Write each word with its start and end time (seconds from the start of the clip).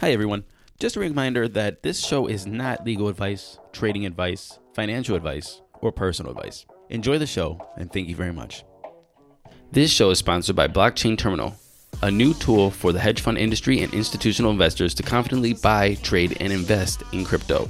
Hi, 0.00 0.12
everyone. 0.12 0.44
Just 0.78 0.94
a 0.94 1.00
reminder 1.00 1.48
that 1.48 1.82
this 1.82 1.98
show 1.98 2.28
is 2.28 2.46
not 2.46 2.84
legal 2.84 3.08
advice, 3.08 3.58
trading 3.72 4.06
advice, 4.06 4.60
financial 4.72 5.16
advice, 5.16 5.60
or 5.80 5.90
personal 5.90 6.30
advice. 6.30 6.66
Enjoy 6.88 7.18
the 7.18 7.26
show, 7.26 7.60
and 7.76 7.92
thank 7.92 8.08
you 8.08 8.14
very 8.14 8.32
much. 8.32 8.62
This 9.72 9.90
show 9.90 10.10
is 10.10 10.20
sponsored 10.20 10.54
by 10.54 10.68
Blockchain 10.68 11.18
Terminal, 11.18 11.56
a 12.00 12.12
new 12.12 12.32
tool 12.34 12.70
for 12.70 12.92
the 12.92 13.00
hedge 13.00 13.22
fund 13.22 13.38
industry 13.38 13.80
and 13.82 13.92
institutional 13.92 14.52
investors 14.52 14.94
to 14.94 15.02
confidently 15.02 15.54
buy, 15.54 15.96
trade, 15.96 16.36
and 16.38 16.52
invest 16.52 17.02
in 17.12 17.24
crypto, 17.24 17.68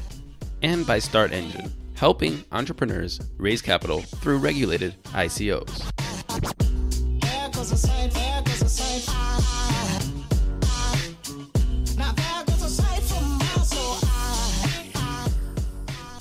and 0.61 0.87
by 0.87 0.99
Start 0.99 1.33
Engine, 1.33 1.73
helping 1.95 2.45
entrepreneurs 2.53 3.19
raise 3.39 3.63
capital 3.63 4.03
through 4.03 4.37
regulated 4.37 5.03
ICOs. 5.13 5.83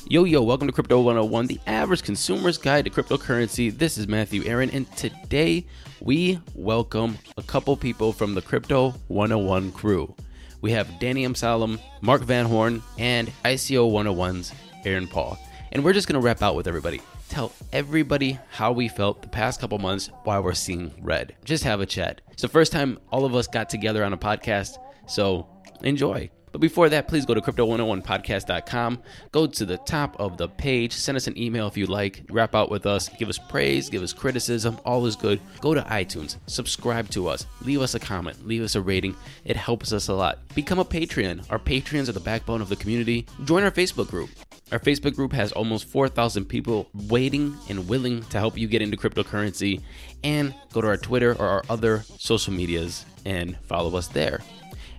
Yo, 0.09 0.23
yo, 0.23 0.41
welcome 0.41 0.69
to 0.69 0.73
Crypto 0.73 1.01
101, 1.01 1.47
the 1.47 1.59
average 1.67 2.01
consumer's 2.01 2.57
guide 2.57 2.85
to 2.85 2.89
cryptocurrency. 2.89 3.77
This 3.77 3.97
is 3.97 4.07
Matthew 4.07 4.41
Aaron, 4.45 4.69
and 4.69 4.89
today 4.95 5.65
we 5.99 6.39
welcome 6.55 7.17
a 7.35 7.43
couple 7.43 7.75
people 7.75 8.13
from 8.13 8.33
the 8.33 8.41
Crypto 8.41 8.91
101 9.09 9.73
crew. 9.73 10.15
We 10.61 10.71
have 10.71 10.97
Danny 10.99 11.25
Amsalem, 11.25 11.77
Mark 11.99 12.21
Van 12.21 12.45
Horn, 12.45 12.81
and 12.97 13.29
ICO 13.43 13.91
101's 13.91 14.53
Aaron 14.85 15.09
Paul. 15.09 15.37
And 15.73 15.83
we're 15.83 15.91
just 15.91 16.07
going 16.07 16.21
to 16.21 16.25
wrap 16.25 16.41
out 16.41 16.55
with 16.55 16.67
everybody. 16.67 17.01
Tell 17.27 17.51
everybody 17.73 18.39
how 18.49 18.71
we 18.71 18.87
felt 18.87 19.21
the 19.21 19.27
past 19.27 19.59
couple 19.59 19.77
months 19.77 20.09
while 20.23 20.41
we're 20.41 20.53
seeing 20.53 20.93
red. 21.01 21.35
Just 21.43 21.65
have 21.65 21.81
a 21.81 21.85
chat. 21.85 22.21
It's 22.31 22.43
the 22.43 22.47
first 22.47 22.71
time 22.71 22.97
all 23.11 23.25
of 23.25 23.35
us 23.35 23.47
got 23.47 23.69
together 23.69 24.05
on 24.05 24.13
a 24.13 24.17
podcast, 24.17 24.77
so 25.05 25.49
enjoy. 25.83 26.29
But 26.57 26.61
before 26.61 26.89
that, 26.89 27.07
please 27.07 27.23
go 27.23 27.35
to 27.35 27.41
crypto101podcast.com. 27.41 29.03
Go 29.31 29.45
to 29.45 29.63
the 29.63 29.77
top 29.77 30.19
of 30.19 30.37
the 30.37 30.49
page. 30.49 30.91
Send 30.91 31.15
us 31.15 31.27
an 31.27 31.37
email 31.37 31.67
if 31.67 31.77
you 31.77 31.85
like. 31.85 32.23
Wrap 32.31 32.55
out 32.55 32.71
with 32.71 32.87
us. 32.87 33.09
Give 33.09 33.29
us 33.29 33.37
praise. 33.37 33.91
Give 33.91 34.01
us 34.01 34.11
criticism. 34.11 34.79
All 34.83 35.05
is 35.05 35.15
good. 35.15 35.39
Go 35.61 35.75
to 35.75 35.81
iTunes. 35.81 36.37
Subscribe 36.47 37.11
to 37.11 37.27
us. 37.27 37.45
Leave 37.61 37.79
us 37.79 37.93
a 37.93 37.99
comment. 37.99 38.47
Leave 38.47 38.63
us 38.63 38.73
a 38.73 38.81
rating. 38.81 39.15
It 39.45 39.55
helps 39.55 39.93
us 39.93 40.07
a 40.07 40.15
lot. 40.15 40.39
Become 40.55 40.79
a 40.79 40.83
Patreon. 40.83 41.45
Our 41.51 41.59
Patreons 41.59 42.09
are 42.09 42.13
the 42.13 42.19
backbone 42.19 42.63
of 42.63 42.69
the 42.69 42.75
community. 42.75 43.27
Join 43.43 43.61
our 43.61 43.69
Facebook 43.69 44.09
group. 44.09 44.31
Our 44.71 44.79
Facebook 44.79 45.13
group 45.13 45.33
has 45.33 45.51
almost 45.51 45.85
4,000 45.85 46.45
people 46.45 46.89
waiting 47.07 47.55
and 47.69 47.87
willing 47.87 48.23
to 48.23 48.39
help 48.39 48.57
you 48.57 48.67
get 48.67 48.81
into 48.81 48.97
cryptocurrency. 48.97 49.83
And 50.23 50.55
go 50.73 50.81
to 50.81 50.87
our 50.87 50.97
Twitter 50.97 51.33
or 51.33 51.45
our 51.45 51.63
other 51.69 52.03
social 52.17 52.51
medias 52.51 53.05
and 53.25 53.55
follow 53.67 53.95
us 53.95 54.07
there. 54.07 54.41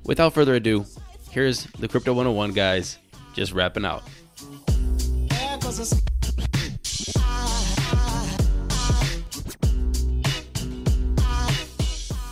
Without 0.05 0.33
further 0.33 0.55
ado, 0.55 0.87
here's 1.31 1.65
the 1.65 1.89
Crypto 1.89 2.13
101 2.13 2.53
guys 2.53 2.99
just 3.35 3.53
wrapping 3.53 3.85
out. 3.85 4.03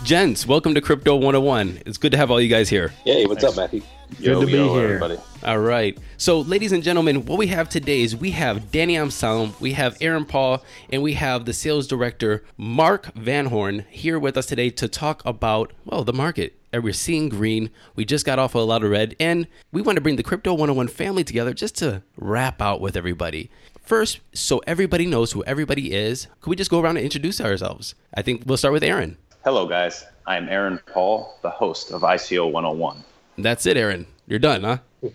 Gents, 0.05 0.47
welcome 0.47 0.72
to 0.75 0.80
Crypto 0.80 1.16
101. 1.16 1.83
It's 1.84 1.98
good 1.98 2.12
to 2.12 2.19
have 2.19 2.30
all 2.30 2.41
you 2.41 2.48
guys 2.48 2.69
here. 2.69 2.92
Hey, 3.05 3.27
what's 3.27 3.42
up, 3.42 3.56
Matthew? 3.56 3.83
Good 4.22 4.41
to 4.41 4.47
be 4.47 4.53
yo, 4.53 4.72
here. 4.75 4.84
everybody. 4.84 5.19
All 5.42 5.58
right. 5.58 5.98
So, 6.16 6.41
ladies 6.42 6.70
and 6.70 6.83
gentlemen, 6.83 7.27
what 7.27 7.38
we 7.38 7.48
have 7.48 7.69
today 7.69 8.03
is 8.03 8.14
we 8.14 8.31
have 8.31 8.70
Danny 8.70 8.94
Amsalem, 8.94 9.58
we 9.60 9.72
have 9.72 9.97
Aaron 10.00 10.25
Paul, 10.25 10.62
and 10.91 11.03
we 11.03 11.14
have 11.14 11.44
the 11.44 11.53
sales 11.53 11.88
director, 11.88 12.44
Mark 12.56 13.12
Van 13.14 13.47
Horn, 13.47 13.84
here 13.91 14.19
with 14.19 14.36
us 14.36 14.47
today 14.47 14.70
to 14.70 14.86
talk 14.86 15.25
about, 15.25 15.72
well, 15.84 16.05
the 16.05 16.12
market. 16.12 16.56
And 16.77 16.84
we're 16.84 16.92
seeing 16.92 17.30
green. 17.30 17.70
We 17.94 18.05
just 18.05 18.27
got 18.27 18.38
off 18.38 18.55
of 18.55 18.60
a 18.60 18.64
lot 18.64 18.84
of 18.84 18.91
red, 18.91 19.16
and 19.19 19.48
we 19.72 19.80
want 19.80 19.96
to 19.96 20.02
bring 20.02 20.16
the 20.16 20.22
Crypto 20.22 20.52
101 20.52 20.88
family 20.88 21.24
together 21.24 21.55
just 21.55 21.74
to 21.77 22.02
wrap 22.19 22.60
out 22.60 22.82
with 22.82 22.98
everybody. 22.98 23.50
First, 23.80 24.20
so 24.34 24.58
everybody 24.66 25.06
knows 25.06 25.32
who 25.32 25.42
everybody 25.44 25.94
is, 25.94 26.26
could 26.42 26.50
we 26.50 26.56
just 26.56 26.70
go 26.70 26.78
around 26.78 26.98
and 26.98 27.04
introduce 27.04 27.41
ourselves? 27.41 27.94
I 28.12 28.20
think 28.20 28.42
we'll 28.44 28.59
start 28.59 28.75
with 28.75 28.84
Aaron. 28.84 29.16
Hello, 29.42 29.66
guys. 29.66 30.04
I'm 30.26 30.50
Aaron 30.50 30.78
Paul, 30.92 31.38
the 31.41 31.48
host 31.48 31.92
of 31.92 32.03
ICO 32.03 32.53
101. 32.53 33.03
That's 33.38 33.65
it, 33.65 33.78
Aaron. 33.78 34.06
You're 34.26 34.38
done, 34.38 34.62
huh? 34.62 34.78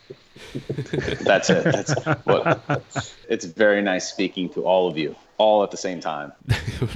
That's 1.22 1.52
it. 1.52 1.64
That's 1.64 1.94
what. 2.24 2.82
It's 3.30 3.46
very 3.46 3.84
nice 3.84 4.10
speaking 4.10 4.50
to 4.54 4.64
all 4.64 4.88
of 4.88 4.98
you, 4.98 5.16
all 5.38 5.62
at 5.62 5.70
the 5.70 5.78
same 5.78 6.00
time. 6.00 6.32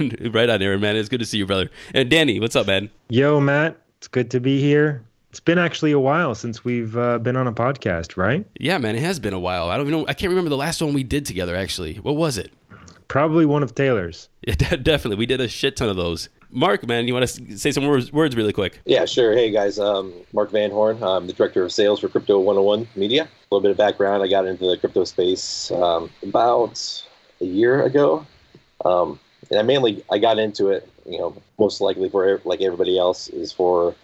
right 0.32 0.50
on, 0.50 0.60
Aaron, 0.60 0.80
man. 0.80 0.96
It's 0.96 1.08
good 1.08 1.20
to 1.20 1.26
see 1.26 1.38
you, 1.38 1.46
brother. 1.46 1.70
And 1.94 2.10
Danny, 2.10 2.40
what's 2.40 2.56
up, 2.56 2.66
man? 2.66 2.90
Yo, 3.08 3.38
Matt, 3.38 3.76
it's 3.98 4.08
good 4.08 4.30
to 4.32 4.40
be 4.40 4.60
here. 4.60 5.02
It's 5.30 5.40
been 5.40 5.58
actually 5.58 5.92
a 5.92 5.98
while 6.00 6.34
since 6.34 6.64
we've 6.64 6.96
uh, 6.96 7.18
been 7.18 7.36
on 7.36 7.46
a 7.46 7.52
podcast, 7.52 8.16
right? 8.16 8.46
Yeah, 8.58 8.78
man, 8.78 8.96
it 8.96 9.02
has 9.02 9.18
been 9.20 9.34
a 9.34 9.38
while. 9.40 9.68
I 9.68 9.76
don't 9.76 9.86
even 9.86 10.00
know. 10.00 10.06
I 10.08 10.14
can't 10.14 10.30
remember 10.30 10.48
the 10.48 10.56
last 10.56 10.80
one 10.80 10.94
we 10.94 11.02
did 11.02 11.26
together. 11.26 11.54
Actually, 11.54 11.96
what 11.96 12.16
was 12.16 12.38
it? 12.38 12.52
Probably 13.08 13.44
one 13.44 13.62
of 13.62 13.74
Taylor's. 13.74 14.28
Yeah, 14.46 14.76
definitely, 14.76 15.16
we 15.16 15.26
did 15.26 15.40
a 15.40 15.48
shit 15.48 15.76
ton 15.76 15.88
of 15.88 15.96
those. 15.96 16.28
Mark, 16.50 16.86
man, 16.86 17.08
you 17.08 17.14
want 17.14 17.26
to 17.28 17.58
say 17.58 17.72
some 17.72 17.84
words, 17.84 18.12
words 18.12 18.36
really 18.36 18.52
quick? 18.52 18.80
Yeah, 18.84 19.04
sure. 19.06 19.32
Hey 19.32 19.50
guys, 19.50 19.76
um, 19.80 20.14
Mark 20.32 20.52
Van 20.52 20.70
Horn. 20.70 21.02
I'm 21.02 21.26
the 21.26 21.32
director 21.32 21.64
of 21.64 21.72
sales 21.72 21.98
for 21.98 22.08
Crypto 22.08 22.38
101 22.38 22.86
Media. 22.94 23.24
A 23.24 23.28
little 23.50 23.60
bit 23.60 23.72
of 23.72 23.76
background: 23.76 24.22
I 24.22 24.28
got 24.28 24.46
into 24.46 24.66
the 24.70 24.76
crypto 24.78 25.02
space 25.02 25.72
um, 25.72 26.10
about 26.22 26.80
a 27.40 27.44
year 27.44 27.82
ago, 27.82 28.24
um, 28.84 29.18
and 29.50 29.58
I 29.58 29.62
mainly 29.62 30.04
I 30.12 30.18
got 30.18 30.38
into 30.38 30.68
it, 30.68 30.88
you 31.06 31.18
know, 31.18 31.34
most 31.58 31.80
likely 31.80 32.08
for 32.08 32.40
like 32.44 32.60
everybody 32.60 32.98
else 32.98 33.28
is 33.28 33.52
for 33.52 33.94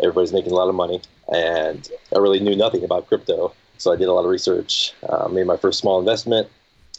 everybody's 0.00 0.32
making 0.32 0.52
a 0.52 0.54
lot 0.54 0.68
of 0.68 0.74
money, 0.74 1.00
and 1.32 1.88
I 2.14 2.18
really 2.18 2.40
knew 2.40 2.56
nothing 2.56 2.84
about 2.84 3.08
crypto, 3.08 3.52
so 3.78 3.92
I 3.92 3.96
did 3.96 4.08
a 4.08 4.12
lot 4.12 4.24
of 4.24 4.30
research, 4.30 4.94
uh, 5.08 5.28
made 5.28 5.46
my 5.46 5.56
first 5.56 5.78
small 5.78 5.98
investment, 5.98 6.48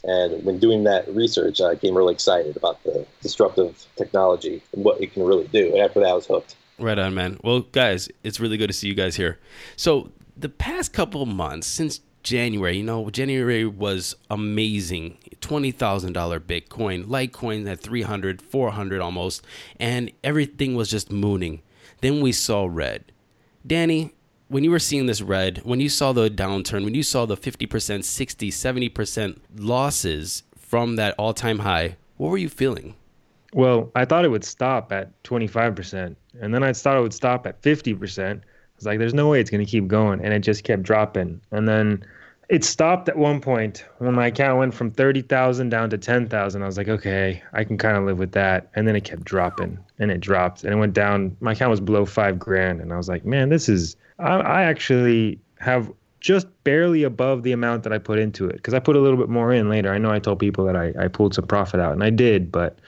and 0.04 0.44
when 0.44 0.58
doing 0.58 0.84
that 0.84 1.08
research, 1.14 1.60
I 1.60 1.74
became 1.74 1.94
really 1.94 2.14
excited 2.14 2.56
about 2.56 2.82
the 2.84 3.06
disruptive 3.22 3.86
technology 3.96 4.62
and 4.72 4.84
what 4.84 5.00
it 5.00 5.12
can 5.12 5.24
really 5.24 5.46
do. 5.48 5.72
And 5.72 5.78
after 5.78 6.00
that, 6.00 6.08
I 6.08 6.14
was 6.14 6.26
hooked. 6.26 6.56
Right 6.78 6.98
on, 6.98 7.14
man. 7.14 7.38
Well, 7.44 7.60
guys, 7.60 8.08
it's 8.24 8.40
really 8.40 8.56
good 8.56 8.68
to 8.68 8.72
see 8.72 8.88
you 8.88 8.94
guys 8.94 9.16
here. 9.16 9.38
So, 9.76 10.10
the 10.36 10.48
past 10.48 10.94
couple 10.94 11.26
months 11.26 11.66
since 11.66 12.00
January, 12.22 12.78
you 12.78 12.82
know, 12.82 13.08
January 13.10 13.64
was 13.64 14.14
amazing. 14.30 15.18
$20,000 15.40 16.12
Bitcoin, 16.40 17.06
Litecoin 17.06 17.70
at 17.70 17.80
300, 17.80 18.42
400 18.42 19.00
almost, 19.00 19.42
and 19.78 20.10
everything 20.22 20.74
was 20.74 20.90
just 20.90 21.10
mooning. 21.10 21.62
Then 22.00 22.20
we 22.20 22.32
saw 22.32 22.68
red. 22.70 23.12
Danny, 23.66 24.14
when 24.48 24.64
you 24.64 24.70
were 24.70 24.78
seeing 24.78 25.06
this 25.06 25.22
red, 25.22 25.58
when 25.64 25.80
you 25.80 25.88
saw 25.88 26.12
the 26.12 26.28
downturn, 26.28 26.84
when 26.84 26.94
you 26.94 27.02
saw 27.02 27.24
the 27.24 27.36
50%, 27.36 28.04
60, 28.04 28.50
70% 28.50 29.38
losses 29.56 30.42
from 30.56 30.96
that 30.96 31.14
all 31.18 31.32
time 31.32 31.60
high, 31.60 31.96
what 32.16 32.30
were 32.30 32.38
you 32.38 32.48
feeling? 32.48 32.96
Well, 33.52 33.90
I 33.94 34.04
thought 34.04 34.24
it 34.24 34.30
would 34.30 34.44
stop 34.44 34.92
at 34.92 35.22
25%, 35.24 36.14
and 36.40 36.54
then 36.54 36.62
I 36.62 36.72
thought 36.72 36.96
it 36.96 37.00
would 37.00 37.14
stop 37.14 37.46
at 37.46 37.60
50%. 37.62 38.42
Was 38.80 38.86
like, 38.86 38.98
there's 38.98 39.14
no 39.14 39.28
way 39.28 39.40
it's 39.40 39.50
going 39.50 39.64
to 39.64 39.70
keep 39.70 39.86
going. 39.86 40.24
And 40.24 40.32
it 40.32 40.40
just 40.40 40.64
kept 40.64 40.82
dropping. 40.82 41.40
And 41.50 41.68
then 41.68 42.02
it 42.48 42.64
stopped 42.64 43.08
at 43.08 43.16
one 43.16 43.40
point 43.40 43.84
when 43.98 44.14
my 44.14 44.28
account 44.28 44.58
went 44.58 44.74
from 44.74 44.90
30,000 44.90 45.68
down 45.68 45.90
to 45.90 45.98
10,000. 45.98 46.62
I 46.62 46.66
was 46.66 46.78
like, 46.78 46.88
okay, 46.88 47.42
I 47.52 47.62
can 47.62 47.76
kind 47.76 47.96
of 47.96 48.04
live 48.04 48.18
with 48.18 48.32
that. 48.32 48.70
And 48.74 48.88
then 48.88 48.96
it 48.96 49.04
kept 49.04 49.24
dropping 49.24 49.78
and 49.98 50.10
it 50.10 50.20
dropped 50.20 50.64
and 50.64 50.72
it 50.72 50.76
went 50.76 50.94
down. 50.94 51.36
My 51.40 51.52
account 51.52 51.70
was 51.70 51.80
below 51.80 52.06
five 52.06 52.38
grand. 52.38 52.80
And 52.80 52.92
I 52.92 52.96
was 52.96 53.08
like, 53.08 53.24
man, 53.24 53.50
this 53.50 53.68
is, 53.68 53.96
I, 54.18 54.38
I 54.38 54.62
actually 54.62 55.38
have 55.58 55.92
just 56.20 56.46
barely 56.64 57.02
above 57.02 57.42
the 57.42 57.52
amount 57.52 57.82
that 57.82 57.92
I 57.92 57.98
put 57.98 58.18
into 58.18 58.46
it 58.48 58.56
because 58.56 58.74
I 58.74 58.78
put 58.78 58.96
a 58.96 59.00
little 59.00 59.18
bit 59.18 59.28
more 59.28 59.52
in 59.52 59.68
later. 59.68 59.92
I 59.92 59.98
know 59.98 60.10
I 60.10 60.18
told 60.18 60.38
people 60.38 60.64
that 60.64 60.76
I, 60.76 60.92
I 60.98 61.08
pulled 61.08 61.34
some 61.34 61.46
profit 61.46 61.80
out 61.80 61.92
and 61.92 62.02
I 62.02 62.10
did, 62.10 62.50
but 62.50 62.78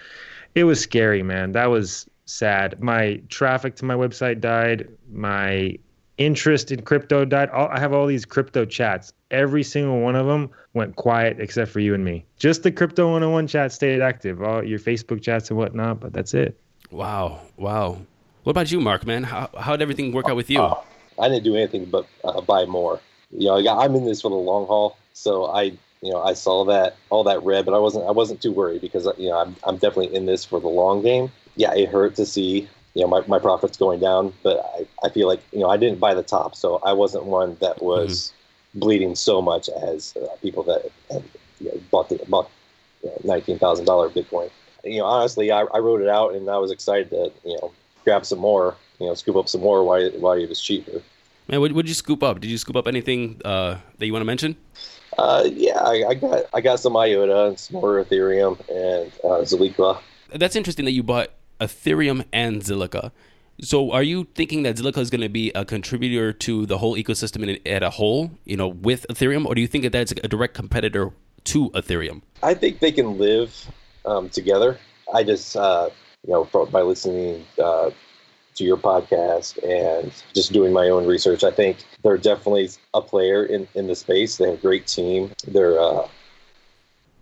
it 0.54 0.64
was 0.64 0.80
scary, 0.80 1.22
man. 1.22 1.52
That 1.52 1.66
was 1.66 2.08
sad. 2.32 2.82
My 2.82 3.20
traffic 3.28 3.76
to 3.76 3.84
my 3.84 3.94
website 3.94 4.40
died. 4.40 4.88
My 5.10 5.78
interest 6.18 6.72
in 6.72 6.82
crypto 6.82 7.24
died. 7.24 7.50
All, 7.50 7.68
I 7.68 7.78
have 7.78 7.92
all 7.92 8.06
these 8.06 8.24
crypto 8.24 8.64
chats. 8.64 9.12
Every 9.30 9.62
single 9.62 10.00
one 10.00 10.16
of 10.16 10.26
them 10.26 10.50
went 10.74 10.96
quiet 10.96 11.38
except 11.40 11.70
for 11.70 11.80
you 11.80 11.94
and 11.94 12.04
me. 12.04 12.24
Just 12.38 12.62
the 12.62 12.72
Crypto 12.72 13.04
101 13.04 13.46
chat 13.46 13.72
stayed 13.72 14.02
active. 14.02 14.42
All 14.42 14.62
your 14.62 14.78
Facebook 14.78 15.22
chats 15.22 15.50
and 15.50 15.58
whatnot, 15.58 16.00
but 16.00 16.12
that's 16.12 16.34
it. 16.34 16.58
Wow. 16.90 17.40
Wow. 17.56 17.98
What 18.42 18.50
about 18.50 18.70
you, 18.70 18.80
Mark, 18.80 19.06
man? 19.06 19.22
How, 19.22 19.48
how 19.58 19.72
did 19.72 19.82
everything 19.82 20.12
work 20.12 20.28
out 20.28 20.36
with 20.36 20.50
you? 20.50 20.58
Oh, 20.58 20.82
I 21.18 21.28
didn't 21.28 21.44
do 21.44 21.56
anything 21.56 21.86
but 21.86 22.06
uh, 22.24 22.40
buy 22.40 22.64
more. 22.64 23.00
You 23.30 23.48
know, 23.48 23.56
I 23.56 23.62
got, 23.62 23.78
I'm 23.78 23.94
in 23.94 24.04
this 24.04 24.20
for 24.20 24.28
the 24.28 24.36
long 24.36 24.66
haul, 24.66 24.98
so 25.14 25.46
I, 25.46 25.62
you 25.62 26.10
know, 26.10 26.22
I 26.22 26.34
saw 26.34 26.64
that 26.66 26.96
all 27.08 27.24
that 27.24 27.42
red, 27.42 27.64
but 27.64 27.72
I 27.72 27.78
wasn't, 27.78 28.06
I 28.06 28.10
wasn't 28.10 28.42
too 28.42 28.52
worried 28.52 28.82
because 28.82 29.08
you 29.16 29.30
know 29.30 29.38
I'm, 29.38 29.56
I'm 29.64 29.76
definitely 29.76 30.14
in 30.14 30.26
this 30.26 30.44
for 30.44 30.60
the 30.60 30.68
long 30.68 31.00
game. 31.00 31.32
Yeah, 31.56 31.74
it 31.74 31.88
hurt 31.88 32.16
to 32.16 32.26
see 32.26 32.68
you 32.94 33.02
know 33.02 33.08
my, 33.08 33.22
my 33.26 33.38
profits 33.38 33.76
going 33.76 34.00
down, 34.00 34.32
but 34.42 34.58
I, 34.78 35.06
I 35.06 35.10
feel 35.10 35.28
like 35.28 35.40
you 35.52 35.60
know 35.60 35.70
I 35.70 35.76
didn't 35.76 36.00
buy 36.00 36.14
the 36.14 36.22
top, 36.22 36.54
so 36.56 36.80
I 36.84 36.92
wasn't 36.92 37.24
one 37.24 37.56
that 37.60 37.82
was 37.82 38.32
bleeding 38.74 39.14
so 39.14 39.42
much 39.42 39.68
as 39.68 40.14
uh, 40.16 40.26
people 40.40 40.62
that 40.64 40.90
had, 41.10 41.22
you 41.60 41.68
know, 41.68 41.80
bought 41.90 42.08
the 42.08 42.20
bought 42.28 42.50
you 43.02 43.10
know, 43.10 43.16
nineteen 43.24 43.58
thousand 43.58 43.86
dollar 43.86 44.08
Bitcoin. 44.08 44.50
You 44.84 44.98
know, 44.98 45.06
honestly, 45.06 45.50
I, 45.52 45.62
I 45.62 45.78
wrote 45.78 46.00
it 46.00 46.08
out 46.08 46.34
and 46.34 46.48
I 46.50 46.58
was 46.58 46.70
excited 46.70 47.10
to 47.10 47.32
you 47.44 47.58
know 47.60 47.72
grab 48.04 48.26
some 48.26 48.38
more, 48.38 48.76
you 48.98 49.06
know, 49.06 49.14
scoop 49.14 49.36
up 49.36 49.48
some 49.48 49.60
more 49.60 49.84
while 49.84 50.10
while 50.12 50.38
it 50.38 50.48
was 50.48 50.60
cheaper. 50.60 51.02
Man, 51.48 51.60
what 51.60 51.74
did 51.74 51.88
you 51.88 51.94
scoop 51.94 52.22
up? 52.22 52.40
Did 52.40 52.50
you 52.50 52.58
scoop 52.58 52.76
up 52.76 52.86
anything 52.86 53.40
uh, 53.44 53.78
that 53.98 54.06
you 54.06 54.12
want 54.12 54.22
to 54.22 54.26
mention? 54.26 54.56
Uh, 55.18 55.48
yeah, 55.52 55.78
I, 55.78 56.04
I, 56.08 56.14
got 56.14 56.44
I 56.54 56.60
got 56.60 56.80
some 56.80 56.96
IOTA 56.96 57.48
and 57.48 57.58
some 57.58 57.80
more 57.80 58.02
Ethereum 58.02 58.58
and 58.70 59.12
uh. 59.24 59.98
That's 60.34 60.56
interesting 60.56 60.86
that 60.86 60.92
you 60.92 61.02
bought 61.02 61.30
Ethereum 61.62 62.24
and 62.32 62.62
Zilliqa. 62.62 63.12
So, 63.60 63.92
are 63.92 64.02
you 64.02 64.26
thinking 64.34 64.64
that 64.64 64.76
Zilliqa 64.76 64.98
is 64.98 65.10
going 65.10 65.20
to 65.20 65.28
be 65.28 65.52
a 65.54 65.64
contributor 65.64 66.32
to 66.32 66.66
the 66.66 66.78
whole 66.78 66.96
ecosystem 66.96 67.60
at 67.64 67.82
a 67.82 67.90
whole, 67.90 68.32
you 68.44 68.56
know, 68.56 68.68
with 68.68 69.06
Ethereum, 69.08 69.46
or 69.46 69.54
do 69.54 69.60
you 69.60 69.68
think 69.68 69.84
that 69.84 69.92
that's 69.92 70.12
a 70.12 70.28
direct 70.28 70.54
competitor 70.54 71.12
to 71.44 71.70
Ethereum? 71.70 72.22
I 72.42 72.54
think 72.54 72.80
they 72.80 72.92
can 72.92 73.18
live 73.18 73.70
um, 74.04 74.28
together. 74.30 74.78
I 75.14 75.22
just, 75.22 75.56
uh, 75.56 75.90
you 76.26 76.32
know, 76.32 76.44
by 76.66 76.82
listening 76.82 77.44
uh, 77.62 77.90
to 78.54 78.64
your 78.64 78.76
podcast 78.76 79.62
and 79.62 80.12
just 80.34 80.52
doing 80.52 80.72
my 80.72 80.88
own 80.88 81.06
research, 81.06 81.44
I 81.44 81.50
think 81.50 81.84
they're 82.02 82.18
definitely 82.18 82.70
a 82.94 83.00
player 83.00 83.44
in, 83.44 83.68
in 83.74 83.86
the 83.86 83.94
space. 83.94 84.38
They 84.38 84.46
have 84.46 84.54
a 84.54 84.62
great 84.62 84.86
team. 84.86 85.30
They're, 85.46 85.80
uh, 85.80 86.08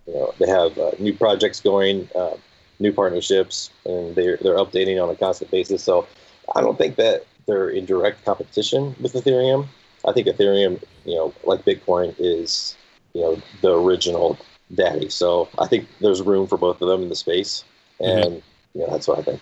you 0.07 0.13
know, 0.13 0.33
they 0.39 0.47
have 0.47 0.77
uh, 0.77 0.91
new 0.99 1.13
projects 1.13 1.59
going, 1.59 2.09
uh, 2.15 2.35
new 2.81 2.91
partnerships, 2.91 3.69
and 3.85 4.15
they're 4.15 4.37
they're 4.37 4.57
updating 4.57 5.01
on 5.01 5.09
a 5.09 5.15
constant 5.15 5.51
basis. 5.51 5.83
So 5.83 6.07
I 6.55 6.61
don't 6.61 6.77
think 6.77 6.95
that 6.97 7.25
they're 7.45 7.69
in 7.69 7.85
direct 7.85 8.25
competition 8.25 8.95
with 8.99 9.13
Ethereum. 9.13 9.67
I 10.05 10.11
think 10.13 10.27
Ethereum, 10.27 10.81
you 11.05 11.15
know, 11.15 11.33
like 11.43 11.63
Bitcoin, 11.63 12.15
is 12.17 12.75
you 13.13 13.21
know 13.21 13.41
the 13.61 13.79
original 13.79 14.37
daddy. 14.73 15.09
So 15.09 15.47
I 15.59 15.67
think 15.67 15.87
there's 15.99 16.21
room 16.21 16.47
for 16.47 16.57
both 16.57 16.81
of 16.81 16.87
them 16.87 17.03
in 17.03 17.09
the 17.09 17.15
space, 17.15 17.63
and 17.99 18.25
mm-hmm. 18.25 18.79
yeah, 18.79 18.87
that's 18.89 19.07
what 19.07 19.19
I 19.19 19.21
think. 19.21 19.41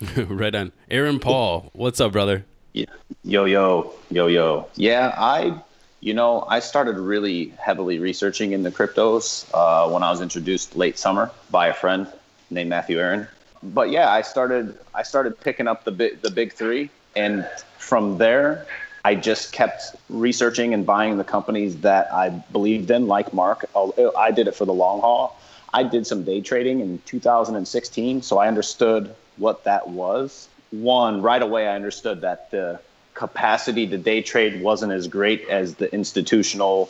right 0.28 0.54
on. 0.54 0.72
Aaron 0.90 1.18
Paul, 1.18 1.70
what's 1.72 2.00
up, 2.00 2.12
brother? 2.12 2.44
Yeah. 2.72 2.86
Yo 3.22 3.44
yo 3.44 3.92
yo 4.10 4.26
yo. 4.26 4.68
Yeah, 4.74 5.14
I 5.16 5.58
you 6.00 6.12
know 6.12 6.44
I 6.48 6.60
started 6.60 6.98
really 6.98 7.54
heavily 7.58 7.98
researching 7.98 8.52
in 8.52 8.62
the 8.62 8.70
cryptos 8.70 9.48
uh, 9.54 9.90
when 9.90 10.02
I 10.02 10.10
was 10.10 10.20
introduced 10.20 10.76
late 10.76 10.98
summer 10.98 11.30
by 11.50 11.68
a 11.68 11.74
friend 11.74 12.06
named 12.50 12.70
Matthew 12.70 12.98
Aaron. 12.98 13.26
But 13.62 13.90
yeah, 13.90 14.10
I 14.10 14.22
started 14.22 14.78
I 14.94 15.02
started 15.02 15.40
picking 15.40 15.66
up 15.66 15.84
the 15.84 15.92
big 15.92 16.20
the 16.22 16.30
big 16.30 16.52
three, 16.52 16.90
and 17.16 17.46
from 17.78 18.18
there 18.18 18.66
I 19.04 19.14
just 19.14 19.52
kept 19.52 19.96
researching 20.08 20.72
and 20.72 20.86
buying 20.86 21.18
the 21.18 21.24
companies 21.24 21.76
that 21.78 22.12
I 22.12 22.30
believed 22.30 22.90
in, 22.90 23.06
like 23.06 23.34
Mark. 23.34 23.66
I 24.16 24.30
did 24.30 24.48
it 24.48 24.54
for 24.54 24.64
the 24.64 24.72
long 24.72 25.00
haul. 25.00 25.38
I 25.74 25.82
did 25.82 26.06
some 26.06 26.24
day 26.24 26.40
trading 26.40 26.80
in 26.80 27.00
2016, 27.04 28.22
so 28.22 28.38
I 28.38 28.48
understood 28.48 29.14
what 29.36 29.64
that 29.64 29.88
was. 29.88 30.48
One, 30.70 31.20
right 31.20 31.42
away, 31.42 31.68
I 31.68 31.74
understood 31.74 32.22
that 32.22 32.50
the 32.50 32.80
capacity 33.12 33.86
to 33.88 33.98
day 33.98 34.22
trade 34.22 34.62
wasn't 34.62 34.92
as 34.92 35.06
great 35.06 35.48
as 35.48 35.74
the 35.74 35.92
institutional 35.92 36.88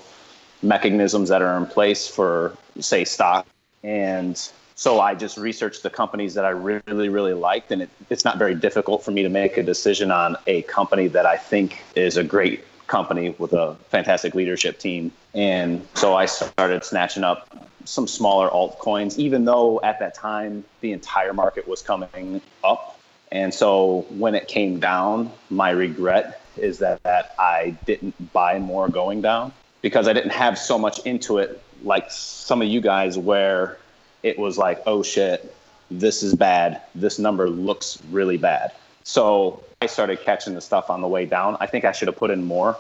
mechanisms 0.63 1.31
that 1.31 1.43
are 1.43 1.57
in 1.57 1.67
place 1.67 2.07
for, 2.07 2.57
say, 2.79 3.05
stock. 3.05 3.47
And 3.83 4.37
so 4.75 5.01
I 5.01 5.15
just 5.15 5.37
researched 5.37 5.83
the 5.83 5.91
companies 5.91 6.35
that 6.35 6.45
I 6.45 6.51
really, 6.51 7.09
really 7.09 7.35
liked, 7.35 7.71
and 7.71 7.83
it, 7.83 7.91
it's 8.11 8.25
not 8.25 8.39
very 8.39 8.55
difficult 8.55 9.05
for 9.05 9.13
me 9.13 9.23
to 9.23 9.29
make 9.29 9.57
a 9.57 9.63
decision 9.63 10.11
on 10.11 10.37
a 10.47 10.63
company 10.63 11.09
that 11.09 11.27
I 11.27 11.37
think 11.37 11.83
is 11.95 12.17
a 12.17 12.25
great 12.25 12.65
company 12.87 13.35
with 13.39 13.53
a 13.53 13.77
fantastic 13.91 14.35
leadership 14.35 14.79
team. 14.79 15.13
And 15.33 15.87
so 15.95 16.15
I 16.15 16.27
started 16.27 16.85
snatching 16.85 17.25
up 17.25 17.69
some 17.85 18.07
smaller 18.07 18.49
altcoins, 18.49 19.19
even 19.19 19.45
though 19.45 19.81
at 19.83 20.01
that 20.01 20.15
time 20.15 20.65
the 20.81 20.93
entire 20.93 21.33
market 21.33 21.69
was 21.69 21.83
coming 21.83 22.41
up. 22.63 22.99
And 23.31 23.53
so 23.53 24.07
when 24.11 24.35
it 24.35 24.49
came 24.49 24.81
down, 24.81 25.33
my 25.51 25.71
regret 25.71 26.41
is 26.57 26.79
that, 26.79 27.03
that 27.03 27.35
I 27.39 27.77
didn't 27.85 28.33
buy 28.33 28.59
more 28.59 28.89
going 28.89 29.23
down 29.23 29.53
because 29.83 30.09
I 30.09 30.13
didn't 30.13 30.31
have 30.31 30.59
so 30.59 30.79
much 30.79 31.01
into 31.01 31.39
it 31.39 31.63
like 31.83 32.11
some 32.11 32.63
of 32.63 32.69
you 32.69 32.81
guys 32.81 33.19
where 33.19 33.79
it 34.25 34.39
was 34.39 34.59
like, 34.59 34.83
oh 34.87 35.03
shit, 35.05 35.55
this 35.91 36.23
is 36.23 36.35
bad. 36.35 36.81
This 36.95 37.19
number 37.19 37.49
looks 37.49 38.03
really 38.11 38.39
bad. 38.39 38.73
So 39.05 39.63
I 39.83 39.87
started 39.87 40.23
catching 40.23 40.55
the 40.55 40.61
stuff 40.63 40.89
on 40.89 41.03
the 41.03 41.07
way 41.07 41.27
down. 41.27 41.59
I 41.61 41.67
think 41.67 41.85
I 41.85 41.93
should 41.93 42.09
have 42.09 42.17
put 42.17 42.31
in 42.31 42.43
more. 42.43 42.77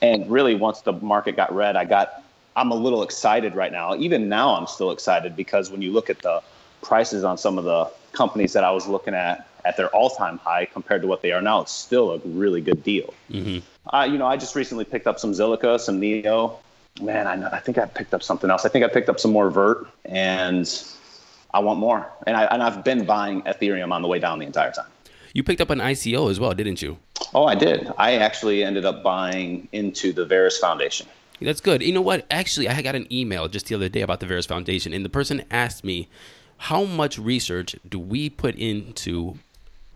And 0.00 0.30
really, 0.30 0.54
once 0.54 0.82
the 0.82 0.92
market 0.92 1.36
got 1.36 1.52
red, 1.52 1.74
I 1.74 1.84
got, 1.84 2.22
I'm 2.54 2.70
a 2.70 2.74
little 2.74 3.02
excited 3.02 3.56
right 3.56 3.72
now. 3.72 3.96
Even 3.96 4.28
now, 4.28 4.54
I'm 4.54 4.68
still 4.68 4.92
excited 4.92 5.34
because 5.34 5.70
when 5.70 5.82
you 5.82 5.90
look 5.90 6.08
at 6.08 6.20
the 6.22 6.40
prices 6.82 7.24
on 7.24 7.36
some 7.36 7.58
of 7.58 7.64
the 7.64 7.90
companies 8.12 8.52
that 8.52 8.62
I 8.62 8.70
was 8.70 8.86
looking 8.86 9.14
at 9.14 9.48
at 9.64 9.76
their 9.76 9.88
all-time 9.88 10.38
high 10.38 10.66
compared 10.66 11.02
to 11.02 11.08
what 11.08 11.22
they 11.22 11.32
are 11.32 11.42
now, 11.42 11.62
it's 11.62 11.72
still 11.72 12.12
a 12.12 12.18
really 12.18 12.60
good 12.60 12.84
deal. 12.84 13.12
Mm-hmm. 13.28 13.58
Uh, 13.92 14.04
you 14.04 14.18
know, 14.18 14.26
I 14.26 14.36
just 14.36 14.54
recently 14.54 14.84
picked 14.84 15.08
up 15.08 15.18
some 15.18 15.32
Zilliqa, 15.32 15.80
some 15.80 15.98
Neo, 15.98 16.60
man, 17.00 17.26
I 17.26 17.56
I 17.56 17.60
think 17.60 17.78
I 17.78 17.86
picked 17.86 18.14
up 18.14 18.22
something 18.22 18.50
else. 18.50 18.64
I 18.64 18.68
think 18.68 18.84
I 18.84 18.88
picked 18.88 19.08
up 19.08 19.20
some 19.20 19.32
more 19.32 19.50
Vert, 19.50 19.86
and 20.04 20.66
I 21.52 21.60
want 21.60 21.78
more. 21.78 22.10
And 22.26 22.36
I 22.36 22.44
and 22.44 22.62
I've 22.62 22.84
been 22.84 23.04
buying 23.04 23.42
Ethereum 23.42 23.92
on 23.92 24.02
the 24.02 24.08
way 24.08 24.18
down 24.18 24.38
the 24.38 24.46
entire 24.46 24.72
time. 24.72 24.86
You 25.32 25.42
picked 25.42 25.60
up 25.60 25.70
an 25.70 25.80
ICO 25.80 26.30
as 26.30 26.40
well, 26.40 26.54
didn't 26.54 26.80
you? 26.80 26.98
Oh, 27.34 27.44
I 27.44 27.54
did. 27.54 27.92
I 27.98 28.14
actually 28.14 28.64
ended 28.64 28.86
up 28.86 29.02
buying 29.02 29.68
into 29.72 30.12
the 30.12 30.24
Verus 30.24 30.58
Foundation. 30.58 31.06
That's 31.40 31.60
good. 31.60 31.82
You 31.82 31.92
know 31.92 32.00
what? 32.00 32.24
Actually, 32.30 32.68
I 32.68 32.80
got 32.80 32.94
an 32.94 33.06
email 33.12 33.46
just 33.46 33.66
the 33.66 33.74
other 33.74 33.90
day 33.90 34.00
about 34.00 34.20
the 34.20 34.26
Verus 34.26 34.46
Foundation, 34.46 34.94
and 34.94 35.04
the 35.04 35.10
person 35.10 35.44
asked 35.50 35.84
me, 35.84 36.08
"How 36.56 36.84
much 36.84 37.18
research 37.18 37.76
do 37.86 37.98
we 37.98 38.30
put 38.30 38.54
into 38.54 39.38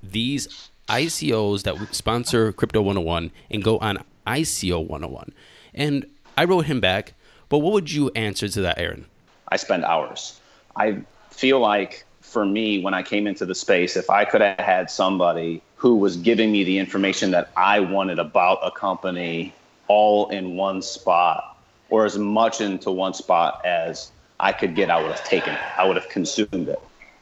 these 0.03 0.71
ICOs 0.89 1.63
that 1.63 1.95
sponsor 1.95 2.53
Crypto 2.53 2.83
101 2.83 3.31
and 3.51 3.65
go 3.65 3.79
on 3.79 4.05
ICO 4.27 4.79
101?" 4.87 5.33
And 5.73 6.05
I 6.41 6.45
wrote 6.45 6.65
him 6.65 6.81
back, 6.81 7.13
but 7.51 7.59
what 7.59 7.75
would 7.75 7.93
you 7.93 8.11
answer 8.17 8.49
to 8.49 8.63
that, 8.63 8.79
Aaron? 8.79 9.05
I 9.49 9.57
spend 9.57 9.85
hours. 9.85 10.41
I 10.75 11.03
feel 11.29 11.61
like 11.61 12.07
for 12.23 12.47
me, 12.47 12.83
when 12.83 12.95
I 12.95 13.03
came 13.03 13.27
into 13.27 13.45
the 13.45 13.55
space, 13.55 13.95
if 13.95 14.09
I 14.09 14.25
could 14.25 14.41
have 14.41 14.59
had 14.59 14.91
somebody 14.91 15.61
who 15.77 15.97
was 15.97 16.17
giving 16.17 16.51
me 16.51 16.65
the 16.65 16.79
information 16.79 17.33
that 17.33 17.51
I 17.59 17.81
wanted 17.81 18.19
about 18.19 18.61
a 18.63 18.71
company 18.71 19.53
all 19.87 20.31
in 20.31 20.57
one 20.57 20.81
spot, 20.81 21.59
or 21.91 22.07
as 22.07 22.17
much 22.17 22.63
into 22.63 22.91
one 22.91 23.13
spot 23.13 23.61
as 23.67 24.11
I 24.39 24.53
could 24.53 24.75
get, 24.75 24.89
I 24.89 25.03
would 25.03 25.11
have 25.11 25.25
taken 25.25 25.53
it. 25.53 25.61
I 25.77 25.87
would 25.87 25.97
have 25.97 26.09
consumed 26.09 26.71
it. 26.71 26.81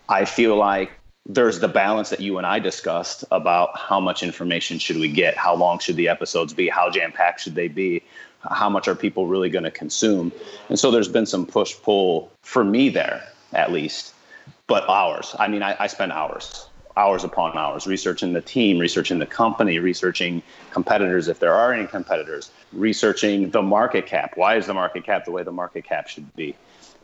I 0.09 0.27
feel 0.27 0.55
like 0.55 0.93
there's 1.27 1.59
the 1.59 1.67
balance 1.67 2.11
that 2.11 2.21
you 2.21 2.39
and 2.39 2.47
I 2.47 2.61
discussed 2.61 3.25
about 3.33 3.77
how 3.77 3.99
much 3.99 4.23
information 4.23 4.79
should 4.79 4.97
we 4.97 5.09
get, 5.09 5.37
how 5.37 5.57
long 5.57 5.81
should 5.81 5.97
the 5.97 6.09
episodes 6.09 6.55
be, 6.55 6.69
how 6.69 6.89
jam 6.89 7.11
packed 7.11 7.41
should 7.41 7.57
they 7.57 7.67
be 7.67 8.05
how 8.41 8.69
much 8.69 8.89
are 8.89 8.95
people 8.95 9.27
really 9.27 9.51
going 9.51 9.65
to 9.65 9.71
consume? 9.71 10.33
And 10.69 10.79
so 10.79 10.91
there's 10.91 11.09
been 11.09 11.27
some 11.27 11.47
push 11.47 11.75
pull 11.83 12.31
for 12.43 12.65
me 12.65 12.89
there, 12.89 13.23
at 13.53 13.73
least, 13.73 14.15
but 14.67 14.89
hours. 14.89 15.35
I 15.39 15.49
mean, 15.49 15.63
I, 15.63 15.77
I 15.79 15.87
spend 15.87 16.13
hours, 16.13 16.69
hours 16.97 17.25
upon 17.25 17.57
hours 17.57 17.87
researching 17.87 18.33
the 18.33 18.41
team, 18.41 18.79
researching 18.79 19.19
the 19.19 19.27
company, 19.27 19.79
researching 19.79 20.43
competitors, 20.71 21.29
if 21.29 21.41
there 21.41 21.55
are 21.55 21.73
any 21.73 21.87
competitors, 21.87 22.51
researching 22.73 23.51
the 23.51 23.63
market 23.63 24.07
cap. 24.07 24.33
Why 24.37 24.57
is 24.57 24.67
the 24.67 24.75
market 24.75 25.05
cap 25.05 25.25
the 25.25 25.33
way 25.33 25.43
the 25.43 25.53
market 25.53 25.85
cap 25.85 26.09
should 26.09 26.35
be? 26.37 26.55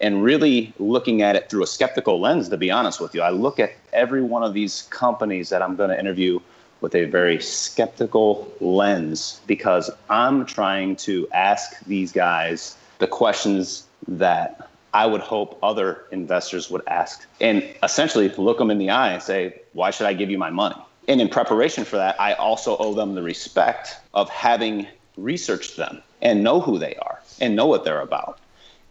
and 0.01 0.23
really 0.23 0.73
looking 0.79 1.23
at 1.23 1.37
it 1.37 1.49
through 1.49 1.63
a 1.63 1.67
skeptical 1.67 2.21
lens 2.21 2.49
to 2.49 2.57
be 2.57 2.71
honest 2.71 3.01
with 3.01 3.15
you 3.15 3.23
i 3.23 3.31
look 3.31 3.61
at 3.61 3.73
every 3.93 4.23
one 4.23 4.43
of 4.43 4.53
these 4.53 4.83
companies 4.91 5.49
that 5.49 5.63
i'm 5.63 5.77
going 5.77 5.91
to 5.91 5.99
interview 5.99 6.41
with 6.85 6.95
a 6.95 7.07
very 7.07 7.41
skeptical 7.41 8.53
lens 8.61 9.41
because 9.47 9.91
I'm 10.11 10.45
trying 10.45 10.97
to 10.97 11.27
ask 11.33 11.83
these 11.87 12.13
guys 12.13 12.77
the 12.99 13.07
questions 13.07 13.87
that 14.07 14.69
I 14.93 15.07
would 15.07 15.23
hope 15.23 15.59
other 15.63 16.05
investors 16.13 16.69
would 16.69 16.83
ask 16.87 17.27
and 17.41 17.67
essentially 17.83 18.29
look 18.29 18.59
them 18.59 18.71
in 18.71 18.77
the 18.77 18.91
eye 18.91 19.15
and 19.15 19.23
say, 19.23 19.63
why 19.73 19.93
should 19.93 20.07
I 20.07 20.13
give 20.13 20.31
you 20.31 20.37
my 20.37 20.51
money? 20.51 20.77
And 21.09 21.23
in 21.23 21.31
preparation 21.31 21.87
for 21.87 21.97
that, 21.97 22.21
I 22.21 22.35
also 22.35 22.77
owe 22.77 22.93
them 22.93 23.15
the 23.15 23.23
respect 23.23 23.97
of 24.13 24.29
having 24.29 24.87
researched 25.17 25.79
them 25.79 26.03
and 26.21 26.45
know 26.45 26.61
who 26.61 26.79
they 26.79 26.97
are 26.97 27.19
and 27.41 27.57
know 27.57 27.67
what 27.67 27.85
they're 27.85 28.03
about 28.03 28.39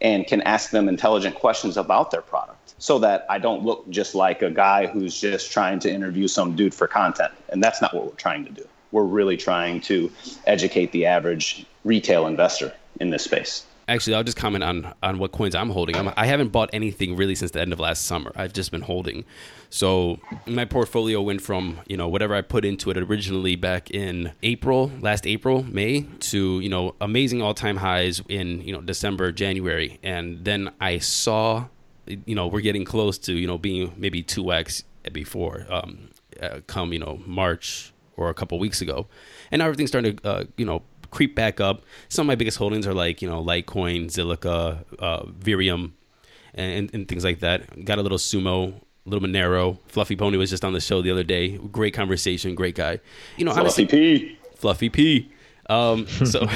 and 0.00 0.26
can 0.26 0.42
ask 0.42 0.72
them 0.72 0.88
intelligent 0.88 1.36
questions 1.36 1.76
about 1.76 2.10
their 2.10 2.22
product 2.22 2.53
so 2.84 2.98
that 2.98 3.24
I 3.30 3.38
don't 3.38 3.64
look 3.64 3.88
just 3.88 4.14
like 4.14 4.42
a 4.42 4.50
guy 4.50 4.86
who's 4.86 5.18
just 5.18 5.50
trying 5.50 5.78
to 5.78 5.90
interview 5.90 6.28
some 6.28 6.54
dude 6.54 6.74
for 6.74 6.86
content. 6.86 7.32
And 7.48 7.64
that's 7.64 7.80
not 7.80 7.94
what 7.94 8.04
we're 8.04 8.12
trying 8.16 8.44
to 8.44 8.52
do. 8.52 8.68
We're 8.92 9.04
really 9.04 9.38
trying 9.38 9.80
to 9.82 10.12
educate 10.46 10.92
the 10.92 11.06
average 11.06 11.64
retail 11.84 12.26
investor 12.26 12.74
in 13.00 13.08
this 13.08 13.24
space. 13.24 13.64
Actually, 13.88 14.16
I'll 14.16 14.22
just 14.22 14.36
comment 14.36 14.64
on 14.64 14.92
on 15.02 15.18
what 15.18 15.32
coins 15.32 15.54
I'm 15.54 15.70
holding. 15.70 15.96
I'm, 15.96 16.12
I 16.14 16.26
have 16.26 16.40
not 16.40 16.52
bought 16.52 16.70
anything 16.74 17.16
really 17.16 17.34
since 17.34 17.52
the 17.52 17.60
end 17.62 17.72
of 17.72 17.80
last 17.80 18.04
summer. 18.04 18.32
I've 18.36 18.52
just 18.52 18.70
been 18.70 18.82
holding. 18.82 19.24
So 19.70 20.18
my 20.46 20.66
portfolio 20.66 21.22
went 21.22 21.40
from 21.40 21.80
you 21.86 21.96
know 21.96 22.08
whatever 22.08 22.34
I 22.34 22.42
put 22.42 22.66
into 22.66 22.90
it 22.90 22.98
originally 22.98 23.56
back 23.56 23.90
in 23.92 24.32
April, 24.42 24.92
last 25.00 25.26
April, 25.26 25.62
May, 25.62 26.02
to 26.02 26.60
you 26.60 26.68
know 26.68 26.94
amazing 27.00 27.40
all 27.40 27.54
time 27.54 27.78
highs 27.78 28.20
in 28.28 28.60
you 28.60 28.74
know 28.74 28.82
December, 28.82 29.32
January, 29.32 29.98
and 30.02 30.44
then 30.44 30.70
I 30.82 30.98
saw 30.98 31.68
you 32.06 32.34
know 32.34 32.46
we're 32.46 32.60
getting 32.60 32.84
close 32.84 33.18
to 33.18 33.32
you 33.32 33.46
know 33.46 33.58
being 33.58 33.92
maybe 33.96 34.22
two 34.22 34.52
x 34.52 34.84
before 35.12 35.66
um, 35.70 36.10
uh, 36.40 36.60
come 36.66 36.92
you 36.92 36.98
know 36.98 37.20
March 37.26 37.92
or 38.16 38.30
a 38.30 38.34
couple 38.34 38.58
weeks 38.58 38.80
ago, 38.80 39.06
and 39.50 39.60
now 39.60 39.66
everything's 39.66 39.90
starting 39.90 40.16
to 40.16 40.28
uh, 40.28 40.44
you 40.56 40.64
know 40.64 40.82
creep 41.10 41.34
back 41.34 41.60
up. 41.60 41.82
Some 42.08 42.26
of 42.26 42.28
my 42.28 42.34
biggest 42.34 42.58
holdings 42.58 42.86
are 42.86 42.94
like 42.94 43.22
you 43.22 43.28
know 43.28 43.42
Litecoin, 43.42 44.06
Zilliqa, 44.06 44.84
uh, 44.98 45.22
Virium, 45.24 45.92
and, 46.54 46.90
and 46.94 47.08
things 47.08 47.24
like 47.24 47.40
that. 47.40 47.84
Got 47.84 47.98
a 47.98 48.02
little 48.02 48.18
Sumo, 48.18 48.74
a 48.74 49.08
little 49.08 49.26
Monero. 49.26 49.78
Fluffy 49.86 50.16
Pony 50.16 50.36
was 50.36 50.50
just 50.50 50.64
on 50.64 50.72
the 50.72 50.80
show 50.80 51.02
the 51.02 51.10
other 51.10 51.24
day. 51.24 51.58
Great 51.58 51.94
conversation, 51.94 52.54
great 52.54 52.74
guy. 52.74 53.00
You 53.36 53.44
know, 53.44 53.52
Fluffy 53.52 53.60
honestly, 53.60 53.86
P. 53.86 54.38
Fluffy 54.56 54.88
P. 54.88 55.30
Um, 55.68 56.06
so, 56.24 56.46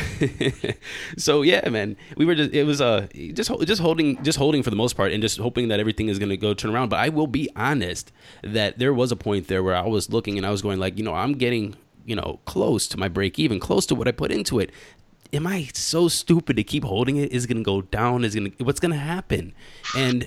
so 1.17 1.43
yeah, 1.43 1.69
man, 1.69 1.97
we 2.17 2.25
were 2.25 2.35
just, 2.35 2.53
it 2.53 2.65
was, 2.65 2.81
uh, 2.81 3.09
just, 3.33 3.50
just 3.61 3.81
holding, 3.81 4.23
just 4.23 4.38
holding 4.38 4.62
for 4.62 4.71
the 4.71 4.77
most 4.77 4.97
part 4.97 5.12
and 5.12 5.23
just 5.23 5.38
hoping 5.38 5.69
that 5.69 5.81
everything 5.81 6.09
is 6.09 6.19
going 6.19 6.31
to 6.31 6.37
go 6.37 6.55
turn 6.55 6.75
around. 6.75 6.88
But 6.88 7.00
I 7.00 7.09
will 7.09 7.27
be 7.27 7.49
honest 7.57 8.12
that 8.43 8.79
there 8.79 8.93
was 8.93 9.12
a 9.12 9.17
point 9.17 9.49
there 9.49 9.62
where 9.62 9.75
I 9.75 9.87
was 9.87 10.11
looking 10.11 10.37
and 10.37 10.47
I 10.47 10.50
was 10.50 10.62
going 10.62 10.79
like, 10.79 10.99
you 10.99 11.05
know, 11.05 11.15
I'm 11.15 11.33
getting, 11.33 11.77
you 12.05 12.17
know, 12.17 12.41
close 12.45 12.87
to 12.88 12.99
my 12.99 13.09
break 13.09 13.38
even, 13.38 13.61
close 13.61 13.87
to 13.87 13.95
what 13.95 14.09
I 14.09 14.12
put 14.12 14.31
into 14.31 14.59
it. 14.59 14.71
Am 15.33 15.47
I 15.47 15.69
so 15.75 16.09
stupid 16.09 16.57
to 16.57 16.65
keep 16.65 16.85
holding 16.85 17.17
it? 17.17 17.33
Is 17.33 17.45
it 17.45 17.49
going 17.49 17.59
to 17.59 17.62
go 17.62 17.83
down? 17.83 18.25
Is 18.25 18.35
going 18.35 18.53
to, 18.53 18.65
what's 18.65 18.81
going 18.81 18.93
to 18.93 18.99
happen? 18.99 19.53
And 19.95 20.27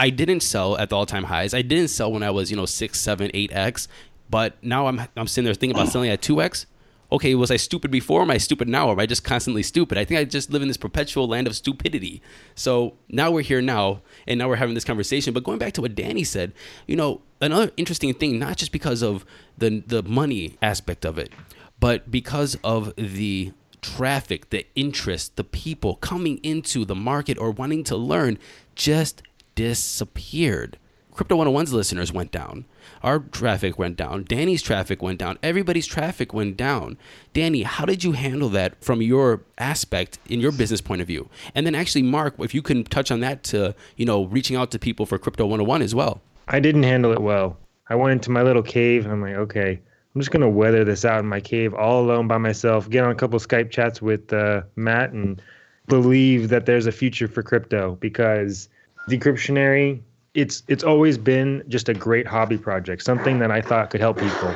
I 0.00 0.08
didn't 0.08 0.40
sell 0.40 0.78
at 0.78 0.88
the 0.88 0.96
all 0.96 1.04
time 1.04 1.24
highs. 1.24 1.52
I 1.52 1.60
didn't 1.60 1.88
sell 1.88 2.10
when 2.10 2.22
I 2.22 2.30
was, 2.30 2.50
you 2.50 2.56
know, 2.56 2.64
six, 2.64 2.98
seven, 2.98 3.30
eight 3.34 3.52
X. 3.52 3.88
But 4.30 4.62
now 4.62 4.86
I'm, 4.86 5.00
I'm 5.16 5.26
sitting 5.26 5.44
there 5.44 5.54
thinking 5.54 5.76
about 5.76 5.90
selling 5.90 6.10
at 6.10 6.20
2X 6.20 6.66
okay, 7.10 7.34
was 7.34 7.50
I 7.50 7.56
stupid 7.56 7.90
before? 7.90 8.22
Am 8.22 8.30
I 8.30 8.38
stupid 8.38 8.68
now? 8.68 8.88
Or 8.88 8.92
am 8.92 9.00
I 9.00 9.06
just 9.06 9.24
constantly 9.24 9.62
stupid? 9.62 9.98
I 9.98 10.04
think 10.04 10.20
I 10.20 10.24
just 10.24 10.50
live 10.50 10.62
in 10.62 10.68
this 10.68 10.76
perpetual 10.76 11.26
land 11.26 11.46
of 11.46 11.56
stupidity. 11.56 12.22
So 12.54 12.94
now 13.08 13.30
we're 13.30 13.42
here 13.42 13.62
now, 13.62 14.02
and 14.26 14.38
now 14.38 14.48
we're 14.48 14.56
having 14.56 14.74
this 14.74 14.84
conversation. 14.84 15.32
But 15.32 15.44
going 15.44 15.58
back 15.58 15.72
to 15.74 15.80
what 15.80 15.94
Danny 15.94 16.24
said, 16.24 16.52
you 16.86 16.96
know, 16.96 17.22
another 17.40 17.70
interesting 17.76 18.12
thing, 18.14 18.38
not 18.38 18.56
just 18.56 18.72
because 18.72 19.02
of 19.02 19.24
the 19.56 19.82
the 19.86 20.02
money 20.02 20.56
aspect 20.60 21.04
of 21.04 21.18
it, 21.18 21.32
but 21.80 22.10
because 22.10 22.56
of 22.62 22.94
the 22.96 23.52
traffic, 23.80 24.50
the 24.50 24.66
interest, 24.74 25.36
the 25.36 25.44
people 25.44 25.96
coming 25.96 26.38
into 26.42 26.84
the 26.84 26.94
market 26.94 27.38
or 27.38 27.50
wanting 27.50 27.84
to 27.84 27.96
learn 27.96 28.38
just 28.74 29.22
disappeared. 29.54 30.78
Crypto 31.12 31.36
101's 31.36 31.72
listeners 31.72 32.12
went 32.12 32.30
down. 32.30 32.64
Our 33.02 33.20
traffic 33.20 33.78
went 33.78 33.96
down. 33.96 34.24
Danny's 34.24 34.62
traffic 34.62 35.02
went 35.02 35.18
down. 35.18 35.38
Everybody's 35.42 35.86
traffic 35.86 36.32
went 36.32 36.56
down. 36.56 36.98
Danny, 37.32 37.62
how 37.62 37.84
did 37.84 38.04
you 38.04 38.12
handle 38.12 38.48
that 38.50 38.82
from 38.82 39.02
your 39.02 39.42
aspect 39.58 40.18
in 40.28 40.40
your 40.40 40.52
business 40.52 40.80
point 40.80 41.00
of 41.00 41.06
view? 41.06 41.28
And 41.54 41.66
then 41.66 41.74
actually, 41.74 42.02
Mark, 42.02 42.34
if 42.38 42.54
you 42.54 42.62
can 42.62 42.84
touch 42.84 43.10
on 43.10 43.20
that 43.20 43.42
to, 43.44 43.74
you 43.96 44.04
know, 44.04 44.24
reaching 44.26 44.56
out 44.56 44.70
to 44.72 44.78
people 44.78 45.06
for 45.06 45.18
Crypto 45.18 45.44
101 45.44 45.82
as 45.82 45.94
well. 45.94 46.20
I 46.48 46.60
didn't 46.60 46.84
handle 46.84 47.12
it 47.12 47.20
well. 47.20 47.56
I 47.90 47.94
went 47.94 48.12
into 48.12 48.30
my 48.30 48.42
little 48.42 48.62
cave 48.62 49.04
and 49.04 49.12
I'm 49.12 49.22
like, 49.22 49.36
okay, 49.36 49.80
I'm 50.14 50.20
just 50.20 50.30
gonna 50.30 50.48
weather 50.48 50.84
this 50.84 51.04
out 51.04 51.20
in 51.20 51.26
my 51.26 51.40
cave 51.40 51.74
all 51.74 52.02
alone 52.04 52.28
by 52.28 52.38
myself. 52.38 52.88
Get 52.90 53.04
on 53.04 53.10
a 53.10 53.14
couple 53.14 53.38
Skype 53.38 53.70
chats 53.70 54.02
with 54.02 54.32
uh, 54.32 54.62
Matt 54.76 55.12
and 55.12 55.40
believe 55.86 56.48
that 56.48 56.66
there's 56.66 56.86
a 56.86 56.92
future 56.92 57.28
for 57.28 57.42
crypto 57.42 57.96
because 58.00 58.68
Decryptionary 59.08 60.00
it's 60.34 60.62
it's 60.68 60.84
always 60.84 61.18
been 61.18 61.62
just 61.68 61.88
a 61.88 61.94
great 61.94 62.26
hobby 62.26 62.58
project, 62.58 63.02
something 63.02 63.38
that 63.38 63.50
I 63.50 63.60
thought 63.60 63.90
could 63.90 64.00
help 64.00 64.18
people. 64.18 64.54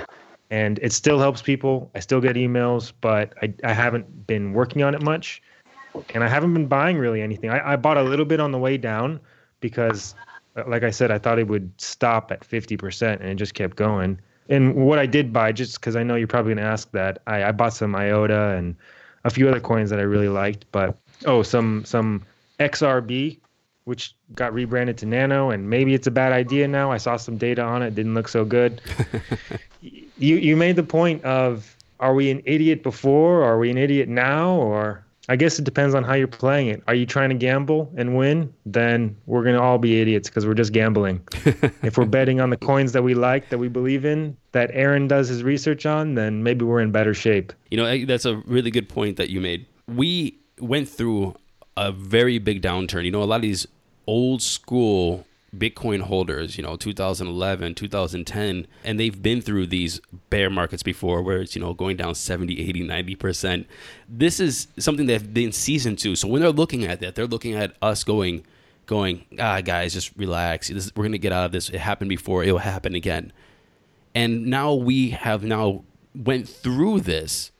And 0.50 0.78
it 0.82 0.92
still 0.92 1.18
helps 1.18 1.40
people. 1.40 1.90
I 1.94 2.00
still 2.00 2.20
get 2.20 2.36
emails, 2.36 2.92
but 3.00 3.32
I, 3.42 3.54
I 3.64 3.72
haven't 3.72 4.26
been 4.26 4.52
working 4.52 4.82
on 4.82 4.94
it 4.94 5.02
much. 5.02 5.42
And 6.14 6.22
I 6.22 6.28
haven't 6.28 6.52
been 6.52 6.66
buying 6.66 6.98
really 6.98 7.22
anything. 7.22 7.48
I, 7.48 7.72
I 7.72 7.76
bought 7.76 7.96
a 7.96 8.02
little 8.02 8.26
bit 8.26 8.38
on 8.38 8.52
the 8.52 8.58
way 8.58 8.76
down 8.76 9.18
because, 9.60 10.14
uh, 10.56 10.64
like 10.66 10.82
I 10.82 10.90
said, 10.90 11.10
I 11.10 11.18
thought 11.18 11.38
it 11.38 11.48
would 11.48 11.72
stop 11.78 12.30
at 12.30 12.40
50% 12.40 13.20
and 13.20 13.28
it 13.28 13.36
just 13.36 13.54
kept 13.54 13.76
going. 13.76 14.20
And 14.48 14.74
what 14.74 14.98
I 14.98 15.06
did 15.06 15.32
buy, 15.32 15.52
just 15.52 15.80
because 15.80 15.96
I 15.96 16.02
know 16.02 16.16
you're 16.16 16.28
probably 16.28 16.54
going 16.54 16.64
to 16.64 16.70
ask 16.70 16.90
that, 16.92 17.22
I, 17.26 17.44
I 17.44 17.52
bought 17.52 17.72
some 17.72 17.94
IOTA 17.94 18.56
and 18.56 18.76
a 19.24 19.30
few 19.30 19.48
other 19.48 19.60
coins 19.60 19.88
that 19.88 19.98
I 19.98 20.02
really 20.02 20.28
liked. 20.28 20.66
But, 20.72 20.98
oh, 21.24 21.42
some 21.42 21.84
some 21.86 22.24
XRB, 22.60 23.38
which 23.84 24.14
got 24.34 24.54
rebranded 24.54 24.98
to 24.98 25.06
Nano, 25.06 25.50
and 25.50 25.68
maybe 25.68 25.94
it's 25.94 26.06
a 26.06 26.10
bad 26.10 26.32
idea 26.32 26.68
now. 26.68 26.92
I 26.92 26.96
saw 26.96 27.16
some 27.16 27.36
data 27.36 27.62
on 27.62 27.82
it; 27.82 27.94
didn't 27.94 28.14
look 28.14 28.28
so 28.28 28.44
good. 28.44 28.80
you 29.80 30.36
you 30.36 30.56
made 30.56 30.76
the 30.76 30.82
point 30.82 31.24
of 31.24 31.76
are 32.00 32.14
we 32.14 32.30
an 32.30 32.42
idiot 32.44 32.82
before, 32.82 33.40
or 33.40 33.44
are 33.44 33.58
we 33.58 33.70
an 33.70 33.78
idiot 33.78 34.08
now, 34.08 34.50
or 34.50 35.04
I 35.28 35.36
guess 35.36 35.58
it 35.58 35.64
depends 35.64 35.94
on 35.94 36.02
how 36.02 36.14
you're 36.14 36.26
playing 36.26 36.68
it. 36.68 36.82
Are 36.88 36.94
you 36.94 37.06
trying 37.06 37.28
to 37.28 37.34
gamble 37.34 37.92
and 37.96 38.16
win? 38.16 38.52
Then 38.66 39.16
we're 39.26 39.44
gonna 39.44 39.60
all 39.62 39.78
be 39.78 40.00
idiots 40.00 40.28
because 40.28 40.46
we're 40.46 40.54
just 40.54 40.72
gambling. 40.72 41.20
if 41.82 41.96
we're 41.96 42.04
betting 42.04 42.40
on 42.40 42.50
the 42.50 42.56
coins 42.56 42.92
that 42.92 43.02
we 43.02 43.14
like, 43.14 43.48
that 43.50 43.58
we 43.58 43.68
believe 43.68 44.04
in, 44.04 44.36
that 44.50 44.70
Aaron 44.72 45.06
does 45.06 45.28
his 45.28 45.42
research 45.42 45.86
on, 45.86 46.14
then 46.14 46.42
maybe 46.42 46.64
we're 46.64 46.80
in 46.80 46.90
better 46.90 47.14
shape. 47.14 47.52
You 47.70 47.76
know, 47.78 48.04
that's 48.04 48.24
a 48.24 48.36
really 48.46 48.70
good 48.70 48.88
point 48.88 49.16
that 49.16 49.30
you 49.30 49.40
made. 49.40 49.66
We 49.86 50.38
went 50.58 50.88
through 50.88 51.36
a 51.76 51.92
very 51.92 52.38
big 52.38 52.62
downturn. 52.62 53.04
You 53.04 53.10
know, 53.10 53.22
a 53.22 53.24
lot 53.24 53.36
of 53.36 53.42
these 53.42 53.66
old 54.06 54.42
school 54.42 55.26
Bitcoin 55.56 56.00
holders, 56.00 56.56
you 56.56 56.62
know, 56.62 56.76
2011, 56.76 57.74
2010, 57.74 58.66
and 58.84 58.98
they've 58.98 59.22
been 59.22 59.42
through 59.42 59.66
these 59.66 60.00
bear 60.30 60.48
markets 60.48 60.82
before 60.82 61.20
where 61.22 61.42
it's, 61.42 61.54
you 61.54 61.60
know, 61.60 61.74
going 61.74 61.96
down 61.98 62.14
70, 62.14 62.58
80, 62.58 62.88
90%. 62.88 63.66
This 64.08 64.40
is 64.40 64.68
something 64.78 65.06
they've 65.06 65.34
been 65.34 65.52
seasoned 65.52 65.98
to. 66.00 66.16
So 66.16 66.26
when 66.26 66.40
they're 66.40 66.50
looking 66.50 66.84
at 66.84 67.00
that, 67.00 67.14
they're 67.14 67.26
looking 67.26 67.54
at 67.54 67.76
us 67.82 68.02
going, 68.02 68.46
going, 68.86 69.26
ah, 69.38 69.60
guys, 69.60 69.92
just 69.92 70.16
relax. 70.16 70.68
This, 70.68 70.90
we're 70.96 71.04
going 71.04 71.12
to 71.12 71.18
get 71.18 71.32
out 71.32 71.44
of 71.44 71.52
this. 71.52 71.68
It 71.68 71.80
happened 71.80 72.08
before. 72.08 72.44
It 72.44 72.52
will 72.52 72.58
happen 72.58 72.94
again. 72.94 73.30
And 74.14 74.46
now 74.46 74.72
we 74.72 75.10
have 75.10 75.44
now 75.44 75.84
went 76.14 76.48
through 76.48 77.00
this 77.00 77.50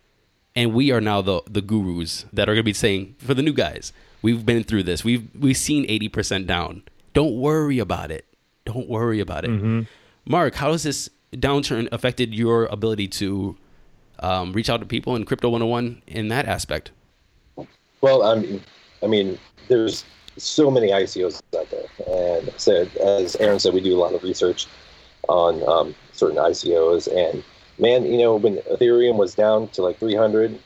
and 0.55 0.75
we 0.75 0.91
are 0.91 1.01
now 1.01 1.23
the, 1.23 1.43
the 1.49 1.63
gurus 1.63 2.27
that 2.33 2.49
are 2.49 2.55
going 2.55 2.63
to 2.63 2.63
be 2.63 2.73
saying 2.73 3.17
for 3.19 3.35
the 3.35 3.43
new 3.43 3.53
guys, 3.53 3.93
We've 4.23 4.47
been 4.47 4.63
through 4.63 4.85
this. 4.85 5.05
We've 5.05 5.29
we've 5.39 5.57
seen 5.57 5.85
eighty 5.89 6.09
percent 6.09 6.47
down. 6.47 6.85
Don't 7.13 7.37
worry 7.37 7.81
about 7.81 8.11
it. 8.11 8.25
Don't 8.65 8.89
worry 8.89 9.21
about 9.21 9.45
it. 9.45 9.51
Mm-hmm. 9.51 9.83
Mark, 10.25 10.55
how 10.55 10.71
has 10.71 10.85
this 10.85 11.11
downturn 11.33 11.89
affected 11.91 12.33
your 12.33 12.67
ability 12.67 13.09
to 13.09 13.57
um, 14.21 14.53
reach 14.53 14.71
out 14.71 14.79
to 14.81 14.87
people 14.87 15.17
in 15.17 15.25
Crypto 15.25 15.49
101 15.49 16.01
in 16.07 16.29
that 16.29 16.47
aspect? 16.47 16.93
Well, 18.01 18.23
I 18.23 18.37
mean, 18.37 18.63
I 19.03 19.09
mean, 19.09 19.39
there's 19.67 20.05
so 20.37 20.71
many 20.71 20.91
ICOs 20.91 21.43
out 21.59 21.69
there, 21.71 21.85
and 22.07 22.53
said 22.57 22.97
as 22.99 23.35
Aaron 23.37 23.59
said, 23.59 23.75
we 23.75 23.81
do 23.81 23.97
a 23.97 23.99
lot 23.99 24.15
of 24.15 24.23
research 24.23 24.69
on 25.29 25.63
um, 25.69 25.95
certain 26.13 26.37
ICOs, 26.37 27.09
and 27.09 27.43
man, 27.79 28.05
you 28.05 28.19
know, 28.19 28.37
when 28.37 28.57
Ethereum 28.59 29.17
was 29.17 29.35
down 29.35 29.69
to 29.69 29.83
like 29.83 29.99
300, 29.99 30.59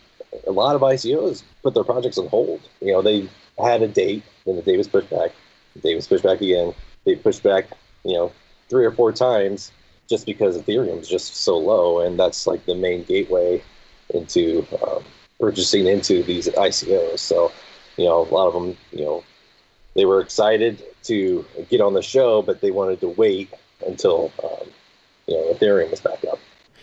a 0.47 0.53
lot 0.53 0.77
of 0.77 0.83
ICOs 0.83 1.43
put 1.63 1.75
their 1.75 1.85
projects 1.85 2.19
on 2.19 2.29
hold. 2.29 2.61
You 2.81 2.93
know, 2.93 3.03
they 3.03 3.29
had 3.59 3.83
a 3.83 3.89
date, 3.89 4.23
and 4.47 4.59
the 4.59 4.63
date 4.63 4.79
was 4.79 4.89
pushed 4.89 5.11
back. 5.11 5.33
The 5.75 5.81
date 5.81 5.95
was 5.95 6.07
pushed 6.07 6.25
back 6.25 6.41
again. 6.41 6.75
They 7.05 7.17
pushed 7.17 7.43
back, 7.43 7.67
you 8.05 8.15
know, 8.15 8.33
three 8.69 8.85
or 8.85 8.93
four 8.93 9.13
times 9.13 9.73
just 10.09 10.27
because 10.27 10.57
Ethereum 10.57 11.01
is 11.01 11.09
just 11.09 11.37
so 11.37 11.57
low, 11.57 12.01
and 12.01 12.19
that's 12.19 12.47
like 12.47 12.65
the 12.67 12.75
main 12.75 13.05
gateway 13.05 13.63
into 14.15 14.67
um, 14.83 15.03
purchasing 15.41 15.87
into 15.87 16.23
these 16.23 16.49
ICOs. 16.49 17.19
So, 17.19 17.53
you 17.97 18.05
know, 18.05 18.23
a 18.23 18.29
lot 18.33 18.49
of 18.49 18.55
them, 18.55 18.77
you 18.93 19.05
know, 19.05 19.25
they 19.95 20.05
were 20.05 20.21
excited 20.21 20.83
to 21.05 21.45
get 21.71 21.81
on 21.81 21.95
the 21.95 22.03
show, 22.03 22.43
but 22.43 22.61
they 22.61 22.71
wanted 22.71 23.01
to 23.01 23.09
wait 23.09 23.53
until, 23.87 24.31
um, 24.45 24.69
you 25.27 25.35
know, 25.35 25.53
Ethereum 25.55 25.91
was 25.91 26.01
back 26.01 26.25
up. 26.31 26.39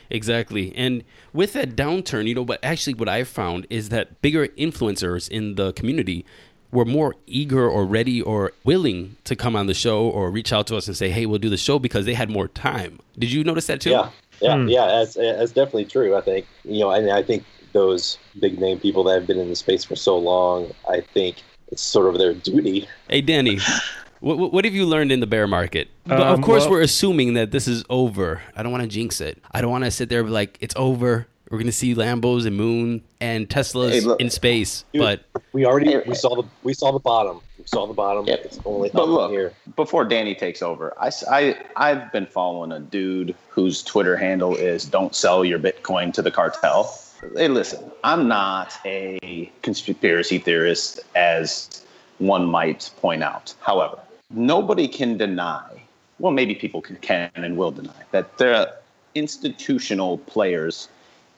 Exactly. 0.09 0.73
And 0.75 1.03
with 1.33 1.53
that 1.53 1.75
downturn, 1.75 2.27
you 2.27 2.35
know, 2.35 2.45
but 2.45 2.59
actually 2.63 2.93
what 2.93 3.09
I've 3.09 3.27
found 3.27 3.67
is 3.69 3.89
that 3.89 4.21
bigger 4.21 4.47
influencers 4.49 5.29
in 5.29 5.55
the 5.55 5.73
community 5.73 6.25
were 6.71 6.85
more 6.85 7.15
eager 7.27 7.69
or 7.69 7.85
ready 7.85 8.21
or 8.21 8.51
willing 8.63 9.15
to 9.23 9.35
come 9.35 9.55
on 9.55 9.67
the 9.67 9.73
show 9.73 10.07
or 10.07 10.31
reach 10.31 10.51
out 10.51 10.67
to 10.67 10.75
us 10.75 10.87
and 10.87 10.97
say, 10.97 11.09
"Hey, 11.09 11.25
we'll 11.25 11.39
do 11.39 11.49
the 11.49 11.57
show" 11.57 11.77
because 11.79 12.05
they 12.05 12.15
had 12.15 12.29
more 12.29 12.47
time. 12.47 12.99
Did 13.17 13.31
you 13.31 13.43
notice 13.43 13.67
that 13.67 13.79
too? 13.79 13.91
Yeah, 13.91 14.09
yeah, 14.41 14.55
hmm. 14.57 14.67
yeah. 14.67 14.87
That's 14.87 15.13
that's 15.13 15.51
definitely 15.51 15.85
true. 15.85 16.15
I 16.15 16.21
think 16.21 16.47
you 16.65 16.79
know, 16.79 16.91
and 16.91 17.11
I 17.11 17.21
think 17.21 17.43
those 17.73 18.17
big 18.39 18.59
name 18.59 18.79
people 18.79 19.03
that 19.03 19.13
have 19.13 19.27
been 19.27 19.39
in 19.39 19.49
the 19.49 19.55
space 19.55 19.83
for 19.83 19.95
so 19.95 20.17
long, 20.17 20.71
I 20.89 21.01
think 21.01 21.37
it's 21.71 21.81
sort 21.81 22.07
of 22.07 22.17
their 22.19 22.33
duty. 22.33 22.87
Hey, 23.07 23.21
Danny. 23.21 23.59
What, 24.23 24.53
what 24.53 24.63
have 24.63 24.73
you 24.73 24.85
learned 24.85 25.11
in 25.11 25.19
the 25.19 25.27
bear 25.27 25.47
market? 25.47 25.89
But 26.05 26.21
of 26.21 26.35
um, 26.35 26.41
course, 26.41 26.63
well, 26.63 26.71
we're 26.71 26.81
assuming 26.81 27.33
that 27.33 27.51
this 27.51 27.67
is 27.67 27.83
over. 27.89 28.41
I 28.55 28.63
don't 28.63 28.71
want 28.71 28.83
to 28.83 28.87
jinx 28.87 29.19
it. 29.19 29.37
I 29.51 29.59
don't 29.59 29.69
want 29.69 29.83
to 29.83 29.91
sit 29.91 30.07
there 30.07 30.19
and 30.19 30.27
be 30.29 30.31
like, 30.31 30.57
it's 30.61 30.75
over. 30.77 31.27
We're 31.49 31.59
gonna 31.59 31.73
see 31.73 31.93
Lambos 31.93 32.47
and 32.47 32.55
Moon 32.55 33.03
and 33.19 33.47
Teslas 33.47 33.91
hey, 33.91 33.99
look, 33.99 34.19
in 34.19 34.31
space. 34.31 34.85
Dude, 34.91 35.01
but 35.01 35.25
we 35.51 35.65
already 35.65 35.97
we 36.07 36.15
saw 36.15 36.41
the 36.41 36.47
we 36.63 36.73
saw 36.73 36.91
the 36.91 36.99
bottom. 36.99 37.41
We 37.59 37.65
saw 37.67 37.85
the 37.85 37.93
bottom. 37.93 38.25
Yeah. 38.25 38.35
It's 38.35 38.59
only 38.65 38.89
but 38.91 39.07
look, 39.07 39.29
here. 39.29 39.53
Before 39.75 40.03
Danny 40.03 40.33
takes 40.33 40.63
over, 40.63 40.93
I, 40.99 41.11
I 41.29 41.57
I've 41.75 42.11
been 42.11 42.25
following 42.25 42.71
a 42.71 42.79
dude 42.79 43.35
whose 43.49 43.83
Twitter 43.83 44.17
handle 44.17 44.55
is 44.55 44.85
"Don't 44.85 45.13
sell 45.13 45.45
your 45.45 45.59
Bitcoin 45.59 46.11
to 46.13 46.23
the 46.23 46.31
cartel." 46.31 46.97
Hey, 47.35 47.49
listen, 47.49 47.91
I'm 48.03 48.27
not 48.27 48.73
a 48.83 49.51
conspiracy 49.61 50.39
theorist 50.39 51.01
as 51.13 51.83
one 52.17 52.45
might 52.45 52.89
point 52.99 53.21
out. 53.21 53.53
However, 53.59 53.99
nobody 54.33 54.87
can 54.87 55.17
deny, 55.17 55.83
well, 56.19 56.31
maybe 56.31 56.55
people 56.55 56.81
can, 56.81 56.95
can 56.97 57.29
and 57.35 57.57
will 57.57 57.71
deny, 57.71 57.93
that 58.11 58.41
are 58.41 58.73
institutional 59.15 60.17
players 60.17 60.89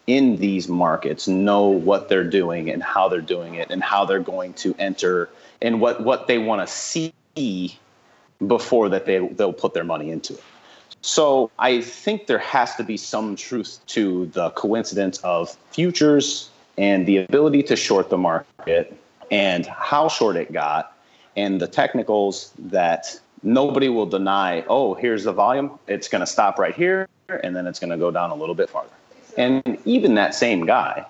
in 0.08 0.38
these 0.38 0.68
markets 0.68 1.28
know 1.28 1.68
what 1.68 2.10
they're 2.10 2.30
doing 2.30 2.70
and 2.70 2.84
how 2.84 3.10
they're 3.10 3.22
doing 3.22 3.56
it 3.56 3.70
and 3.72 3.84
how 3.84 4.06
they're 4.06 4.20
going 4.20 4.54
to 4.54 4.76
enter 4.78 5.30
and 5.62 5.82
what, 5.82 6.04
what 6.04 6.28
they 6.28 6.38
want 6.38 6.66
to 6.66 6.74
see 6.74 7.14
before 8.46 8.90
that 8.90 9.06
they, 9.06 9.20
they'll 9.20 9.54
put 9.54 9.74
their 9.74 9.84
money 9.84 10.12
into 10.12 10.34
it. 10.34 10.44
So 11.02 11.52
I 11.60 11.82
think 11.82 12.28
there 12.28 12.40
has 12.40 12.76
to 12.76 12.84
be 12.84 12.98
some 12.98 13.36
truth 13.36 13.80
to 13.88 14.28
the 14.28 14.52
coincidence 14.52 15.18
of 15.20 15.56
futures 15.72 16.50
and 16.78 17.06
the 17.06 17.18
ability 17.18 17.64
to 17.64 17.76
short 17.76 18.10
the 18.10 18.18
market 18.18 18.96
and 19.32 19.66
how 19.66 20.08
short 20.08 20.36
it 20.36 20.52
got 20.52 20.95
and 21.36 21.60
the 21.60 21.68
technicals 21.68 22.52
that 22.58 23.20
nobody 23.44 23.90
will 23.90 24.06
deny, 24.06 24.64
oh, 24.68 24.94
here's 24.94 25.24
the 25.24 25.34
volume. 25.34 25.78
It's 25.88 26.08
going 26.08 26.22
to 26.22 26.28
stop 26.28 26.58
right 26.60 26.74
here 26.74 27.08
and 27.30 27.56
then 27.56 27.68
it's 27.68 27.80
going 27.80 27.90
to 27.90 27.98
go 27.98 28.12
down 28.12 28.32
a 28.32 28.36
little 28.36 28.56
bit 28.56 28.70
farther. 28.70 28.90
And 29.38 29.78
even 29.86 30.16
that 30.16 30.36
same 30.36 30.66
guy 30.66 31.06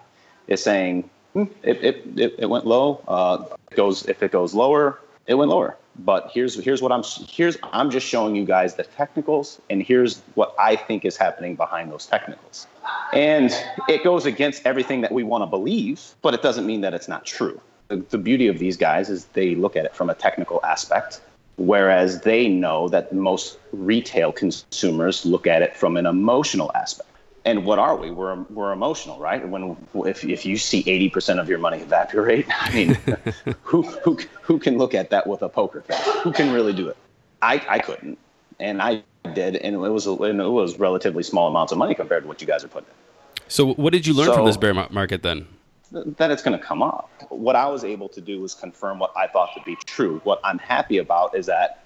is 0.48 0.64
saying, 0.64 1.10
hmm, 1.34 1.44
it, 1.64 1.84
it, 1.84 2.20
it, 2.20 2.36
it, 2.40 2.50
went 2.50 2.66
low. 2.66 3.02
Uh, 3.08 3.44
it 3.72 3.76
goes 3.76 4.06
if 4.06 4.24
it 4.24 4.32
goes 4.32 4.54
lower, 4.54 5.00
it 5.28 5.36
went 5.36 5.52
lower. 5.52 5.78
But 5.98 6.32
here's 6.34 6.62
here's 6.62 6.82
what 6.82 6.92
I'm 6.92 7.04
here's 7.28 7.58
I'm 7.72 7.90
just 7.90 8.06
showing 8.06 8.36
you 8.36 8.44
guys 8.44 8.76
the 8.76 8.84
technicals, 8.84 9.62
and 9.70 9.82
here's 9.82 10.22
what 10.34 10.54
I 10.60 10.76
think 10.76 11.06
is 11.06 11.16
happening 11.16 11.56
behind 11.56 11.90
those 11.90 12.06
technicals. 12.06 12.68
And 13.14 13.52
it 13.88 14.04
goes 14.04 14.26
against 14.26 14.66
everything 14.66 15.02
that 15.02 15.12
we 15.12 15.24
want 15.24 15.44
to 15.44 15.46
believe, 15.46 16.02
but 16.22 16.34
it 16.34 16.42
doesn't 16.42 16.66
mean 16.66 16.82
that 16.82 16.94
it's 16.94 17.08
not 17.08 17.26
true. 17.26 17.62
The, 17.88 17.98
the 17.98 18.18
beauty 18.18 18.48
of 18.48 18.60
these 18.60 18.78
guys 18.78 19.10
is 19.10 19.26
they 19.34 19.56
look 19.56 19.76
at 19.76 19.86
it 19.86 19.96
from 19.96 20.10
a 20.10 20.16
technical 20.16 20.60
aspect, 20.64 21.22
whereas 21.58 22.22
they 22.22 22.48
know 22.48 22.90
that 22.90 23.14
most 23.14 23.58
retail 23.72 24.32
consumers 24.32 25.26
look 25.26 25.46
at 25.48 25.62
it 25.62 25.76
from 25.78 25.98
an 25.98 26.06
emotional 26.06 26.72
aspect 26.74 27.10
and 27.46 27.64
what 27.64 27.78
are 27.80 27.96
we? 27.96 28.12
We're 28.12 28.42
we're 28.50 28.74
emotional, 28.74 29.20
right? 29.20 29.48
When 29.48 29.78
if 29.94 30.26
if 30.26 30.46
you 30.46 30.58
see 30.58 30.84
eighty 30.88 31.10
percent 31.10 31.40
of 31.40 31.48
your 31.48 31.60
money 31.60 31.78
evaporate, 31.78 32.48
I 32.50 32.74
mean, 32.74 32.98
who 33.62 33.84
who 33.84 34.20
who 34.42 34.60
can 34.60 34.78
look 34.78 34.94
at 34.94 35.12
that 35.12 35.28
with 35.28 35.44
a 35.44 35.50
poker 35.50 35.82
face? 35.82 36.02
Who 36.24 36.34
can 36.34 36.52
really 36.52 36.74
do 36.74 36.90
it? 36.90 36.98
I 37.42 37.64
I 37.70 37.80
couldn't, 37.80 38.18
and 38.60 38.82
I 38.82 39.04
did, 39.34 39.58
and 39.58 39.76
it 39.76 39.78
was 39.78 40.08
and 40.08 40.42
it 40.42 40.50
was 40.50 40.80
relatively 40.80 41.24
small 41.24 41.48
amounts 41.48 41.72
of 41.72 41.78
money 41.78 41.94
compared 41.94 42.24
to 42.24 42.28
what 42.28 42.42
you 42.42 42.48
guys 42.48 42.64
are 42.64 42.68
putting. 42.68 42.90
In. 42.90 43.44
So 43.48 43.74
what 43.74 43.94
did 43.94 44.08
you 44.08 44.16
learn 44.16 44.28
so, 44.28 44.36
from 44.36 44.46
this 44.46 44.58
bear 44.58 44.74
market 44.74 45.22
then? 45.22 45.48
That 45.92 46.32
it's 46.32 46.44
going 46.44 46.58
to 46.58 46.64
come 46.64 46.82
up. 46.82 47.10
What 47.30 47.56
I 47.56 47.68
was 47.68 47.84
able 47.84 48.10
to 48.10 48.22
do 48.22 48.42
was 48.42 48.54
confirm 48.54 49.00
what 49.00 49.12
I 49.16 49.28
thought 49.28 49.54
to 49.56 49.62
be 49.64 49.76
true. 49.86 50.20
What 50.24 50.40
I'm 50.44 50.58
happy 50.58 50.98
about 50.98 51.36
is 51.36 51.46
that, 51.46 51.84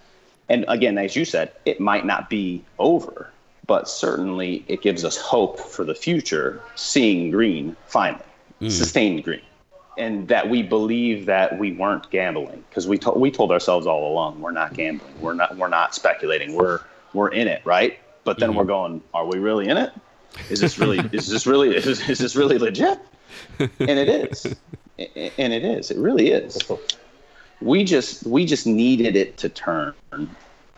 and 0.48 0.66
again, 0.68 0.98
as 0.98 1.16
you 1.16 1.26
said, 1.26 1.52
it 1.66 1.80
might 1.80 2.06
not 2.06 2.30
be 2.30 2.64
over 2.80 3.32
but 3.70 3.88
certainly 3.88 4.66
it 4.68 4.82
gives 4.82 5.06
us 5.06 5.16
hope 5.16 5.60
for 5.60 5.86
the 5.86 5.94
future, 5.94 6.60
seeing 6.74 7.30
green 7.30 7.76
finally, 7.86 8.24
mm. 8.60 8.72
sustained 8.72 9.24
green. 9.24 9.44
And 9.96 10.28
that 10.28 10.50
we 10.50 10.64
believe 10.64 11.28
that 11.28 11.60
we 11.60 11.74
weren't 11.74 12.10
gambling 12.10 12.64
because 12.68 12.88
we, 12.88 12.98
to- 12.98 13.12
we 13.12 13.30
told 13.30 13.52
ourselves 13.52 13.86
all 13.86 14.12
along 14.12 14.42
we're 14.42 14.50
not 14.50 14.74
gambling, 14.74 15.14
we're 15.22 15.36
not, 15.36 15.56
we're 15.56 15.68
not 15.68 15.94
speculating, 15.94 16.56
we're, 16.56 16.80
we're 17.14 17.28
in 17.28 17.48
it, 17.48 17.64
right? 17.64 18.00
But 18.24 18.40
then 18.40 18.54
mm. 18.54 18.56
we're 18.56 18.64
going, 18.64 19.04
are 19.14 19.28
we 19.28 19.38
really 19.38 19.68
in 19.68 19.78
it? 19.78 19.94
Is 20.50 20.60
this 20.60 20.80
really, 20.80 21.08
is 21.12 21.28
this 21.28 21.46
really, 21.46 21.76
is, 21.76 21.86
is 22.10 22.18
this 22.18 22.36
really 22.36 22.58
legit? 22.58 22.98
And 23.60 23.70
it 23.80 24.10
is. 24.32 24.46
and 24.98 25.54
it 25.54 25.64
is. 25.64 25.92
It 25.92 25.98
really 25.98 26.32
is. 26.32 26.58
We 27.62 27.84
just, 27.84 28.26
we 28.26 28.46
just 28.46 28.66
needed 28.66 29.16
it 29.16 29.38
to 29.38 29.50
turn 29.50 29.94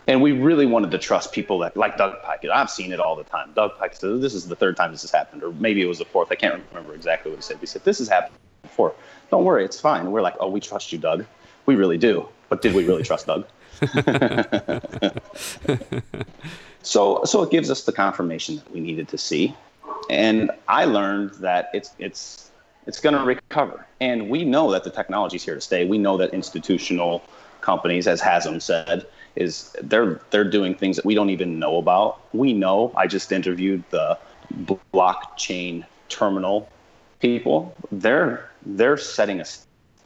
and 0.08 0.22
we 0.22 0.32
really 0.32 0.66
wanted 0.66 0.92
to 0.92 0.98
trust 0.98 1.32
people 1.32 1.60
that 1.60 1.78
like 1.78 1.98
Doug 1.98 2.22
Pike. 2.24 2.46
I've 2.54 2.70
seen 2.70 2.92
it 2.92 3.00
all 3.00 3.16
the 3.16 3.24
time. 3.24 3.52
Doug 3.56 3.78
Pike 3.78 3.96
said, 3.96 4.22
"This 4.22 4.34
is 4.34 4.48
the 4.48 4.56
third 4.56 4.76
time 4.76 4.92
this 4.92 5.04
has 5.04 5.12
happened," 5.12 5.44
or 5.44 5.52
maybe 5.54 5.82
it 5.82 5.86
was 5.86 6.00
the 6.00 6.06
fourth. 6.06 6.32
I 6.32 6.36
can't 6.36 6.62
remember 6.70 6.94
exactly 6.94 7.32
what 7.32 7.38
he 7.38 7.44
said. 7.44 7.58
He 7.60 7.66
said, 7.66 7.84
"This 7.84 8.00
has 8.00 8.08
happened 8.08 8.36
before. 8.62 8.94
Don't 9.30 9.44
worry, 9.44 9.64
it's 9.64 9.80
fine." 9.80 10.02
And 10.02 10.12
we're 10.12 10.22
like, 10.22 10.36
"Oh, 10.40 10.50
we 10.50 10.60
trust 10.60 10.92
you, 10.92 10.98
Doug. 10.98 11.26
We 11.66 11.76
really 11.76 11.98
do." 11.98 12.28
But 12.50 12.62
did 12.62 12.74
we 12.74 12.86
really 12.86 13.04
trust 13.04 13.28
Doug? 13.28 13.48
so, 16.82 17.24
so 17.24 17.44
it 17.44 17.52
gives 17.52 17.72
us 17.72 17.84
the 17.84 17.94
confirmation 17.94 18.58
that 18.58 18.72
we 18.72 18.80
needed 18.80 19.08
to 19.10 19.18
see, 19.18 19.56
and 20.10 20.52
I 20.68 20.86
learned 20.86 21.32
that 21.36 21.70
it's 21.74 21.94
it's 22.00 22.52
it's 22.88 23.00
going 23.00 23.16
to 23.16 23.24
recover, 23.24 23.86
and 24.00 24.30
we 24.30 24.44
know 24.44 24.72
that 24.72 24.84
the 24.84 24.90
technology 24.90 25.36
is 25.36 25.44
here 25.44 25.56
to 25.56 25.62
stay. 25.62 25.86
We 25.86 25.98
know 25.98 26.18
that 26.18 26.34
institutional 26.34 27.24
companies, 27.62 28.08
as 28.08 28.22
Hasm 28.22 28.62
said, 28.62 29.06
is 29.36 29.76
they're 29.82 30.20
they're 30.32 30.50
doing 30.50 30.76
things 30.76 30.96
that 30.96 31.06
we 31.06 31.16
don't 31.16 31.30
even 31.30 31.60
know 31.60 31.78
about. 31.78 32.22
We 32.34 32.54
know. 32.54 32.92
I 32.96 33.08
just 33.08 33.32
interviewed 33.32 33.84
the 33.90 34.18
blockchain 34.94 35.86
terminal 36.10 36.70
people. 37.20 37.76
They're 37.92 38.50
they're 38.66 38.98
setting 38.98 39.40
a, 39.40 39.46